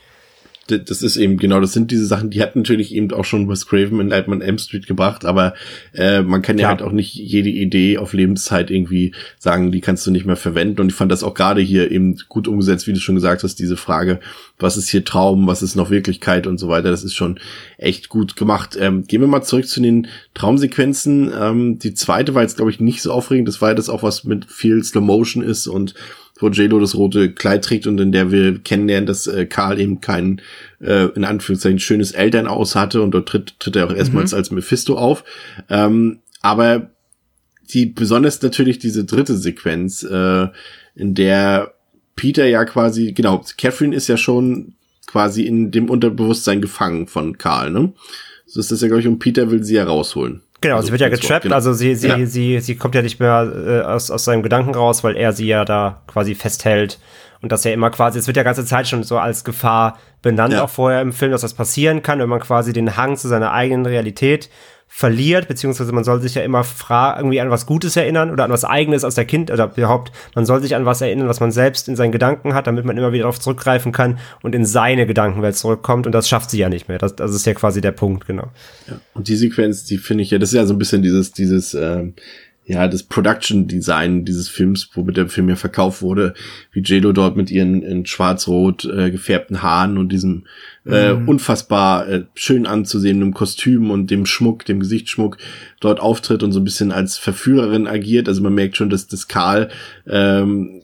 Das 0.66 1.02
ist 1.02 1.16
eben 1.16 1.36
genau, 1.36 1.60
das 1.60 1.72
sind 1.72 1.90
diese 1.90 2.06
Sachen, 2.06 2.30
die 2.30 2.42
hat 2.42 2.56
natürlich 2.56 2.94
eben 2.94 3.12
auch 3.12 3.24
schon 3.24 3.48
Wes 3.48 3.66
Craven 3.66 4.00
in 4.00 4.08
Nightmare 4.08 4.40
on 4.40 4.42
Elm 4.42 4.58
Street 4.58 4.86
gebracht, 4.86 5.24
aber 5.24 5.54
äh, 5.92 6.22
man 6.22 6.42
kann 6.42 6.58
ja 6.58 6.68
Klar. 6.68 6.78
halt 6.78 6.82
auch 6.82 6.92
nicht 6.92 7.14
jede 7.14 7.50
Idee 7.50 7.98
auf 7.98 8.12
Lebenszeit 8.12 8.70
irgendwie 8.70 9.12
sagen, 9.38 9.70
die 9.70 9.80
kannst 9.80 10.06
du 10.06 10.10
nicht 10.10 10.26
mehr 10.26 10.36
verwenden. 10.36 10.80
Und 10.80 10.88
ich 10.88 10.94
fand 10.94 11.12
das 11.12 11.22
auch 11.22 11.34
gerade 11.34 11.60
hier 11.60 11.90
eben 11.90 12.16
gut 12.28 12.48
umgesetzt, 12.48 12.86
wie 12.86 12.92
du 12.92 13.00
schon 13.00 13.14
gesagt 13.14 13.42
hast, 13.42 13.56
diese 13.56 13.76
Frage, 13.76 14.20
was 14.58 14.76
ist 14.76 14.88
hier 14.88 15.04
Traum, 15.04 15.46
was 15.46 15.62
ist 15.62 15.76
noch 15.76 15.90
Wirklichkeit 15.90 16.46
und 16.46 16.58
so 16.58 16.68
weiter. 16.68 16.90
Das 16.90 17.04
ist 17.04 17.14
schon 17.14 17.38
echt 17.78 18.08
gut 18.08 18.36
gemacht. 18.36 18.76
Ähm, 18.80 19.06
gehen 19.06 19.20
wir 19.20 19.28
mal 19.28 19.42
zurück 19.42 19.68
zu 19.68 19.80
den 19.80 20.08
Traumsequenzen. 20.34 21.32
Ähm, 21.38 21.78
die 21.78 21.94
zweite 21.94 22.34
war 22.34 22.42
jetzt, 22.42 22.56
glaube 22.56 22.70
ich, 22.70 22.80
nicht 22.80 23.02
so 23.02 23.12
aufregend. 23.12 23.48
Das 23.48 23.60
war 23.60 23.70
ja 23.70 23.74
das 23.74 23.88
auch, 23.88 24.02
was 24.02 24.24
mit 24.24 24.46
viel 24.46 24.82
Slow 24.82 25.04
Motion 25.04 25.42
ist 25.42 25.66
und 25.66 25.94
wo 26.38 26.48
JLo 26.48 26.78
das 26.80 26.94
rote 26.94 27.32
Kleid 27.32 27.64
trägt 27.64 27.86
und 27.86 27.98
in 27.98 28.12
der 28.12 28.30
wir 28.30 28.58
kennenlernen, 28.58 29.06
dass 29.06 29.26
äh, 29.26 29.46
Karl 29.46 29.80
eben 29.80 30.00
kein, 30.00 30.40
äh, 30.80 31.06
in 31.14 31.24
Anführungszeichen, 31.24 31.78
schönes 31.78 32.12
Elternhaus 32.12 32.74
hatte 32.74 33.02
und 33.02 33.12
dort 33.12 33.28
tritt, 33.28 33.58
tritt 33.58 33.76
er 33.76 33.86
auch 33.86 33.94
erstmals 33.94 34.34
als 34.34 34.50
Mephisto 34.50 34.96
auf. 34.98 35.24
Ähm, 35.70 36.20
aber 36.42 36.90
die 37.72 37.86
besonders 37.86 38.40
natürlich 38.42 38.78
diese 38.78 39.04
dritte 39.04 39.36
Sequenz, 39.36 40.02
äh, 40.02 40.48
in 40.94 41.14
der 41.14 41.74
Peter 42.14 42.46
ja 42.46 42.64
quasi, 42.64 43.12
genau, 43.12 43.44
Catherine 43.58 43.94
ist 43.94 44.08
ja 44.08 44.16
schon 44.16 44.74
quasi 45.06 45.42
in 45.42 45.70
dem 45.70 45.90
Unterbewusstsein 45.90 46.60
gefangen 46.60 47.06
von 47.06 47.38
Karl, 47.38 47.70
ne? 47.70 47.92
So 48.46 48.60
ist 48.60 48.70
das 48.70 48.80
ja, 48.80 48.86
glaube 48.86 49.00
ich, 49.00 49.08
und 49.08 49.18
Peter 49.18 49.50
will 49.50 49.64
sie 49.64 49.74
ja 49.74 49.84
rausholen. 49.84 50.42
Genau, 50.60 50.76
Also, 50.76 50.86
sie 50.86 50.92
wird 50.92 51.02
ja 51.02 51.08
getrappt, 51.08 51.42
genau. 51.42 51.54
also 51.54 51.72
sie, 51.74 51.94
sie, 51.94 52.08
Ja. 52.08 52.26
sie, 52.26 52.60
sie 52.60 52.76
kommt 52.76 52.94
ja 52.94 53.02
nicht 53.02 53.20
mehr 53.20 53.52
äh, 53.66 53.80
aus, 53.82 54.10
aus 54.10 54.24
seinem 54.24 54.42
Gedanken 54.42 54.74
raus, 54.74 55.04
weil 55.04 55.16
er 55.16 55.32
sie 55.32 55.46
ja 55.46 55.64
da 55.64 56.02
quasi 56.06 56.34
festhält. 56.34 56.98
Und 57.42 57.52
das 57.52 57.64
ja 57.64 57.72
immer 57.72 57.90
quasi, 57.90 58.18
es 58.18 58.26
wird 58.26 58.38
ja 58.38 58.42
ganze 58.42 58.64
Zeit 58.64 58.88
schon 58.88 59.02
so 59.04 59.18
als 59.18 59.44
Gefahr 59.44 59.98
benannt, 60.22 60.54
Ja. 60.54 60.64
auch 60.64 60.70
vorher 60.70 61.02
im 61.02 61.12
Film, 61.12 61.30
dass 61.32 61.42
das 61.42 61.52
passieren 61.54 62.02
kann, 62.02 62.18
wenn 62.18 62.28
man 62.28 62.40
quasi 62.40 62.72
den 62.72 62.96
Hang 62.96 63.16
zu 63.16 63.28
seiner 63.28 63.52
eigenen 63.52 63.84
Realität 63.86 64.48
verliert, 64.88 65.48
beziehungsweise 65.48 65.92
man 65.92 66.04
soll 66.04 66.22
sich 66.22 66.34
ja 66.36 66.42
immer 66.42 66.64
irgendwie 66.90 67.40
an 67.40 67.50
was 67.50 67.66
Gutes 67.66 67.96
erinnern 67.96 68.30
oder 68.30 68.44
an 68.44 68.50
was 68.50 68.64
Eigenes 68.64 69.04
aus 69.04 69.14
der 69.14 69.26
Kind 69.26 69.50
oder 69.50 69.72
überhaupt, 69.76 70.12
man 70.34 70.46
soll 70.46 70.62
sich 70.62 70.74
an 70.74 70.86
was 70.86 71.00
erinnern, 71.00 71.28
was 71.28 71.40
man 71.40 71.52
selbst 71.52 71.88
in 71.88 71.96
seinen 71.96 72.12
Gedanken 72.12 72.54
hat, 72.54 72.66
damit 72.66 72.84
man 72.84 72.96
immer 72.96 73.12
wieder 73.12 73.24
darauf 73.24 73.38
zurückgreifen 73.38 73.92
kann 73.92 74.18
und 74.42 74.54
in 74.54 74.64
seine 74.64 75.06
Gedankenwelt 75.06 75.56
zurückkommt 75.56 76.06
und 76.06 76.12
das 76.12 76.28
schafft 76.28 76.50
sie 76.50 76.58
ja 76.58 76.68
nicht 76.68 76.88
mehr. 76.88 76.98
Das, 76.98 77.14
das 77.14 77.34
ist 77.34 77.44
ja 77.44 77.54
quasi 77.54 77.80
der 77.80 77.92
Punkt, 77.92 78.26
genau. 78.26 78.48
Und 79.12 79.28
die 79.28 79.36
Sequenz, 79.36 79.84
die 79.84 79.98
finde 79.98 80.22
ich 80.22 80.30
ja, 80.30 80.38
das 80.38 80.50
ist 80.50 80.56
ja 80.56 80.66
so 80.66 80.74
ein 80.74 80.78
bisschen 80.78 81.02
dieses, 81.02 81.32
dieses, 81.32 81.74
ähm, 81.74 82.14
ja, 82.68 82.88
das 82.88 83.04
Production 83.04 83.68
Design 83.68 84.24
dieses 84.24 84.48
Films, 84.48 84.90
womit 84.94 85.16
der 85.16 85.28
Film 85.28 85.48
ja 85.48 85.54
verkauft 85.54 86.02
wurde, 86.02 86.34
wie 86.72 86.80
JLo 86.80 87.12
dort 87.12 87.36
mit 87.36 87.50
ihren 87.50 87.82
in 87.82 88.06
schwarz-rot 88.06 88.84
äh, 88.84 89.12
gefärbten 89.12 89.62
Haaren 89.62 89.98
und 89.98 90.10
diesem 90.10 90.46
äh, 90.84 91.12
unfassbar 91.12 92.08
äh, 92.08 92.24
schön 92.34 92.66
anzusehenden 92.66 93.32
Kostüm 93.32 93.90
und 93.92 94.10
dem 94.10 94.26
Schmuck, 94.26 94.64
dem 94.64 94.80
Gesichtsschmuck 94.80 95.38
dort 95.80 96.00
auftritt 96.00 96.42
und 96.42 96.50
so 96.50 96.58
ein 96.58 96.64
bisschen 96.64 96.90
als 96.90 97.16
Verführerin 97.18 97.86
agiert. 97.86 98.28
Also 98.28 98.42
man 98.42 98.54
merkt 98.54 98.76
schon, 98.76 98.90
dass 98.90 99.06
das 99.06 99.28
Karl 99.28 99.68
ähm, 100.08 100.82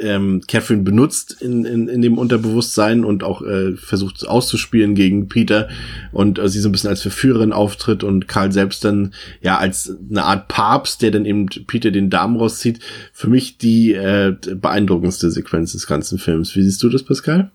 ähm, 0.00 0.42
Catherine 0.48 0.82
benutzt 0.82 1.40
in, 1.40 1.64
in, 1.64 1.88
in 1.88 2.02
dem 2.02 2.18
Unterbewusstsein 2.18 3.04
und 3.04 3.22
auch 3.22 3.42
äh, 3.42 3.76
versucht 3.76 4.26
auszuspielen 4.26 4.94
gegen 4.94 5.28
Peter 5.28 5.68
und 6.12 6.38
äh, 6.38 6.48
sie 6.48 6.60
so 6.60 6.68
ein 6.68 6.72
bisschen 6.72 6.90
als 6.90 7.02
Verführerin 7.02 7.52
auftritt 7.52 8.02
und 8.02 8.26
Karl 8.28 8.52
selbst 8.52 8.84
dann 8.84 9.14
ja 9.40 9.58
als 9.58 9.94
eine 10.10 10.24
Art 10.24 10.48
Papst, 10.48 11.02
der 11.02 11.10
dann 11.10 11.24
eben 11.24 11.46
Peter 11.66 11.90
den 11.90 12.10
Darm 12.10 12.36
rauszieht. 12.36 12.80
Für 13.12 13.28
mich 13.28 13.58
die 13.58 13.92
äh, 13.92 14.36
beeindruckendste 14.54 15.30
Sequenz 15.30 15.72
des 15.72 15.86
ganzen 15.86 16.18
Films. 16.18 16.56
Wie 16.56 16.62
siehst 16.62 16.82
du 16.82 16.88
das, 16.88 17.02
Pascal? 17.02 17.50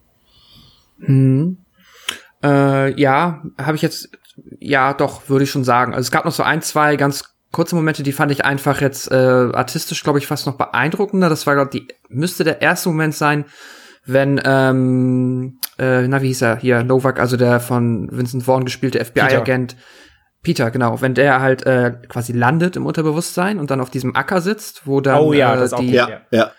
Mhm. 0.99 1.57
Äh, 2.43 2.99
ja, 2.99 3.43
habe 3.57 3.75
ich 3.75 3.81
jetzt, 3.81 4.09
ja, 4.59 4.93
doch, 4.93 5.29
würde 5.29 5.43
ich 5.43 5.51
schon 5.51 5.63
sagen. 5.63 5.93
Also 5.93 6.07
es 6.07 6.11
gab 6.11 6.25
noch 6.25 6.31
so 6.31 6.43
ein, 6.43 6.61
zwei 6.61 6.95
ganz 6.95 7.34
kurze 7.51 7.75
Momente, 7.75 8.03
die 8.03 8.11
fand 8.11 8.31
ich 8.31 8.45
einfach 8.45 8.81
jetzt 8.81 9.11
äh, 9.11 9.15
artistisch, 9.15 10.03
glaube 10.03 10.19
ich, 10.19 10.27
fast 10.27 10.45
noch 10.45 10.57
beeindruckender. 10.57 11.29
Das 11.29 11.47
war, 11.47 11.55
glaube 11.55 11.69
ich, 11.73 11.87
müsste 12.09 12.43
der 12.43 12.61
erste 12.61 12.89
Moment 12.89 13.15
sein, 13.15 13.45
wenn, 14.05 14.41
ähm, 14.43 15.59
äh, 15.79 16.07
na, 16.07 16.21
wie 16.21 16.27
hieß 16.27 16.41
er 16.43 16.57
hier, 16.57 16.83
Novak, 16.83 17.19
also 17.19 17.37
der 17.37 17.59
von 17.59 18.09
Vincent 18.11 18.43
Vaughn 18.43 18.65
gespielte 18.65 19.03
FBI-Agent. 19.03 19.75
Peter, 20.43 20.69
genau, 20.69 21.01
wenn 21.01 21.15
der 21.15 21.41
halt 21.41 21.65
äh, 21.65 21.93
quasi 22.07 22.31
landet 22.31 22.75
im 22.75 22.85
Unterbewusstsein 22.85 23.57
und 23.57 23.71
dann 23.71 23.81
auf 23.81 23.89
diesem 23.89 24.15
Acker 24.15 24.41
sitzt, 24.41 24.85
wo 24.85 25.01
dann 25.01 25.19
Oh 25.19 25.33
ja, 25.33 25.55
äh, 25.55 25.57
das 25.57 25.65
ist 25.67 25.73
auch 25.73 25.79
die, 25.79 25.91
Ja, 25.91 26.21
ja. 26.29 26.51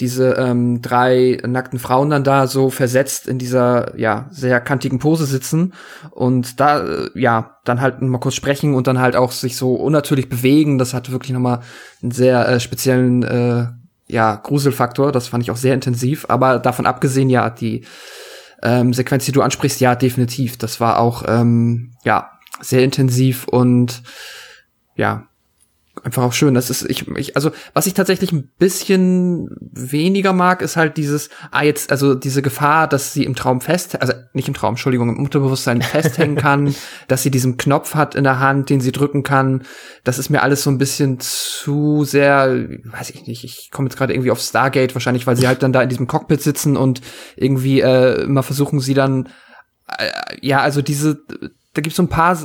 Diese 0.00 0.32
ähm, 0.32 0.82
drei 0.82 1.38
nackten 1.46 1.78
Frauen 1.78 2.10
dann 2.10 2.24
da 2.24 2.46
so 2.46 2.68
versetzt 2.70 3.26
in 3.26 3.38
dieser 3.38 3.98
ja 3.98 4.26
sehr 4.30 4.60
kantigen 4.60 4.98
Pose 4.98 5.24
sitzen 5.24 5.72
und 6.10 6.60
da 6.60 6.84
äh, 6.84 7.10
ja 7.14 7.58
dann 7.64 7.80
halt 7.80 8.02
mal 8.02 8.18
kurz 8.18 8.34
sprechen 8.34 8.74
und 8.74 8.86
dann 8.86 9.00
halt 9.00 9.16
auch 9.16 9.32
sich 9.32 9.56
so 9.56 9.74
unnatürlich 9.74 10.28
bewegen. 10.28 10.78
Das 10.78 10.92
hat 10.92 11.10
wirklich 11.10 11.32
noch 11.32 11.40
mal 11.40 11.60
einen 12.02 12.12
sehr 12.12 12.46
äh, 12.48 12.60
speziellen 12.60 13.22
äh, 13.22 13.66
ja 14.06 14.36
Gruselfaktor. 14.36 15.12
Das 15.12 15.28
fand 15.28 15.42
ich 15.42 15.50
auch 15.50 15.56
sehr 15.56 15.74
intensiv. 15.74 16.26
Aber 16.28 16.58
davon 16.58 16.86
abgesehen 16.86 17.30
ja 17.30 17.48
die 17.50 17.84
ähm, 18.62 18.92
Sequenz, 18.92 19.24
die 19.24 19.32
du 19.32 19.42
ansprichst, 19.42 19.80
ja 19.80 19.94
definitiv. 19.94 20.58
Das 20.58 20.80
war 20.80 20.98
auch 20.98 21.24
ähm, 21.26 21.92
ja 22.04 22.30
sehr 22.60 22.84
intensiv 22.84 23.48
und 23.48 24.02
ja 24.94 25.26
einfach 26.02 26.22
auch 26.22 26.32
schön. 26.32 26.54
Das 26.54 26.70
ist, 26.70 26.82
ich, 26.82 27.08
ich, 27.16 27.36
also, 27.36 27.50
was 27.72 27.86
ich 27.86 27.94
tatsächlich 27.94 28.32
ein 28.32 28.50
bisschen 28.58 29.48
weniger 29.60 30.32
mag, 30.32 30.62
ist 30.62 30.76
halt 30.76 30.96
dieses, 30.96 31.30
ah, 31.50 31.62
jetzt, 31.62 31.90
also 31.90 32.14
diese 32.14 32.42
Gefahr, 32.42 32.88
dass 32.88 33.12
sie 33.12 33.24
im 33.24 33.34
Traum 33.34 33.60
fest, 33.60 34.00
also 34.00 34.12
nicht 34.32 34.48
im 34.48 34.54
Traum, 34.54 34.72
Entschuldigung, 34.72 35.08
im 35.08 35.18
Unterbewusstsein 35.18 35.82
festhängen 35.82 36.36
kann, 36.36 36.74
dass 37.08 37.22
sie 37.22 37.30
diesen 37.30 37.56
Knopf 37.56 37.94
hat 37.94 38.14
in 38.14 38.24
der 38.24 38.40
Hand, 38.40 38.70
den 38.70 38.80
sie 38.80 38.92
drücken 38.92 39.22
kann. 39.22 39.62
Das 40.04 40.18
ist 40.18 40.30
mir 40.30 40.42
alles 40.42 40.62
so 40.62 40.70
ein 40.70 40.78
bisschen 40.78 41.18
zu 41.20 42.04
sehr, 42.04 42.68
weiß 42.84 43.10
ich 43.10 43.26
nicht, 43.26 43.44
ich 43.44 43.70
komme 43.70 43.88
jetzt 43.88 43.96
gerade 43.96 44.12
irgendwie 44.12 44.30
auf 44.30 44.40
Stargate 44.40 44.94
wahrscheinlich, 44.94 45.26
weil 45.26 45.36
sie 45.36 45.48
halt 45.48 45.62
dann 45.62 45.72
da 45.72 45.82
in 45.82 45.88
diesem 45.88 46.06
Cockpit 46.06 46.42
sitzen 46.42 46.76
und 46.76 47.00
irgendwie 47.36 47.80
äh, 47.80 48.22
immer 48.22 48.42
versuchen, 48.42 48.80
sie 48.80 48.94
dann 48.94 49.28
äh, 49.98 50.10
ja, 50.40 50.60
also 50.60 50.82
diese, 50.82 51.18
da 51.74 51.82
gibt's 51.82 51.96
so 51.96 52.02
ein 52.02 52.08
paar 52.08 52.36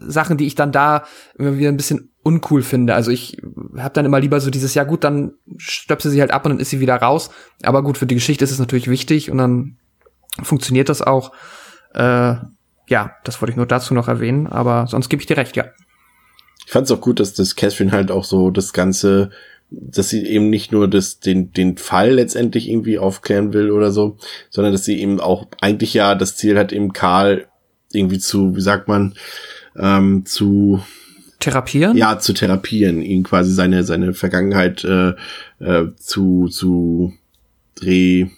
Sachen, 0.00 0.36
die 0.36 0.46
ich 0.46 0.54
dann 0.54 0.72
da 0.72 1.04
immer 1.36 1.56
wieder 1.56 1.68
ein 1.68 1.76
bisschen 1.76 2.11
uncool 2.22 2.62
finde. 2.62 2.94
Also 2.94 3.10
ich 3.10 3.38
habe 3.76 3.94
dann 3.94 4.06
immer 4.06 4.20
lieber 4.20 4.40
so 4.40 4.50
dieses, 4.50 4.74
ja 4.74 4.84
gut, 4.84 5.04
dann 5.04 5.32
stöpse 5.56 6.10
sie 6.10 6.20
halt 6.20 6.30
ab 6.30 6.44
und 6.44 6.52
dann 6.52 6.60
ist 6.60 6.70
sie 6.70 6.80
wieder 6.80 6.96
raus. 6.96 7.30
Aber 7.62 7.82
gut, 7.82 7.98
für 7.98 8.06
die 8.06 8.14
Geschichte 8.14 8.44
ist 8.44 8.52
es 8.52 8.58
natürlich 8.58 8.88
wichtig 8.88 9.30
und 9.30 9.38
dann 9.38 9.76
funktioniert 10.42 10.88
das 10.88 11.02
auch. 11.02 11.32
Äh, 11.94 12.34
ja, 12.88 13.12
das 13.24 13.40
wollte 13.40 13.50
ich 13.50 13.56
nur 13.56 13.66
dazu 13.66 13.94
noch 13.94 14.08
erwähnen, 14.08 14.46
aber 14.46 14.86
sonst 14.86 15.08
gebe 15.08 15.20
ich 15.20 15.26
dir 15.26 15.36
recht, 15.36 15.56
ja. 15.56 15.66
Ich 16.64 16.70
fand 16.70 16.86
es 16.86 16.92
auch 16.92 17.00
gut, 17.00 17.20
dass 17.20 17.34
das 17.34 17.56
Catherine 17.56 17.92
halt 17.92 18.10
auch 18.10 18.24
so 18.24 18.50
das 18.50 18.72
Ganze, 18.72 19.30
dass 19.70 20.08
sie 20.08 20.24
eben 20.26 20.48
nicht 20.48 20.70
nur 20.70 20.88
das, 20.88 21.18
den, 21.18 21.52
den 21.52 21.76
Fall 21.76 22.12
letztendlich 22.12 22.68
irgendwie 22.68 22.98
aufklären 22.98 23.52
will 23.52 23.70
oder 23.70 23.90
so, 23.90 24.16
sondern 24.48 24.72
dass 24.72 24.84
sie 24.84 25.00
eben 25.00 25.20
auch 25.20 25.46
eigentlich 25.60 25.92
ja 25.94 26.14
das 26.14 26.36
Ziel 26.36 26.58
hat, 26.58 26.72
eben 26.72 26.92
Karl 26.92 27.46
irgendwie 27.92 28.18
zu, 28.18 28.56
wie 28.56 28.60
sagt 28.60 28.88
man, 28.88 29.14
ähm, 29.76 30.24
zu 30.24 30.82
therapieren? 31.42 31.96
Ja, 31.96 32.18
zu 32.18 32.32
therapieren, 32.32 33.02
ihn 33.02 33.22
quasi 33.22 33.52
seine, 33.52 33.84
seine 33.84 34.14
Vergangenheit 34.14 34.84
äh, 34.84 35.14
äh, 35.60 35.88
zu, 35.96 36.48
zu 36.48 37.12
dreh 37.74 38.28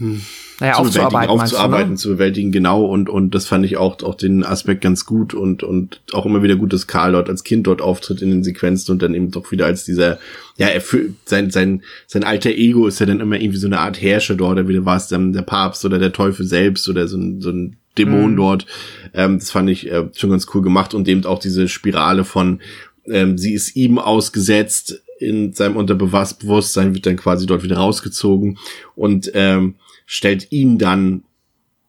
hm, 0.00 0.22
naja, 0.60 0.74
zu 0.74 0.80
aufzuarbeiten, 0.80 1.30
aufzuarbeiten, 1.30 1.90
ne? 1.90 1.96
zu 1.96 2.08
bewältigen, 2.08 2.52
genau, 2.52 2.84
und, 2.86 3.10
und 3.10 3.34
das 3.34 3.46
fand 3.46 3.66
ich 3.66 3.76
auch, 3.76 4.02
auch 4.02 4.14
den 4.14 4.44
Aspekt 4.44 4.80
ganz 4.80 5.04
gut 5.04 5.34
und, 5.34 5.62
und 5.62 6.00
auch 6.12 6.24
immer 6.24 6.42
wieder 6.42 6.56
gut, 6.56 6.72
dass 6.72 6.86
Karl 6.86 7.12
dort 7.12 7.28
als 7.28 7.44
Kind 7.44 7.66
dort 7.66 7.82
auftritt 7.82 8.22
in 8.22 8.30
den 8.30 8.42
Sequenzen 8.42 8.92
und 8.92 9.02
dann 9.02 9.14
eben 9.14 9.30
doch 9.30 9.50
wieder 9.52 9.66
als 9.66 9.84
dieser, 9.84 10.18
ja, 10.56 10.68
er 10.68 10.80
fühlt, 10.80 11.16
sein, 11.26 11.50
sein, 11.50 11.82
sein 12.06 12.24
alter 12.24 12.50
Ego 12.50 12.86
ist 12.86 12.98
ja 12.98 13.06
dann 13.06 13.20
immer 13.20 13.38
irgendwie 13.38 13.58
so 13.58 13.66
eine 13.66 13.80
Art 13.80 14.00
Herrscher 14.00 14.36
dort, 14.36 14.52
oder 14.52 14.68
wieder 14.68 14.86
war 14.86 14.96
es 14.96 15.08
dann 15.08 15.34
der 15.34 15.42
Papst 15.42 15.84
oder 15.84 15.98
der 15.98 16.12
Teufel 16.12 16.46
selbst 16.46 16.88
oder 16.88 17.06
so 17.06 17.18
ein, 17.18 17.42
so 17.42 17.50
ein 17.50 17.76
Dämon 17.98 18.32
mhm. 18.32 18.36
dort. 18.36 18.66
Ähm, 19.14 19.38
das 19.38 19.50
fand 19.50 19.70
ich 19.70 19.90
äh, 19.90 20.08
schon 20.14 20.30
ganz 20.30 20.46
cool 20.54 20.62
gemacht 20.62 20.94
und 20.94 21.08
eben 21.08 21.24
auch 21.24 21.38
diese 21.38 21.68
Spirale 21.68 22.24
von, 22.24 22.60
ähm, 23.06 23.38
sie 23.38 23.54
ist 23.54 23.76
ihm 23.76 23.98
ausgesetzt, 23.98 25.02
in 25.18 25.52
seinem 25.52 25.76
Unterbewusstsein 25.76 26.94
wird 26.94 27.04
dann 27.04 27.16
quasi 27.16 27.46
dort 27.46 27.62
wieder 27.62 27.76
rausgezogen 27.76 28.58
und 28.96 29.30
ähm, 29.34 29.74
stellt 30.06 30.50
ihn 30.50 30.78
dann 30.78 31.24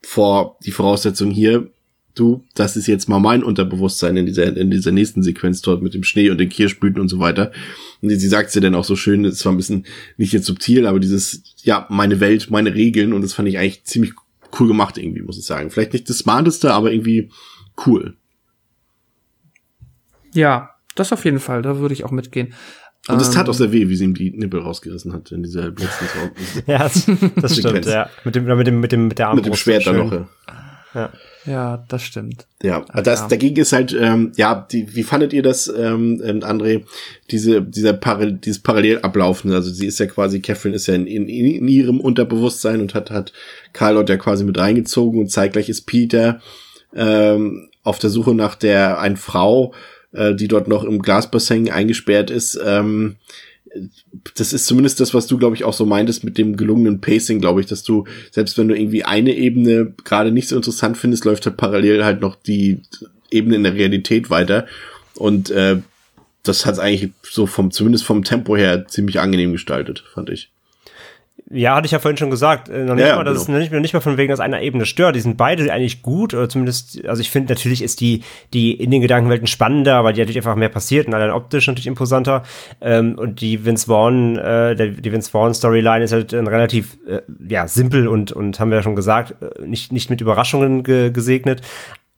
vor 0.02 0.58
die 0.66 0.72
Voraussetzung 0.72 1.32
hier, 1.32 1.70
du, 2.14 2.44
das 2.56 2.76
ist 2.76 2.88
jetzt 2.88 3.08
mal 3.08 3.20
mein 3.20 3.44
Unterbewusstsein 3.44 4.18
in 4.18 4.26
dieser, 4.26 4.56
in 4.56 4.70
dieser 4.70 4.92
nächsten 4.92 5.24
Sequenz 5.24 5.62
dort 5.62 5.82
mit 5.82 5.94
dem 5.94 6.04
Schnee 6.04 6.30
und 6.30 6.40
den 6.40 6.50
Kirschblüten 6.50 7.02
und 7.02 7.08
so 7.08 7.20
weiter. 7.20 7.52
Und 8.02 8.10
sie 8.10 8.28
sagt 8.28 8.52
sie 8.52 8.60
dann 8.60 8.76
auch 8.76 8.84
so 8.84 8.96
schön, 8.96 9.24
das 9.24 9.46
war 9.46 9.54
ein 9.54 9.58
bisschen 9.58 9.86
nicht 10.18 10.34
jetzt 10.34 10.46
subtil, 10.46 10.86
aber 10.86 11.00
dieses, 11.00 11.42
ja, 11.64 11.86
meine 11.90 12.20
Welt, 12.20 12.50
meine 12.50 12.74
Regeln 12.74 13.14
und 13.14 13.22
das 13.22 13.34
fand 13.34 13.48
ich 13.48 13.58
eigentlich 13.58 13.86
ziemlich 13.86 14.14
cool 14.60 14.68
gemacht 14.68 14.98
irgendwie, 14.98 15.22
muss 15.22 15.38
ich 15.38 15.46
sagen. 15.46 15.70
Vielleicht 15.72 15.94
nicht 15.94 16.10
das 16.10 16.20
smarteste, 16.20 16.74
aber 16.74 16.92
irgendwie 16.92 17.30
cool. 17.86 18.16
Ja, 20.34 20.72
das 20.96 21.14
auf 21.14 21.26
jeden 21.26 21.40
Fall, 21.40 21.62
da 21.62 21.78
würde 21.78 21.94
ich 21.94 22.04
auch 22.04 22.12
mitgehen. 22.12 22.54
Und 23.08 23.20
es 23.20 23.32
tat 23.32 23.50
auch 23.50 23.54
sehr 23.54 23.72
weh, 23.72 23.90
wie 23.90 23.96
sie 23.96 24.04
ihm 24.06 24.14
die 24.14 24.30
Nippel 24.30 24.60
rausgerissen 24.60 25.12
hat 25.12 25.32
in 25.32 25.42
dieser 25.42 25.70
letzten 25.70 26.06
Traum. 26.06 26.32
ja, 26.68 26.78
das, 26.80 27.10
das 27.36 27.58
stimmt, 27.58 27.86
ja. 27.86 28.10
Mit 28.24 28.36
dem, 28.36 28.46
mit 28.46 28.68
dem, 28.68 28.80
mit 28.80 28.92
dem, 28.92 29.08
mit 29.08 29.18
der 29.18 29.30
Armbrust. 29.30 29.46
Mit 29.46 29.54
dem 29.54 29.58
Schwert 29.58 29.88
dann 29.88 29.98
noch. 29.98 30.28
Ja. 30.94 31.12
Ja, 31.46 31.84
das 31.88 32.04
stimmt. 32.04 32.46
Ja, 32.62 32.86
das, 32.94 33.22
ja. 33.22 33.28
dagegen 33.28 33.60
ist 33.60 33.74
halt, 33.74 33.96
ähm, 34.00 34.32
ja, 34.36 34.68
die, 34.72 34.96
wie 34.96 35.04
fandet 35.04 35.34
ihr 35.34 35.42
das, 35.42 35.68
ähm, 35.68 36.22
ähm 36.24 36.42
André, 36.42 36.84
diese, 37.32 37.62
dieser 37.62 37.94
Parallel, 37.94 38.34
dieses 38.34 38.62
Parallelablaufen? 38.62 39.52
Also 39.52 39.72
sie 39.72 39.88
ist 39.88 40.00
ja 40.00 40.06
quasi, 40.06 40.40
Catherine 40.40 40.76
ist 40.76 40.88
ja 40.88 40.94
in, 40.94 41.08
in, 41.08 41.28
in 41.28 41.68
ihrem 41.68 42.00
Unterbewusstsein 42.00 42.82
und 42.82 42.94
hat, 42.94 43.10
hat 43.10 43.34
Karl 43.74 43.96
dort 43.96 44.10
ja 44.10 44.18
quasi 44.18 44.44
mit 44.44 44.58
reingezogen 44.58 45.20
und 45.20 45.32
zeitgleich 45.32 45.70
ist 45.70 45.82
Peter 45.88 46.42
ähm, 46.96 47.70
auf 47.84 48.00
der 48.00 48.10
Suche 48.10 48.36
nach 48.36 48.56
der 48.56 49.00
einen 49.00 49.18
Frau, 49.18 49.74
äh, 50.14 50.36
die 50.36 50.48
dort 50.48 50.68
noch 50.68 50.84
im 50.84 51.02
Glasbassin 51.02 51.72
eingesperrt 51.72 52.30
ist. 52.30 52.60
Ähm, 52.64 53.16
das 54.36 54.54
ist 54.54 54.66
zumindest 54.66 55.00
das, 55.00 55.14
was 55.14 55.28
du, 55.28 55.38
glaube 55.38 55.56
ich, 55.56 55.64
auch 55.64 55.74
so 55.74 55.86
meintest 55.86 56.24
mit 56.24 56.38
dem 56.38 56.58
gelungenen 56.58 57.02
Pacing, 57.02 57.40
glaube 57.40 57.62
ich, 57.62 57.68
dass 57.68 57.84
du, 57.84 58.06
selbst 58.32 58.58
wenn 58.58 58.68
du 58.68 58.76
irgendwie 58.76 59.04
eine 59.04 59.34
Ebene 59.34 59.94
gerade 60.04 60.32
nicht 60.32 60.50
so 60.50 60.56
interessant 60.56 60.98
findest, 60.98 61.26
läuft 61.26 61.46
halt 61.46 61.58
parallel 61.58 62.04
halt 62.04 62.22
noch 62.22 62.36
die 62.36 62.82
Ebene 63.30 63.56
in 63.56 63.64
der 63.64 63.76
Realität 63.76 64.30
weiter. 64.30 64.68
Und 65.16 65.50
äh, 65.52 65.78
das 66.44 66.66
hat 66.66 66.80
eigentlich 66.80 67.12
so 67.24 67.46
vom, 67.46 67.72
zumindest 67.72 68.04
vom 68.04 68.24
Tempo 68.24 68.58
her 68.58 68.88
ziemlich 68.88 69.20
angenehm 69.20 69.52
gestaltet, 69.54 70.04
fand 70.14 70.30
ich. 70.30 70.52
Ja, 71.54 71.76
hatte 71.76 71.86
ich 71.86 71.92
ja 71.92 72.00
vorhin 72.00 72.18
schon 72.18 72.30
gesagt. 72.30 72.70
Äh, 72.70 72.84
noch 72.84 72.96
nicht 72.96 73.08
ja, 73.08 73.16
mal, 73.16 73.24
dass 73.24 73.46
genau. 73.46 73.58
es 73.58 73.70
nicht, 73.70 73.82
nicht 73.82 73.94
mal 73.94 74.00
von 74.00 74.18
wegen 74.18 74.32
aus 74.32 74.40
einer 74.40 74.62
Ebene 74.62 74.86
stört. 74.86 75.16
Die 75.16 75.20
sind 75.20 75.38
beide 75.38 75.72
eigentlich 75.72 76.02
gut, 76.02 76.34
oder 76.34 76.48
zumindest, 76.48 77.06
also 77.06 77.22
ich 77.22 77.30
finde, 77.30 77.54
natürlich 77.54 77.82
ist 77.82 78.00
die, 78.00 78.24
die 78.54 78.74
in 78.74 78.92
den 78.92 79.02
Gedankenwelten 79.02 79.48
spannender, 79.48 80.04
weil 80.04 80.14
die 80.14 80.22
natürlich 80.22 80.38
einfach 80.38 80.56
mehr 80.56 80.70
passiert 80.70 81.08
und 81.08 81.14
allein 81.14 81.32
optisch 81.32 81.68
natürlich 81.68 81.88
imposanter. 81.88 82.44
Ähm, 82.80 83.16
und 83.18 83.42
die 83.42 83.66
Vince 83.66 83.88
Vaughn, 83.88 84.38
äh, 84.38 84.76
der, 84.76 84.88
die 84.88 85.12
Vince 85.12 85.30
Vaughn 85.30 85.54
Storyline 85.54 86.04
ist 86.04 86.14
halt 86.14 86.34
ein 86.34 86.48
relativ, 86.48 86.98
äh, 87.08 87.22
ja, 87.48 87.68
simpel 87.68 88.08
und, 88.08 88.32
und 88.32 88.60
haben 88.60 88.70
wir 88.70 88.78
ja 88.78 88.84
schon 88.84 88.96
gesagt, 88.96 89.36
äh, 89.42 89.66
nicht, 89.66 89.92
nicht 89.92 90.10
mit 90.10 90.22
Überraschungen 90.22 90.84
ge 90.84 91.12
gesegnet 91.12 91.62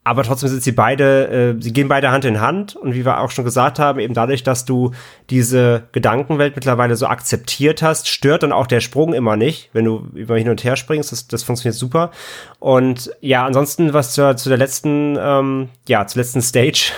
aber 0.05 0.23
trotzdem 0.23 0.49
sind 0.49 0.61
sie 0.63 0.73
beide, 0.73 1.55
äh, 1.57 1.61
sie 1.61 1.71
gehen 1.71 1.87
beide 1.87 2.11
Hand 2.11 2.25
in 2.25 2.41
Hand 2.41 2.75
und 2.75 2.93
wie 2.93 3.05
wir 3.05 3.21
auch 3.21 3.31
schon 3.31 3.45
gesagt 3.45 3.79
haben, 3.79 3.99
eben 3.99 4.13
dadurch, 4.13 4.43
dass 4.43 4.65
du 4.65 4.91
diese 5.29 5.83
Gedankenwelt 5.93 6.55
mittlerweile 6.55 6.97
so 6.97 7.07
akzeptiert 7.07 7.81
hast, 7.81 8.09
stört 8.09 8.43
dann 8.43 8.51
auch 8.51 8.67
der 8.67 8.81
Sprung 8.81 9.13
immer 9.13 9.37
nicht, 9.37 9.69
wenn 9.71 9.85
du 9.85 10.09
über 10.13 10.37
hin 10.37 10.49
und 10.49 10.63
her 10.63 10.75
springst, 10.75 11.13
das, 11.13 11.27
das 11.27 11.43
funktioniert 11.43 11.77
super. 11.77 12.11
Und 12.59 13.11
ja, 13.21 13.45
ansonsten, 13.45 13.93
was 13.93 14.13
zu, 14.13 14.35
zu 14.35 14.49
der 14.49 14.57
letzten, 14.57 15.17
ähm, 15.17 15.69
ja, 15.87 16.05
zur 16.05 16.21
letzten 16.21 16.41
Stage 16.41 16.91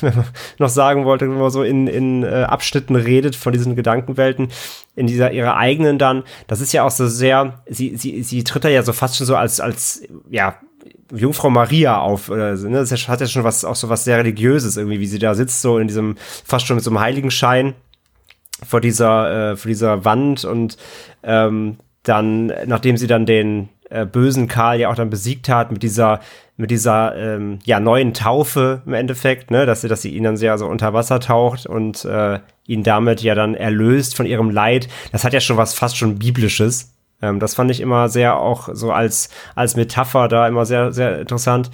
noch 0.58 0.70
sagen 0.70 1.04
wollte, 1.04 1.28
wenn 1.28 1.38
man 1.38 1.50
so 1.50 1.62
in, 1.62 1.88
in 1.88 2.22
äh, 2.22 2.44
Abschnitten 2.44 2.96
redet 2.96 3.36
von 3.36 3.52
diesen 3.52 3.76
Gedankenwelten, 3.76 4.48
in 4.96 5.06
dieser 5.06 5.30
ihrer 5.32 5.56
eigenen 5.56 5.98
dann, 5.98 6.24
das 6.46 6.60
ist 6.60 6.72
ja 6.72 6.84
auch 6.84 6.90
so 6.90 7.06
sehr, 7.06 7.62
sie, 7.68 7.96
sie, 7.96 8.22
sie 8.22 8.44
tritt 8.44 8.64
da 8.64 8.68
ja 8.68 8.82
so 8.82 8.92
fast 8.92 9.16
schon 9.16 9.26
so 9.26 9.36
als, 9.36 9.60
als, 9.60 10.02
ja, 10.30 10.56
Jungfrau 11.12 11.50
Maria 11.50 11.98
auf 12.00 12.30
oder 12.30 12.56
ne? 12.56 12.78
Das 12.78 13.08
hat 13.08 13.20
ja 13.20 13.26
schon 13.26 13.44
was 13.44 13.64
auch 13.64 13.76
so 13.76 13.88
was 13.88 14.04
sehr 14.04 14.18
religiöses 14.18 14.76
irgendwie, 14.76 15.00
wie 15.00 15.06
sie 15.06 15.18
da 15.18 15.34
sitzt 15.34 15.62
so 15.62 15.78
in 15.78 15.88
diesem 15.88 16.16
fast 16.44 16.66
schon 16.66 16.76
mit 16.76 16.84
so 16.84 16.90
einem 16.90 17.00
Heiligenschein 17.00 17.74
vor 18.66 18.80
dieser 18.80 19.52
äh, 19.52 19.56
vor 19.56 19.68
dieser 19.68 20.04
Wand 20.04 20.44
und 20.44 20.76
ähm, 21.22 21.78
dann 22.02 22.52
nachdem 22.66 22.96
sie 22.96 23.06
dann 23.06 23.26
den 23.26 23.68
äh, 23.90 24.06
bösen 24.06 24.48
Karl 24.48 24.80
ja 24.80 24.90
auch 24.90 24.94
dann 24.94 25.10
besiegt 25.10 25.48
hat 25.48 25.72
mit 25.72 25.82
dieser 25.82 26.20
mit 26.56 26.70
dieser 26.70 27.16
ähm, 27.16 27.58
ja 27.64 27.80
neuen 27.80 28.14
Taufe 28.14 28.82
im 28.86 28.94
Endeffekt, 28.94 29.50
ne, 29.50 29.66
dass 29.66 29.80
sie 29.80 29.88
dass 29.88 30.02
sie 30.02 30.10
ihn 30.10 30.24
dann 30.24 30.36
sehr 30.36 30.58
so 30.58 30.66
unter 30.66 30.92
Wasser 30.92 31.20
taucht 31.20 31.66
und 31.66 32.04
äh, 32.04 32.38
ihn 32.66 32.82
damit 32.84 33.22
ja 33.22 33.34
dann 33.34 33.54
erlöst 33.54 34.16
von 34.16 34.26
ihrem 34.26 34.50
Leid. 34.50 34.88
Das 35.10 35.24
hat 35.24 35.32
ja 35.32 35.40
schon 35.40 35.56
was 35.56 35.74
fast 35.74 35.96
schon 35.96 36.18
biblisches 36.18 36.92
ähm, 37.22 37.40
das 37.40 37.54
fand 37.54 37.70
ich 37.70 37.80
immer 37.80 38.08
sehr 38.08 38.38
auch 38.38 38.68
so 38.72 38.92
als, 38.92 39.30
als 39.54 39.76
Metapher 39.76 40.28
da 40.28 40.46
immer 40.48 40.66
sehr, 40.66 40.92
sehr 40.92 41.20
interessant. 41.20 41.70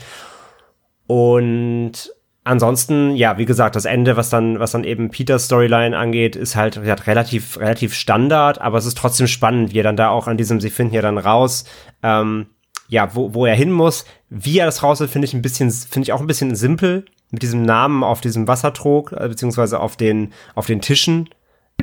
Und 1.06 2.12
ansonsten, 2.44 3.14
ja, 3.16 3.38
wie 3.38 3.44
gesagt, 3.44 3.76
das 3.76 3.84
Ende, 3.84 4.16
was 4.16 4.30
dann, 4.30 4.58
was 4.58 4.72
dann 4.72 4.84
eben 4.84 5.10
Peters 5.10 5.46
Storyline 5.46 5.96
angeht, 5.96 6.36
ist 6.36 6.56
halt 6.56 6.80
ja, 6.84 6.94
relativ, 6.94 7.58
relativ 7.58 7.94
Standard, 7.94 8.60
aber 8.60 8.78
es 8.78 8.86
ist 8.86 8.98
trotzdem 8.98 9.26
spannend, 9.26 9.72
wie 9.72 9.80
er 9.80 9.84
dann 9.84 9.96
da 9.96 10.08
auch 10.08 10.26
an 10.28 10.36
diesem, 10.36 10.60
sie 10.60 10.70
finden 10.70 10.94
ja 10.94 11.02
dann 11.02 11.18
raus, 11.18 11.64
ähm, 12.02 12.46
ja, 12.88 13.14
wo, 13.14 13.34
wo 13.34 13.46
er 13.46 13.54
hin 13.54 13.72
muss. 13.72 14.04
Wie 14.30 14.58
er 14.58 14.66
das 14.66 14.82
rausfindet, 14.82 15.12
finde 15.12 15.26
ich 15.26 15.34
ein 15.34 15.42
bisschen, 15.42 15.70
finde 15.70 16.04
ich 16.04 16.12
auch 16.12 16.20
ein 16.20 16.26
bisschen 16.26 16.54
simpel 16.54 17.04
mit 17.30 17.42
diesem 17.42 17.62
Namen 17.62 18.04
auf 18.04 18.20
diesem 18.20 18.46
Wassertrog, 18.46 19.12
äh, 19.12 19.28
beziehungsweise 19.28 19.80
auf 19.80 19.96
den, 19.96 20.32
auf 20.54 20.66
den 20.66 20.80
Tischen. 20.80 21.28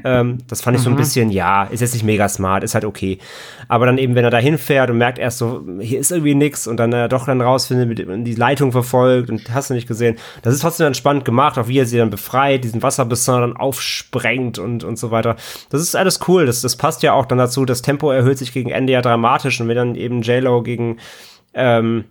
Ähm, 0.04 0.39
das 0.48 0.62
fand 0.62 0.76
ich 0.76 0.82
mhm. 0.82 0.84
so 0.84 0.89
ein 0.89 0.94
mhm. 0.94 0.98
bisschen, 0.98 1.30
ja, 1.30 1.64
ist 1.66 1.82
jetzt 1.82 1.94
nicht 1.94 2.04
mega 2.04 2.28
smart, 2.28 2.64
ist 2.64 2.74
halt 2.74 2.84
okay. 2.84 3.20
Aber 3.68 3.86
dann 3.86 3.98
eben, 3.98 4.16
wenn 4.16 4.24
er 4.24 4.32
da 4.32 4.39
hinfährt 4.39 4.89
und 4.89 4.98
merkt 4.98 5.20
erst 5.20 5.38
so, 5.38 5.64
hier 5.80 6.00
ist 6.00 6.12
irgendwie 6.12 6.36
nix 6.36 6.68
und 6.68 6.78
dann 6.78 6.91
äh, 6.94 7.08
doch 7.08 7.26
dann 7.26 7.41
rausfindet, 7.41 8.08
mit, 8.08 8.28
die 8.28 8.36
Leitung 8.36 8.72
verfolgt 8.72 9.30
und 9.30 9.54
hast 9.54 9.70
du 9.70 9.76
nicht 9.76 9.88
gesehen. 9.88 10.18
Das 10.41 10.54
ist 10.54 10.62
trotzdem 10.62 10.86
dann 10.86 10.94
spannend 10.96 11.26
gemacht, 11.26 11.58
auch 11.58 11.68
wie 11.68 11.78
er 11.78 11.86
sie 11.86 11.98
dann 11.98 12.10
befreit, 12.10 12.64
diesen 12.64 12.82
Wasserbissin 12.82 13.41
dann 13.41 13.56
aufsprengt 13.56 14.60
und, 14.60 14.84
und 14.84 14.98
so 14.98 15.12
weiter. 15.12 15.36
Das 15.70 15.82
ist 15.82 15.96
alles 15.96 16.20
cool. 16.28 16.46
Das, 16.46 16.62
das 16.62 16.76
passt 16.76 17.04
ja 17.04 17.14
auch 17.14 17.26
dann 17.26 17.38
dazu. 17.38 17.64
Das 17.64 17.82
Tempo 17.82 18.12
erhöht 18.12 18.39
sich 18.39 18.52
gegen 18.52 18.72
Ende 18.72 18.94
ja 18.94 19.02
dramatisch 19.02 19.62
und 19.62 19.68
wenn 19.68 19.76
dann 19.76 19.96
eben 19.96 20.22
J-Lo 20.22 20.64
gegen, 20.64 20.98
ähm, 21.54 22.06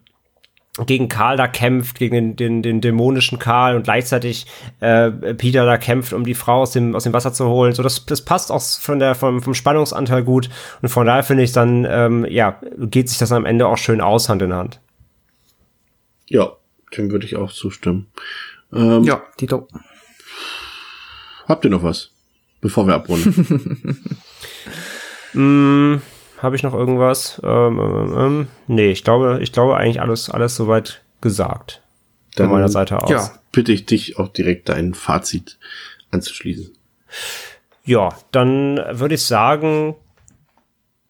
gegen 0.87 1.09
Karl 1.09 1.37
da 1.37 1.49
kämpft, 1.49 1.99
gegen 1.99 2.15
den, 2.15 2.37
den, 2.37 2.63
den 2.63 2.81
dämonischen 2.81 3.39
Karl 3.39 3.77
und 3.77 3.83
gleichzeitig 3.83 4.47
äh, 4.81 5.11
Peter 5.11 5.67
da 5.67 5.77
kämpft, 5.77 6.15
um 6.15 6.25
die 6.25 6.35
Frau 6.35 6.63
aus 6.63 6.73
dem, 6.73 6.95
aus 6.95 7.05
dem 7.05 7.13
Wasser 7.13 7.33
zu 7.35 7.47
holen. 7.47 7.75
So, 7.75 7.83
das, 7.83 8.07
das 8.07 8.25
passt 8.25 8.51
auch 8.51 8.63
von 8.63 8.99
der, 8.99 9.15
vom, 9.15 9.43
vom 9.43 9.53
Spannungsanteil 9.53 10.25
gut. 10.25 10.49
Und 10.81 10.89
von 10.89 11.07
daher 11.07 11.25
finde 11.25 11.43
ich 11.43 11.53
dann, 11.53 11.87
ähm, 11.89 12.27
ja, 12.29 12.59
geht 12.79 13.11
sich 13.11 13.19
das 13.19 13.33
am 13.33 13.45
Ende 13.45 13.67
auch 13.67 13.77
schön 13.77 14.01
aus, 14.01 14.31
Hand 14.31 14.41
in 14.41 14.55
Hand. 14.55 14.81
Ja, 16.27 16.53
dem 16.97 17.11
würde 17.11 17.27
ich 17.27 17.37
auch 17.37 17.53
zustimmen. 17.53 18.07
Ähm, 18.73 19.05
Ja, 19.05 19.23
Tito. 19.37 19.69
Habt 21.47 21.65
ihr 21.65 21.71
noch 21.71 21.83
was? 21.83 22.13
Bevor 22.63 22.87
wir 22.87 22.95
abrunden. 22.95 23.99
Mm, 25.35 25.97
Habe 26.43 26.57
ich 26.57 26.65
noch 26.65 26.75
irgendwas? 26.75 27.41
Ähm, 27.45 27.79
ähm, 27.79 28.15
ähm, 28.19 28.49
nee, 28.67 28.91
ich 28.91 29.05
glaube, 29.05 29.39
ich 29.41 29.53
glaube 29.53 29.77
eigentlich 29.77 30.01
alles, 30.01 30.29
alles 30.29 30.57
soweit 30.57 31.03
gesagt. 31.21 31.83
Von 32.37 32.51
meiner 32.51 32.69
Seite 32.69 33.01
aus. 33.01 33.11
ja. 33.11 33.31
bitte 33.53 33.73
ich 33.73 33.87
dich 33.87 34.19
auch 34.19 34.29
direkt 34.29 34.69
dein 34.69 34.95
Fazit 34.95 35.59
anzuschließen. 36.11 36.73
Ja, 37.85 38.11
dann 38.33 38.81
würde 38.91 39.15
ich 39.15 39.25
sagen, 39.25 39.95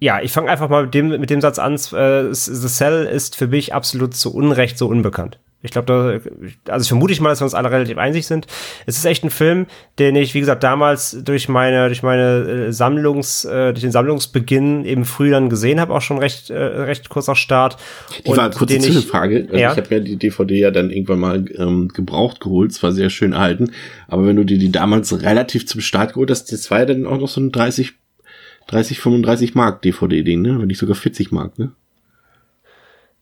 ja, 0.00 0.20
ich 0.20 0.32
fange 0.32 0.50
einfach 0.50 0.68
mal 0.68 0.84
mit 0.84 0.94
dem, 0.94 1.08
mit 1.08 1.30
dem 1.30 1.40
Satz 1.40 1.58
an. 1.58 1.74
Äh, 1.74 2.34
The 2.34 2.68
Cell 2.68 3.06
ist 3.06 3.36
für 3.36 3.46
mich 3.46 3.72
absolut 3.72 4.14
zu 4.14 4.34
Unrecht 4.34 4.76
so 4.76 4.88
unbekannt. 4.88 5.38
Ich 5.64 5.70
glaube, 5.70 5.86
da, 5.86 6.72
also 6.72 6.82
ich 6.82 6.88
vermute 6.88 7.12
ich 7.12 7.20
mal, 7.20 7.28
dass 7.28 7.40
wir 7.40 7.44
uns 7.44 7.54
alle 7.54 7.70
relativ 7.70 7.96
einig 7.96 8.26
sind. 8.26 8.46
Es 8.86 8.96
ist 8.98 9.04
echt 9.04 9.22
ein 9.22 9.30
Film, 9.30 9.66
den 10.00 10.16
ich, 10.16 10.34
wie 10.34 10.40
gesagt, 10.40 10.64
damals 10.64 11.16
durch 11.24 11.48
meine, 11.48 11.86
durch 11.86 12.02
meine 12.02 12.66
äh, 12.68 12.72
Sammlungs, 12.72 13.44
äh, 13.44 13.72
durch 13.72 13.82
den 13.82 13.92
Sammlungsbeginn 13.92 14.84
eben 14.84 15.04
früh 15.04 15.30
dann 15.30 15.48
gesehen 15.48 15.78
habe, 15.78 15.94
auch 15.94 16.00
schon 16.02 16.18
recht, 16.18 16.50
äh, 16.50 16.56
recht 16.58 17.08
kurz 17.10 17.28
nach 17.28 17.36
Start. 17.36 17.76
Die 18.26 18.36
war 18.36 18.46
Und 18.60 18.70
den 18.70 18.78
ich- 18.78 18.86
Zwischenfrage. 18.86 19.44
Also 19.44 19.56
Ja. 19.56 19.70
Ich 19.72 19.78
habe 19.78 19.94
ja 19.94 20.00
die 20.00 20.16
DVD 20.16 20.54
ja 20.58 20.70
dann 20.72 20.90
irgendwann 20.90 21.20
mal 21.20 21.44
ähm, 21.56 21.88
gebraucht 21.88 22.40
geholt, 22.40 22.72
zwar 22.72 22.90
sehr 22.92 23.08
schön 23.10 23.32
erhalten, 23.32 23.70
aber 24.08 24.26
wenn 24.26 24.36
du 24.36 24.44
dir 24.44 24.58
die 24.58 24.72
damals 24.72 25.22
relativ 25.22 25.66
zum 25.66 25.80
Start 25.80 26.14
geholt 26.14 26.30
hast, 26.30 26.50
das 26.52 26.70
war 26.72 26.80
ja 26.80 26.86
dann 26.86 27.06
auch 27.06 27.18
noch 27.18 27.28
so 27.28 27.40
ein 27.40 27.52
30, 27.52 27.92
30, 28.66 28.98
35 29.00 29.54
Mark 29.54 29.82
DVD-Ding, 29.82 30.42
ne? 30.42 30.58
Wenn 30.58 30.66
nicht 30.66 30.78
sogar 30.78 30.96
40 30.96 31.30
Mark, 31.30 31.58
ne? 31.58 31.72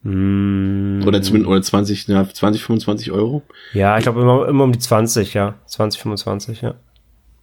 Mm. 0.03 1.03
Oder 1.07 1.21
zumindest, 1.23 1.51
oder 1.51 1.63
20, 1.63 2.07
ja, 2.09 2.27
20, 2.27 2.63
25 2.63 3.13
Euro. 3.13 3.43
Ja, 3.73 3.99
ich 3.99 4.05
glaube 4.05 4.21
immer, 4.21 4.49
immer 4.49 4.65
um 4.65 4.73
die 4.73 4.79
20, 4.79 5.35
ja. 5.35 5.55
20, 5.67 6.01
25, 6.01 6.63
ja. 6.63 6.75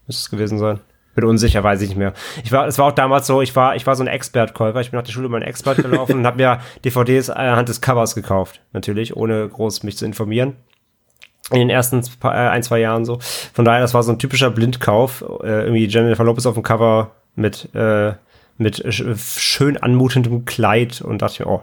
Müsste 0.08 0.22
es 0.22 0.30
gewesen 0.30 0.58
sein. 0.58 0.80
Bin 1.16 1.26
unsicher, 1.26 1.64
weiß 1.64 1.82
ich 1.82 1.90
nicht 1.90 1.98
mehr. 1.98 2.14
Ich 2.44 2.52
war, 2.52 2.68
es 2.68 2.78
war 2.78 2.86
auch 2.86 2.92
damals 2.92 3.28
so, 3.28 3.42
ich 3.42 3.56
war, 3.56 3.76
ich 3.76 3.88
war 3.88 3.96
so 3.96 4.04
ein 4.04 4.08
Expert-Käufer. 4.08 4.82
Ich 4.82 4.92
bin 4.92 5.00
nach 5.00 5.06
der 5.06 5.12
Schule 5.12 5.26
immer 5.26 5.38
ein 5.38 5.44
Expert 5.44 5.78
gelaufen 5.78 6.16
und 6.18 6.26
habe 6.26 6.38
mir 6.38 6.60
DVDs 6.86 7.30
anhand 7.30 7.70
des 7.70 7.82
Covers 7.82 8.16
gekauft. 8.16 8.62
Natürlich, 8.72 9.16
ohne 9.16 9.48
groß 9.48 9.84
mich 9.84 9.98
zu 9.98 10.06
informieren. 10.06 10.56
In 11.52 11.60
den 11.60 11.70
ersten 11.70 12.04
paar, 12.20 12.36
äh, 12.36 12.50
ein, 12.50 12.62
zwei 12.62 12.80
Jahren 12.80 13.06
so. 13.06 13.20
Von 13.54 13.66
daher, 13.66 13.82
das 13.82 13.94
war 13.94 14.04
so 14.04 14.12
ein 14.12 14.20
typischer 14.20 14.52
Blindkauf. 14.52 15.24
Äh, 15.44 15.64
irgendwie 15.64 15.86
Jennifer 15.86 16.24
Lopez 16.24 16.46
auf 16.46 16.56
dem 16.56 16.64
Cover 16.64 17.16
mit, 17.36 17.74
äh, 17.74 18.14
mit 18.58 18.84
sch 18.94 19.04
schön 19.40 19.78
anmutendem 19.78 20.46
Kleid 20.46 21.02
und 21.02 21.22
dachte 21.22 21.44
mir, 21.44 21.50
oh, 21.50 21.62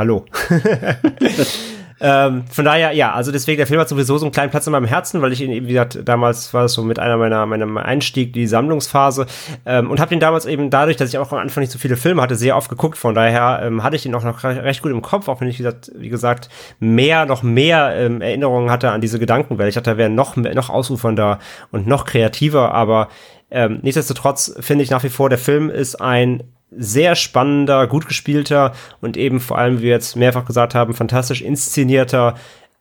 hallo. 0.00 0.24
ähm, 2.00 2.44
von 2.50 2.64
daher, 2.64 2.92
ja, 2.92 3.12
also 3.12 3.30
deswegen, 3.32 3.58
der 3.58 3.66
Film 3.66 3.78
hat 3.78 3.88
sowieso 3.90 4.16
so 4.16 4.24
einen 4.24 4.32
kleinen 4.32 4.50
Platz 4.50 4.66
in 4.66 4.72
meinem 4.72 4.86
Herzen, 4.86 5.20
weil 5.20 5.32
ich 5.32 5.42
ihn 5.42 5.50
eben, 5.50 5.66
wie 5.66 5.72
gesagt, 5.72 5.98
damals 6.06 6.54
war 6.54 6.64
es 6.64 6.72
so 6.72 6.82
mit 6.82 6.98
einer 6.98 7.18
meiner, 7.18 7.44
meinem 7.44 7.76
Einstieg, 7.76 8.32
die 8.32 8.46
Sammlungsphase, 8.46 9.26
ähm, 9.66 9.90
und 9.90 10.00
habe 10.00 10.08
den 10.08 10.18
damals 10.20 10.46
eben 10.46 10.70
dadurch, 10.70 10.96
dass 10.96 11.10
ich 11.10 11.18
auch 11.18 11.30
am 11.32 11.38
Anfang 11.38 11.60
nicht 11.60 11.70
so 11.70 11.78
viele 11.78 11.96
Filme 11.98 12.22
hatte, 12.22 12.36
sehr 12.36 12.56
oft 12.56 12.70
geguckt, 12.70 12.96
von 12.96 13.14
daher 13.14 13.60
ähm, 13.62 13.82
hatte 13.82 13.96
ich 13.96 14.06
ihn 14.06 14.14
auch 14.14 14.24
noch 14.24 14.42
re- 14.42 14.64
recht 14.64 14.80
gut 14.80 14.90
im 14.92 15.02
Kopf, 15.02 15.28
auch 15.28 15.42
wenn 15.42 15.48
ich, 15.48 15.58
wie 15.58 15.62
gesagt, 15.62 15.92
wie 15.94 16.08
gesagt 16.08 16.48
mehr, 16.78 17.26
noch 17.26 17.42
mehr 17.42 17.94
ähm, 17.94 18.22
Erinnerungen 18.22 18.70
hatte 18.70 18.90
an 18.92 19.02
diese 19.02 19.18
Gedankenwelt. 19.18 19.68
Ich 19.68 19.74
dachte, 19.74 19.90
er 19.90 19.98
wäre 19.98 20.08
noch, 20.10 20.36
mehr- 20.36 20.54
noch 20.54 20.70
ausufernder 20.70 21.38
und 21.70 21.86
noch 21.86 22.06
kreativer, 22.06 22.72
aber 22.72 23.08
ähm, 23.50 23.80
nichtsdestotrotz 23.82 24.54
finde 24.60 24.84
ich 24.84 24.90
nach 24.90 25.02
wie 25.02 25.10
vor, 25.10 25.28
der 25.28 25.38
Film 25.38 25.68
ist 25.68 26.00
ein 26.00 26.44
sehr 26.70 27.16
spannender, 27.16 27.86
gut 27.86 28.06
gespielter 28.06 28.74
und 29.00 29.16
eben 29.16 29.40
vor 29.40 29.58
allem, 29.58 29.78
wie 29.78 29.84
wir 29.84 29.90
jetzt 29.90 30.16
mehrfach 30.16 30.44
gesagt 30.44 30.74
haben, 30.74 30.94
fantastisch 30.94 31.42
inszenierter 31.42 32.36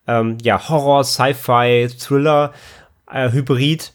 ähm, 0.07 0.37
ja, 0.41 0.69
Horror, 0.69 1.03
Sci-Fi, 1.03 1.87
Thriller, 1.99 2.53
äh, 3.11 3.31
Hybrid 3.31 3.93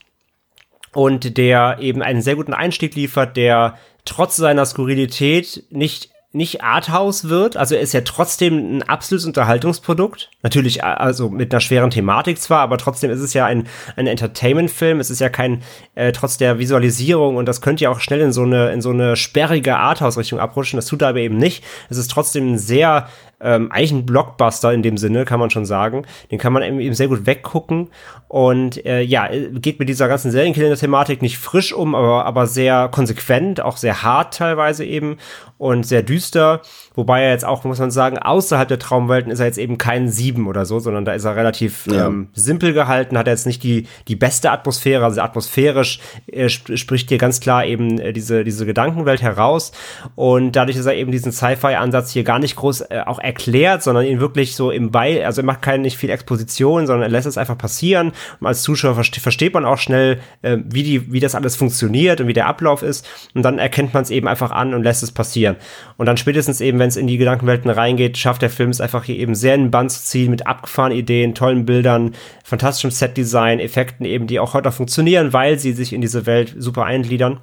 und 0.93 1.37
der 1.37 1.79
eben 1.81 2.03
einen 2.03 2.23
sehr 2.23 2.37
guten 2.37 2.55
Einstieg 2.55 2.95
liefert, 2.95 3.37
der 3.37 3.79
trotz 4.05 4.37
seiner 4.37 4.67
Skurrilität 4.67 5.65
nicht 5.71 6.11
nicht 6.35 6.63
Arthouse 6.63 7.29
wird, 7.29 7.57
also 7.57 7.77
er 7.77 7.81
ist 7.81 7.95
ja 7.95 8.01
trotzdem 8.01 8.79
ein 8.79 8.83
absolutes 8.83 9.25
Unterhaltungsprodukt. 9.25 10.31
Natürlich, 10.43 10.81
äh, 10.81 10.83
also 10.83 11.31
mit 11.31 11.53
einer 11.53 11.61
schweren 11.61 11.91
Thematik 11.91 12.41
zwar, 12.41 12.61
aber 12.61 12.77
trotzdem 12.77 13.11
ist 13.11 13.21
es 13.21 13.35
ja 13.35 13.47
ein, 13.47 13.69
ein 13.97 14.09
Entertainment-Film. 14.09 14.99
Es 14.99 15.11
ist 15.11 15.21
ja 15.21 15.29
kein, 15.29 15.63
äh, 15.95 16.11
trotz 16.11 16.37
der 16.37 16.59
Visualisierung 16.59 17.37
und 17.37 17.47
das 17.47 17.61
könnte 17.61 17.85
ja 17.85 17.91
auch 17.91 18.01
schnell 18.01 18.21
in 18.21 18.33
so 18.33 18.43
eine, 18.43 18.73
in 18.73 18.83
so 18.83 18.91
eine 18.91 19.15
sperrige 19.15 19.77
Arthouse-Richtung 19.77 20.41
abrutschen. 20.41 20.77
Das 20.77 20.87
tut 20.87 21.03
er 21.03 21.09
aber 21.09 21.21
eben 21.21 21.37
nicht. 21.37 21.63
Es 21.89 21.99
ist 21.99 22.11
trotzdem 22.11 22.55
ein 22.55 22.59
sehr, 22.59 23.09
ähm, 23.45 23.71
eigentlich 23.71 23.93
ein 23.93 24.07
Blockbuster 24.07 24.73
in 24.73 24.83
dem 24.83 24.97
Sinne, 24.97 25.25
kann 25.25 25.39
man 25.39 25.51
schon 25.51 25.67
sagen. 25.67 26.05
Den 26.31 26.39
kann 26.39 26.53
man 26.53 26.63
eben, 26.63 26.95
sehr 26.95 27.09
gut 27.09 27.27
weggucken. 27.27 27.89
Und 28.29 28.85
äh, 28.85 29.03
ja, 29.03 29.29
geht 29.53 29.79
mit 29.79 29.89
dieser 29.89 30.09
ganzen 30.09 30.31
Serienkiller-Thematik 30.31 31.23
nicht 31.23 31.39
frisch 31.39 31.73
um, 31.73 31.95
aber, 31.95 32.25
aber 32.25 32.47
sehr 32.47 32.89
konsequent, 32.89 33.61
auch 33.61 33.77
sehr 33.77 34.03
hart 34.03 34.35
teilweise 34.35 34.85
eben 34.85 35.19
und 35.59 35.85
sehr 35.87 36.03
düster. 36.03 36.63
Wobei 36.95 37.23
er 37.23 37.31
jetzt 37.31 37.45
auch, 37.45 37.63
muss 37.65 37.79
man 37.79 37.91
sagen, 37.91 38.19
außerhalb 38.19 38.67
der 38.67 38.79
Traumwelten 38.79 39.31
ist 39.31 39.41
er 39.41 39.47
jetzt 39.47 39.59
eben 39.59 39.79
kein 39.79 40.09
Sieben 40.09 40.49
oder 40.49 40.65
so, 40.65 40.79
sondern 40.81 41.05
da 41.05 41.13
ist 41.13 41.25
er 41.25 41.37
relativ 41.37 41.87
Ja. 41.87 42.07
ähm, 42.07 42.29
simpel 42.33 42.73
gehalten, 42.73 43.17
hat 43.17 43.27
er 43.29 43.35
jetzt 43.35 43.47
nicht 43.47 43.63
die, 43.63 43.87
die 44.09 44.17
beste 44.17 44.51
Atmosphäre, 44.51 45.05
also 45.05 45.21
atmosphärisch 45.21 46.01
äh, 46.27 46.47
sp 46.49 46.77
spricht 46.77 47.09
hier 47.09 47.19
ganz 47.19 47.41
klar 47.41 47.65
eben 47.67 47.99
äh, 47.99 48.13
diese, 48.13 48.43
diese 48.45 48.67
Gedankenwelt 48.67 49.23
heraus. 49.23 49.73
Und 50.17 50.53
dadurch 50.57 50.77
ist 50.77 50.87
er 50.87 50.95
eben 50.95 51.13
diesen 51.13 51.31
Sci-Fi-Ansatz 51.33 52.11
hier 52.11 52.25
gar 52.25 52.39
nicht 52.39 52.57
groß 52.57 52.83
äh, 52.83 53.03
auch 53.07 53.19
erklärt, 53.35 53.83
sondern 53.83 54.05
ihn 54.07 54.21
wirklich 54.21 54.55
so 54.55 54.71
im 54.71 54.91
Bei, 54.91 55.27
also 55.27 55.43
er 55.43 55.45
macht 55.45 55.63
keine 55.63 55.83
nicht 55.83 55.97
viel 55.97 56.11
Exposition, 56.11 56.87
sondern 56.87 57.03
er 57.03 57.11
lässt 57.11 57.27
es 57.27 57.37
einfach 57.37 57.59
passieren. 57.59 58.13
Und 58.41 58.47
als 58.47 58.63
Zuschauer 58.63 58.95
verste 58.95 59.21
versteht 59.21 59.55
man 59.55 59.65
auch 59.65 59.79
schnell, 59.79 60.21
äh, 60.43 60.59
wie 60.65 60.83
die, 60.83 61.13
wie 61.13 61.21
das 61.21 61.35
alles 61.35 61.57
funktioniert 61.57 62.21
und 62.21 62.29
wie 62.29 62.33
der 62.33 62.47
Ablauf 62.47 62.83
ist. 62.83 63.07
Und 63.35 63.43
dann 63.43 63.59
erkennt 63.59 63.93
man 63.93 64.05
es 64.05 64.11
eben 64.11 64.29
einfach 64.29 64.53
an 64.53 64.73
und 64.73 64.85
lässt 64.85 65.03
es 65.03 65.11
passieren. 65.11 65.57
Und 65.97 66.07
dann 66.07 66.17
spätestens 66.17 66.61
eben, 66.61 66.79
wenn 66.79 66.89
es 66.89 66.97
in 66.97 67.07
die 67.07 67.19
Gedankenwelten 67.19 67.71
reingeht, 67.71 68.17
schafft 68.17 68.43
der 68.43 68.51
Film 68.51 68.71
es 68.71 68.81
einfach 68.81 69.05
hier 69.05 69.17
eben 69.17 69.35
sehr 69.35 69.57
in 69.57 69.65
den 69.65 69.71
Bann 69.71 69.91
zu 69.91 70.01
ziehen 70.01 70.31
mit 70.31 70.47
abgefahrenen 70.47 70.99
Ideen, 70.99 71.35
tollen 71.35 71.67
Bildern, 71.67 72.15
fantastischem 72.45 72.93
Setdesign, 72.93 73.59
Effekten 73.59 74.07
eben, 74.07 74.27
die 74.27 74.39
auch 74.39 74.55
heute 74.55 74.71
funktionieren, 74.71 75.33
weil 75.33 75.59
sie 75.59 75.73
sich 75.73 75.93
in 75.93 76.01
diese 76.01 76.27
Welt 76.27 76.55
super 76.57 76.85
eingliedern. 76.85 77.41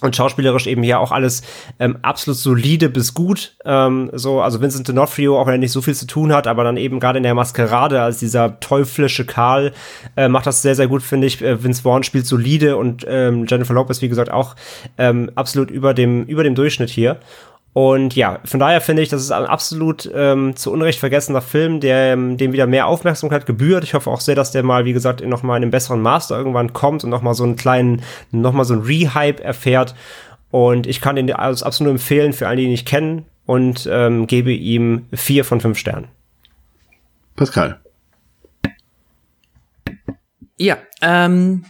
Und 0.00 0.14
schauspielerisch 0.14 0.68
eben 0.68 0.84
hier 0.84 1.00
auch 1.00 1.10
alles 1.10 1.42
ähm, 1.80 1.98
absolut 2.02 2.38
solide 2.38 2.88
bis 2.88 3.14
gut. 3.14 3.56
Ähm, 3.64 4.10
so, 4.12 4.40
also 4.40 4.60
Vincent 4.60 4.88
D'Onofrio, 4.88 5.36
auch 5.36 5.46
wenn 5.46 5.54
er 5.54 5.58
nicht 5.58 5.72
so 5.72 5.82
viel 5.82 5.94
zu 5.94 6.06
tun 6.06 6.32
hat, 6.32 6.46
aber 6.46 6.62
dann 6.62 6.76
eben 6.76 7.00
gerade 7.00 7.16
in 7.16 7.24
der 7.24 7.34
Maskerade 7.34 8.00
als 8.00 8.18
dieser 8.18 8.60
teuflische 8.60 9.26
Karl 9.26 9.72
äh, 10.16 10.28
macht 10.28 10.46
das 10.46 10.62
sehr, 10.62 10.76
sehr 10.76 10.86
gut, 10.86 11.02
finde 11.02 11.26
ich. 11.26 11.42
Äh, 11.42 11.62
Vince 11.64 11.82
Vaughn 11.82 12.04
spielt 12.04 12.26
solide 12.26 12.76
und 12.76 13.04
ähm, 13.08 13.46
Jennifer 13.48 13.74
Lopez, 13.74 14.00
wie 14.00 14.08
gesagt, 14.08 14.30
auch 14.30 14.54
ähm, 14.98 15.32
absolut 15.34 15.70
über 15.70 15.94
dem, 15.94 16.24
über 16.26 16.44
dem 16.44 16.54
Durchschnitt 16.54 16.90
hier. 16.90 17.18
Und 17.78 18.16
ja, 18.16 18.40
von 18.44 18.58
daher 18.58 18.80
finde 18.80 19.02
ich, 19.02 19.08
das 19.08 19.22
ist 19.22 19.30
ein 19.30 19.46
absolut 19.46 20.10
ähm, 20.12 20.56
zu 20.56 20.72
Unrecht 20.72 20.98
vergessener 20.98 21.40
Film, 21.40 21.78
der 21.78 22.12
ähm, 22.12 22.36
dem 22.36 22.52
wieder 22.52 22.66
mehr 22.66 22.88
Aufmerksamkeit 22.88 23.46
gebührt. 23.46 23.84
Ich 23.84 23.94
hoffe 23.94 24.10
auch 24.10 24.18
sehr, 24.18 24.34
dass 24.34 24.50
der 24.50 24.64
mal, 24.64 24.84
wie 24.84 24.92
gesagt, 24.92 25.24
noch 25.24 25.44
mal 25.44 25.56
in 25.56 25.62
einem 25.62 25.70
besseren 25.70 26.02
Master 26.02 26.36
irgendwann 26.36 26.72
kommt 26.72 27.04
und 27.04 27.10
noch 27.10 27.22
mal 27.22 27.34
so 27.34 27.44
einen 27.44 27.54
kleinen, 27.54 28.02
noch 28.32 28.52
mal 28.52 28.64
so 28.64 28.74
einen 28.74 28.82
Rehype 28.82 29.44
erfährt. 29.44 29.94
Und 30.50 30.88
ich 30.88 31.00
kann 31.00 31.14
den 31.14 31.32
also 31.32 31.64
absolut 31.64 31.92
empfehlen 31.92 32.32
für 32.32 32.48
alle, 32.48 32.56
die 32.56 32.64
ihn 32.64 32.72
nicht 32.72 32.84
kennen 32.88 33.26
und 33.46 33.88
ähm, 33.88 34.26
gebe 34.26 34.50
ihm 34.50 35.06
vier 35.12 35.44
von 35.44 35.60
fünf 35.60 35.78
Sternen. 35.78 36.08
Pascal. 37.36 37.78
Ja, 40.56 40.78
ähm, 41.00 41.64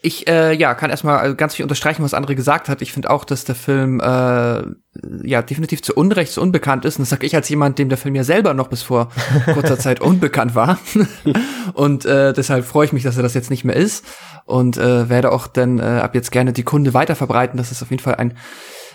ich 0.00 0.28
äh, 0.28 0.54
ja, 0.54 0.74
kann 0.74 0.90
erstmal 0.90 1.34
ganz 1.34 1.56
viel 1.56 1.64
unterstreichen, 1.64 2.04
was 2.04 2.14
André 2.14 2.34
gesagt 2.34 2.68
hat. 2.68 2.82
Ich 2.82 2.92
finde 2.92 3.10
auch, 3.10 3.24
dass 3.24 3.44
der 3.44 3.56
Film 3.56 4.00
äh, 4.00 4.62
ja 5.24 5.42
definitiv 5.42 5.82
zu 5.82 5.94
Unrecht 5.94 6.32
zu 6.32 6.40
unbekannt 6.40 6.84
ist. 6.84 6.98
Und 6.98 7.02
das 7.02 7.10
sage 7.10 7.26
ich 7.26 7.34
als 7.34 7.48
jemand, 7.48 7.78
dem 7.78 7.88
der 7.88 7.98
Film 7.98 8.14
ja 8.14 8.22
selber 8.22 8.54
noch 8.54 8.68
bis 8.68 8.82
vor 8.82 9.08
kurzer 9.54 9.78
Zeit 9.78 10.00
unbekannt 10.00 10.54
war. 10.54 10.78
und 11.74 12.04
äh, 12.04 12.32
deshalb 12.32 12.64
freue 12.64 12.86
ich 12.86 12.92
mich, 12.92 13.02
dass 13.02 13.16
er 13.16 13.24
das 13.24 13.34
jetzt 13.34 13.50
nicht 13.50 13.64
mehr 13.64 13.76
ist. 13.76 14.04
Und 14.44 14.76
äh, 14.76 15.08
werde 15.08 15.32
auch 15.32 15.48
dann 15.48 15.78
äh, 15.78 15.82
ab 15.82 16.14
jetzt 16.14 16.30
gerne 16.30 16.52
die 16.52 16.62
Kunde 16.62 16.94
weiter 16.94 17.16
verbreiten, 17.16 17.56
dass 17.56 17.72
es 17.72 17.82
auf 17.82 17.90
jeden 17.90 18.02
Fall 18.02 18.14
ein 18.14 18.36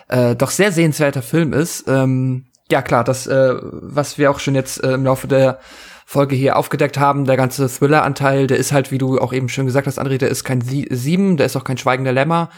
äh, 0.08 0.36
doch 0.36 0.52
sehr 0.52 0.72
sehenswerter 0.72 1.22
Film 1.22 1.52
ist. 1.54 1.86
Ähm, 1.88 2.46
Ja, 2.74 2.82
klar, 2.82 3.04
das, 3.04 3.28
äh, 3.28 3.54
was 3.62 4.18
wir 4.18 4.32
auch 4.32 4.40
schon 4.40 4.56
jetzt 4.56 4.84
äh, 4.84 4.94
im 4.94 5.04
Laufe 5.06 5.28
der 5.28 5.60
Folge 6.08 6.36
hier 6.36 6.58
aufgedeckt 6.58 6.98
haben, 6.98 7.26
der 7.26 7.38
ganze 7.38 7.70
Thriller-Anteil, 7.70 8.48
der 8.48 8.58
ist 8.58 8.72
halt, 8.72 8.90
wie 8.90 8.98
du 8.98 9.20
auch 9.20 9.32
eben 9.32 9.48
schon 9.48 9.68
gesagt 9.68 9.86
hast, 9.86 10.02
André, 10.02 10.18
der 10.18 10.30
ist 10.30 10.44
kein 10.44 10.62
Sie 10.62 10.88
Sieben, 10.90 11.38
der 11.38 11.46
ist 11.46 11.56
auch 11.56 11.66
kein 11.66 11.78
schweigender 11.78 12.12
Lämmer, 12.12 12.50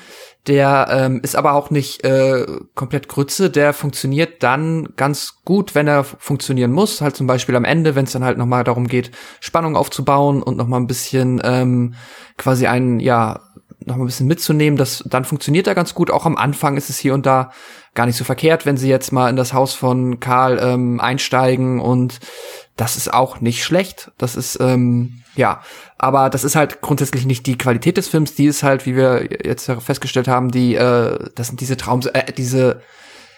der 0.47 0.87
ähm, 0.89 1.19
ist 1.21 1.35
aber 1.35 1.51
auch 1.51 1.69
nicht 1.69 2.05
äh, 2.05 2.45
komplett 2.75 3.09
Grütze, 3.09 3.49
der 3.49 3.73
funktioniert 3.73 4.41
dann 4.41 4.87
ganz 4.95 5.41
gut, 5.43 5.75
wenn 5.75 5.89
er 5.89 6.05
funktionieren 6.05 6.71
muss, 6.71 7.01
halt 7.01 7.17
zum 7.17 7.27
Beispiel 7.27 7.57
am 7.57 7.65
Ende, 7.65 7.95
wenn 7.95 8.05
es 8.05 8.13
dann 8.13 8.23
halt 8.23 8.37
nochmal 8.37 8.63
darum 8.63 8.87
geht, 8.87 9.11
Spannung 9.41 9.75
aufzubauen 9.75 10.41
und 10.41 10.55
nochmal 10.55 10.79
ein 10.79 10.87
bisschen 10.87 11.41
ähm, 11.43 11.95
quasi 12.37 12.67
einen, 12.67 13.01
ja, 13.01 13.41
noch 13.79 13.95
ein 13.95 14.05
bisschen 14.05 14.27
mitzunehmen, 14.27 14.77
das, 14.77 15.03
dann 15.05 15.25
funktioniert 15.25 15.67
er 15.67 15.75
ganz 15.75 15.93
gut. 15.93 16.11
Auch 16.11 16.25
am 16.25 16.37
Anfang 16.37 16.77
ist 16.77 16.89
es 16.89 16.97
hier 16.97 17.13
und 17.13 17.25
da 17.25 17.51
gar 17.93 18.05
nicht 18.05 18.17
so 18.17 18.23
verkehrt, 18.23 18.65
wenn 18.65 18.77
sie 18.77 18.89
jetzt 18.89 19.11
mal 19.11 19.29
in 19.29 19.35
das 19.35 19.53
Haus 19.53 19.73
von 19.73 20.19
Karl 20.19 20.59
ähm, 20.61 20.99
einsteigen 20.99 21.79
und 21.79 22.19
das 22.75 22.97
ist 22.97 23.13
auch 23.13 23.41
nicht 23.41 23.63
schlecht. 23.63 24.11
Das 24.17 24.35
ist, 24.35 24.59
ähm, 24.59 25.21
ja, 25.35 25.61
aber 25.97 26.29
das 26.29 26.43
ist 26.43 26.55
halt 26.55 26.81
grundsätzlich 26.81 27.25
nicht 27.25 27.45
die 27.45 27.57
Qualität 27.57 27.97
des 27.97 28.07
Films, 28.09 28.35
die 28.35 28.45
ist 28.45 28.63
halt, 28.63 28.85
wie 28.85 28.95
wir 28.95 29.29
jetzt 29.43 29.71
festgestellt 29.79 30.27
haben, 30.27 30.51
die, 30.51 30.75
äh, 30.75 31.29
das 31.35 31.47
sind 31.47 31.61
diese 31.61 31.77
Traum, 31.77 32.01
äh, 32.13 32.31
diese 32.33 32.81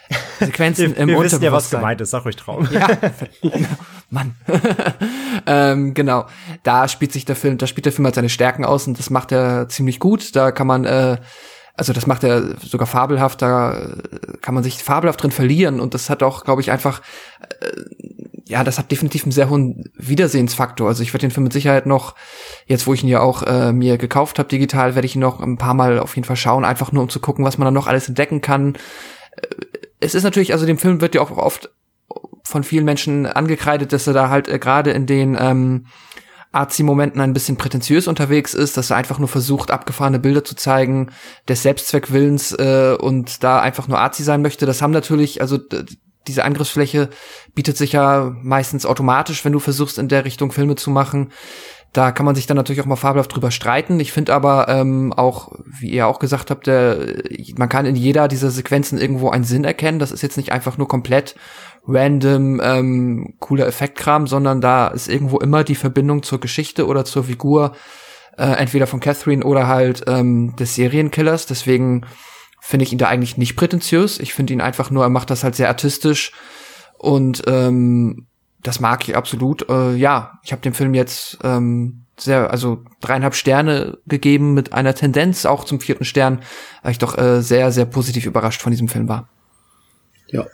Sequenzen 0.40 0.96
wir, 0.96 0.98
im 0.98 1.10
wir 1.10 1.20
wissen 1.20 1.42
ja, 1.42 1.52
was 1.52 1.70
gemeint 1.70 2.02
ist. 2.02 2.12
Sag 2.12 2.26
ruhig 2.26 2.36
Traum. 2.36 2.68
Ja, 2.72 2.88
Mann. 4.10 4.36
ähm, 5.46 5.94
genau. 5.94 6.28
Da 6.64 6.88
spielt 6.88 7.12
sich 7.12 7.26
der 7.26 7.36
Film, 7.36 7.58
da 7.58 7.68
spielt 7.68 7.86
der 7.86 7.94
Film 7.94 8.06
halt 8.06 8.16
seine 8.16 8.30
Stärken 8.30 8.66
aus 8.66 8.88
und 8.88 8.98
das 8.98 9.10
macht 9.10 9.32
er 9.32 9.68
ziemlich 9.70 10.00
gut. 10.00 10.36
Da 10.36 10.52
kann 10.52 10.68
man, 10.68 10.86
äh, 10.86 11.18
also 11.74 11.94
das 11.94 12.08
macht 12.08 12.24
er 12.24 12.56
sogar 12.60 12.88
fabelhaft, 12.88 13.42
da 13.42 13.78
äh, 13.78 14.38
kann 14.42 14.54
man 14.54 14.64
sich 14.64 14.82
fabelhaft 14.82 15.22
drin 15.22 15.32
verlieren 15.32 15.80
und 15.80 15.94
das 15.94 16.10
hat 16.10 16.24
auch, 16.24 16.46
glaube 16.46 16.62
ich, 16.62 16.72
einfach, 16.72 17.02
äh, 17.60 17.68
ja, 18.48 18.64
das 18.64 18.78
hat 18.78 18.92
definitiv 18.92 19.24
einen 19.24 19.34
sehr 19.34 19.50
hohen 19.50 19.92
Wiedersehensfaktor. 19.98 20.88
Also 20.88 21.04
ich 21.04 21.14
werde 21.14 21.28
den 21.28 21.32
Film 21.32 21.44
mit 21.44 21.54
Sicherheit 21.54 21.86
noch, 21.86 22.16
jetzt 22.66 22.88
wo 22.88 22.94
ich 22.94 23.04
ihn 23.04 23.10
ja 23.10 23.20
auch 23.20 23.44
äh, 23.44 23.74
mir 23.74 23.98
gekauft 23.98 24.40
habe 24.40 24.48
digital, 24.48 24.96
werde 24.96 25.06
ich 25.06 25.16
ihn 25.16 25.22
noch 25.22 25.42
ein 25.42 25.58
paar 25.58 25.74
Mal 25.74 26.00
auf 26.00 26.16
jeden 26.16 26.26
Fall 26.26 26.38
schauen, 26.38 26.64
einfach 26.64 26.94
nur 26.94 27.04
um 27.04 27.10
zu 27.10 27.20
gucken, 27.20 27.44
was 27.44 27.58
man 27.58 27.66
da 27.66 27.72
noch 27.72 27.88
alles 27.88 28.08
entdecken 28.08 28.40
kann. 28.40 28.78
Es 30.00 30.16
ist 30.16 30.24
natürlich, 30.24 30.54
also 30.54 30.66
dem 30.66 30.78
Film 30.78 31.02
wird 31.02 31.16
ja 31.16 31.22
auch 31.22 31.32
oft 31.32 31.70
von 32.44 32.64
vielen 32.64 32.86
Menschen 32.86 33.26
angekreidet, 33.26 33.92
dass 33.94 34.08
er 34.08 34.14
da 34.14 34.30
halt 34.30 34.48
äh, 34.48 34.60
gerade 34.60 34.92
in 34.92 35.06
den 35.06 35.38
ähm, 35.40 35.88
Arzi-Momenten 36.52 37.22
ein 37.22 37.34
bisschen 37.34 37.58
prätentiös 37.58 38.08
unterwegs 38.08 38.54
ist, 38.54 38.78
dass 38.78 38.90
er 38.90 38.98
einfach 38.98 39.20
nur 39.20 39.28
versucht, 39.28 39.70
abgefahrene 39.70 40.20
Bilder 40.20 40.44
zu 40.44 40.56
zeigen, 40.56 41.12
des 41.48 41.62
Selbstzweckwillens 41.62 42.54
äh, 42.54 42.96
und 43.00 43.44
da 43.44 43.60
einfach 43.60 43.88
nur 43.88 44.00
Arzi 44.00 44.24
sein 44.24 44.42
möchte. 44.42 44.66
Das 44.66 44.82
haben 44.82 44.92
natürlich, 44.92 45.42
also 45.42 45.60
diese 46.28 46.44
Angriffsfläche 46.44 47.10
bietet 47.54 47.78
sich 47.78 47.94
ja 47.94 48.34
meistens 48.42 48.86
automatisch, 48.86 49.44
wenn 49.46 49.54
du 49.54 49.60
versuchst, 49.60 49.98
in 49.98 50.08
der 50.08 50.26
Richtung 50.26 50.52
Filme 50.52 50.76
zu 50.76 50.90
machen. 50.90 51.32
Da 51.98 52.12
kann 52.12 52.28
man 52.28 52.36
sich 52.36 52.46
dann 52.46 52.58
natürlich 52.58 52.80
auch 52.80 52.86
mal 52.86 52.96
fabelhaft 52.96 53.34
drüber 53.34 53.50
streiten. 53.50 54.00
Ich 54.00 54.12
finde 54.12 54.32
aber 54.36 54.68
ähm, 54.68 55.14
auch, 55.14 55.52
wie 55.66 55.90
ihr 55.90 56.06
auch 56.06 56.20
gesagt 56.20 56.52
habt, 56.52 56.68
der, 56.68 57.00
man 57.58 57.70
kann 57.70 57.88
in 57.88 57.96
jeder 57.96 58.28
dieser 58.28 58.52
Sequenzen 58.52 59.00
irgendwo 59.00 59.32
einen 59.32 59.46
Sinn 59.46 59.64
erkennen. 59.64 59.98
Das 59.98 60.12
ist 60.12 60.22
jetzt 60.22 60.38
nicht 60.38 60.52
einfach 60.52 60.78
nur 60.78 60.88
komplett 60.88 61.36
random 61.88 62.62
ähm, 62.64 63.34
cooler 63.40 63.66
Effektkram, 63.66 64.28
sondern 64.28 64.62
da 64.62 64.90
ist 64.90 65.08
irgendwo 65.08 65.40
immer 65.40 65.64
die 65.64 65.74
Verbindung 65.74 66.22
zur 66.22 66.40
Geschichte 66.40 66.86
oder 66.86 67.04
zur 67.04 67.24
Figur, 67.24 67.76
äh, 68.38 68.44
entweder 68.44 68.86
von 68.86 69.00
Catherine 69.00 69.44
oder 69.44 69.66
halt 69.66 70.04
ähm, 70.06 70.56
des 70.56 70.76
Serienkillers. 70.76 71.48
Deswegen 71.48 72.06
finde 72.62 72.84
ich 72.84 72.92
ihn 72.92 73.00
da 73.00 73.08
eigentlich 73.08 73.38
nicht 73.38 73.56
prätentiös. 73.56 74.20
Ich 74.20 74.36
finde 74.36 74.54
ihn 74.54 74.62
einfach 74.62 74.92
nur, 74.92 75.02
er 75.02 75.10
macht 75.10 75.32
das 75.32 75.44
halt 75.44 75.56
sehr 75.56 75.70
artistisch 75.70 76.32
und 77.00 77.42
ähm, 77.48 78.28
das 78.68 78.80
mag 78.80 79.08
ich 79.08 79.16
absolut. 79.16 79.70
Äh, 79.70 79.96
ja, 79.96 80.40
ich 80.44 80.52
habe 80.52 80.62
dem 80.62 80.74
Film 80.74 80.94
jetzt 80.94 81.38
ähm, 81.44 82.02
sehr, 82.18 82.52
also 82.52 82.84
dreieinhalb 83.00 83.34
Sterne 83.34 83.98
gegeben 84.06 84.54
mit 84.54 84.74
einer 84.74 84.94
Tendenz 84.94 85.46
auch 85.46 85.64
zum 85.64 85.80
vierten 85.80 86.04
Stern, 86.04 86.42
weil 86.84 86.92
ich 86.92 86.98
doch 86.98 87.18
äh, 87.18 87.42
sehr, 87.42 87.72
sehr 87.72 87.86
positiv 87.86 88.26
überrascht 88.26 88.62
von 88.62 88.72
diesem 88.72 88.90
Film 88.90 89.08
war. 89.08 89.30
Ja. 90.28 90.46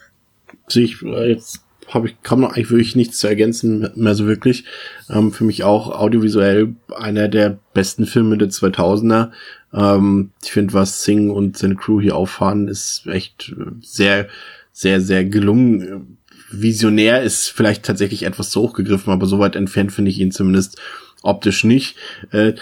Sehe 0.68 0.86
ich, 0.86 1.02
äh, 1.02 1.32
jetzt 1.32 1.62
habe 1.90 2.08
ich 2.08 2.22
kaum 2.22 2.42
noch 2.42 2.52
eigentlich 2.52 2.70
wirklich 2.70 2.96
nichts 2.96 3.18
zu 3.18 3.28
ergänzen 3.28 3.90
mehr 3.96 4.16
so 4.16 4.28
wirklich. 4.28 4.66
Ähm, 5.10 5.32
für 5.32 5.44
mich 5.44 5.64
auch 5.64 5.90
audiovisuell 5.90 6.76
einer 6.96 7.28
der 7.28 7.58
besten 7.74 8.06
Filme 8.06 8.38
der 8.38 8.50
2000er. 8.50 9.32
Ähm, 9.74 10.32
ich 10.44 10.52
finde, 10.52 10.74
was 10.74 11.04
Singh 11.04 11.34
und 11.34 11.58
seine 11.58 11.76
Crew 11.76 12.00
hier 12.00 12.16
auffahren, 12.16 12.68
ist 12.68 13.08
echt 13.08 13.54
äh, 13.58 13.72
sehr, 13.82 14.28
sehr, 14.72 15.02
sehr 15.02 15.26
gelungen. 15.26 16.18
Visionär 16.62 17.22
ist 17.22 17.50
vielleicht 17.50 17.84
tatsächlich 17.84 18.24
etwas 18.24 18.50
zu 18.50 18.62
hoch 18.62 18.74
gegriffen, 18.74 19.12
aber 19.12 19.26
so 19.26 19.40
weit 19.40 19.56
entfernt 19.56 19.92
finde 19.92 20.12
ich 20.12 20.20
ihn 20.20 20.32
zumindest 20.32 20.80
optisch 21.22 21.64
nicht. 21.64 21.96
Äh, 22.32 22.54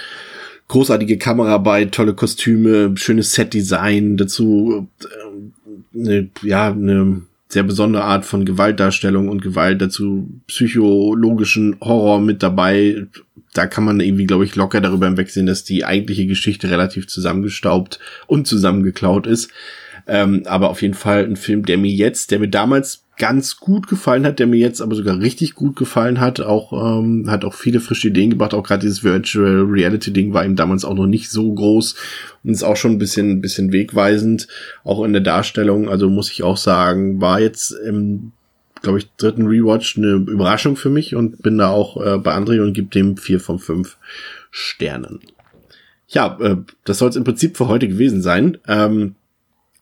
großartige 0.68 1.18
Kameraarbeit, 1.18 1.92
tolle 1.92 2.14
Kostüme, 2.14 2.94
schönes 2.96 3.34
Setdesign, 3.34 4.18
dazu 4.18 4.88
äh, 5.04 6.00
eine, 6.00 6.30
ja, 6.42 6.72
eine 6.72 7.24
sehr 7.50 7.64
besondere 7.64 8.06
Art 8.06 8.26
von 8.26 8.46
Gewaltdarstellung 8.46 9.28
und 9.28 9.42
Gewalt, 9.42 9.82
dazu 9.82 10.30
psychologischen 10.48 11.76
Horror 11.82 12.22
mit 12.22 12.42
dabei. 12.42 13.08
Da 13.54 13.68
kann 13.68 13.84
man 13.84 14.00
irgendwie, 14.00 14.26
glaube 14.26 14.46
ich, 14.46 14.56
locker 14.56 14.80
darüber 14.80 15.08
hinwegsehen, 15.08 15.46
dass 15.46 15.66
die 15.66 15.84
eigentliche 15.84 16.26
Geschichte 16.26 16.70
relativ 16.70 17.08
zusammengestaubt 17.10 18.00
und 18.28 18.48
zusammengeklaut 18.48 19.28
ist. 19.28 19.52
Ähm, 20.08 20.44
aber 20.46 20.70
auf 20.70 20.82
jeden 20.82 20.94
Fall 20.94 21.26
ein 21.26 21.36
Film, 21.36 21.66
der 21.66 21.78
mir 21.78 21.92
jetzt, 21.92 22.32
der 22.32 22.40
mir 22.40 22.48
damals 22.48 23.01
ganz 23.18 23.58
gut 23.58 23.88
gefallen 23.88 24.26
hat, 24.26 24.40
der 24.40 24.48
mir 24.48 24.58
jetzt 24.58 24.82
aber 24.82 24.96
sogar 24.96 25.20
richtig 25.20 25.54
gut 25.54 25.76
gefallen 25.76 26.20
hat, 26.20 26.42
auch 26.42 26.74
ähm, 26.74 27.30
hat 27.30 27.46
auch 27.46 27.54
viele 27.54 27.80
frische 27.80 28.08
Ideen 28.08 28.32
gebracht, 28.32 28.54
auch 28.54 28.64
gerade 28.64 28.82
dieses 28.82 29.04
Virtual 29.04 29.66
Reality 29.70 30.12
Ding 30.12 30.34
war 30.34 30.46
ihm 30.46 30.56
damals 30.56 30.86
auch 30.86 30.96
noch 30.96 31.06
nicht 31.06 31.30
so 31.30 31.54
groß 31.54 31.96
und 32.44 32.52
ist 32.52 32.64
auch 32.64 32.78
schon 32.78 32.94
ein 32.94 32.98
bisschen 32.98 33.30
ein 33.30 33.42
bisschen 33.42 33.72
wegweisend, 33.72 34.48
auch 34.84 35.04
in 35.04 35.14
der 35.14 35.22
Darstellung, 35.22 35.90
also 35.90 36.10
muss 36.10 36.32
ich 36.32 36.44
auch 36.44 36.58
sagen, 36.58 37.22
war 37.22 37.40
jetzt 37.40 37.72
im 37.72 38.32
glaube 38.82 38.98
ich 38.98 39.12
dritten 39.18 39.46
Rewatch 39.46 39.98
eine 39.98 40.14
Überraschung 40.14 40.76
für 40.76 40.90
mich 40.90 41.16
und 41.16 41.44
bin 41.44 41.58
da 41.58 41.70
auch 41.70 42.04
äh, 42.04 42.18
bei 42.18 42.36
André 42.36 42.62
und 42.62 42.74
gebe 42.74 42.90
dem 42.90 43.18
vier 43.18 43.40
von 43.40 43.60
fünf 43.60 43.98
Sternen. 44.50 45.20
Ja, 46.08 46.38
äh, 46.42 46.58
das 46.84 46.98
soll 46.98 47.10
es 47.10 47.16
im 47.16 47.24
Prinzip 47.24 47.58
für 47.58 47.68
heute 47.68 47.88
gewesen 47.88 48.22
sein. 48.22 48.58
Ähm, 48.68 49.16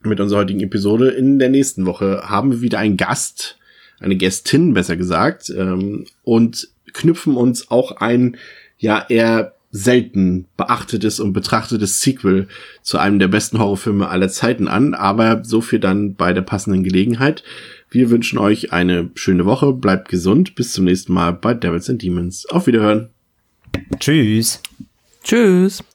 mit 0.03 0.19
unserer 0.19 0.39
heutigen 0.39 0.61
Episode. 0.61 1.09
In 1.09 1.39
der 1.39 1.49
nächsten 1.49 1.85
Woche 1.85 2.23
haben 2.23 2.51
wir 2.51 2.61
wieder 2.61 2.79
einen 2.79 2.97
Gast, 2.97 3.57
eine 3.99 4.15
Gästin 4.15 4.73
besser 4.73 4.95
gesagt, 4.95 5.49
ähm, 5.49 6.05
und 6.23 6.69
knüpfen 6.93 7.35
uns 7.35 7.69
auch 7.69 7.97
ein, 7.97 8.37
ja, 8.77 9.05
eher 9.09 9.53
selten 9.71 10.45
beachtetes 10.57 11.19
und 11.19 11.33
betrachtetes 11.33 12.01
Sequel 12.01 12.47
zu 12.81 12.97
einem 12.97 13.19
der 13.19 13.27
besten 13.27 13.59
Horrorfilme 13.59 14.07
aller 14.09 14.29
Zeiten 14.29 14.67
an, 14.67 14.95
aber 14.95 15.43
so 15.43 15.61
viel 15.61 15.79
dann 15.79 16.15
bei 16.15 16.33
der 16.33 16.41
passenden 16.41 16.83
Gelegenheit. 16.83 17.43
Wir 17.91 18.09
wünschen 18.09 18.39
euch 18.39 18.73
eine 18.73 19.11
schöne 19.15 19.45
Woche, 19.45 19.73
bleibt 19.73 20.09
gesund, 20.09 20.55
bis 20.55 20.73
zum 20.73 20.85
nächsten 20.85 21.13
Mal 21.13 21.33
bei 21.33 21.53
Devils 21.53 21.89
and 21.89 22.01
Demons. 22.01 22.47
Auf 22.47 22.65
Wiederhören. 22.65 23.09
Tschüss. 23.99 24.61
Tschüss. 25.23 25.83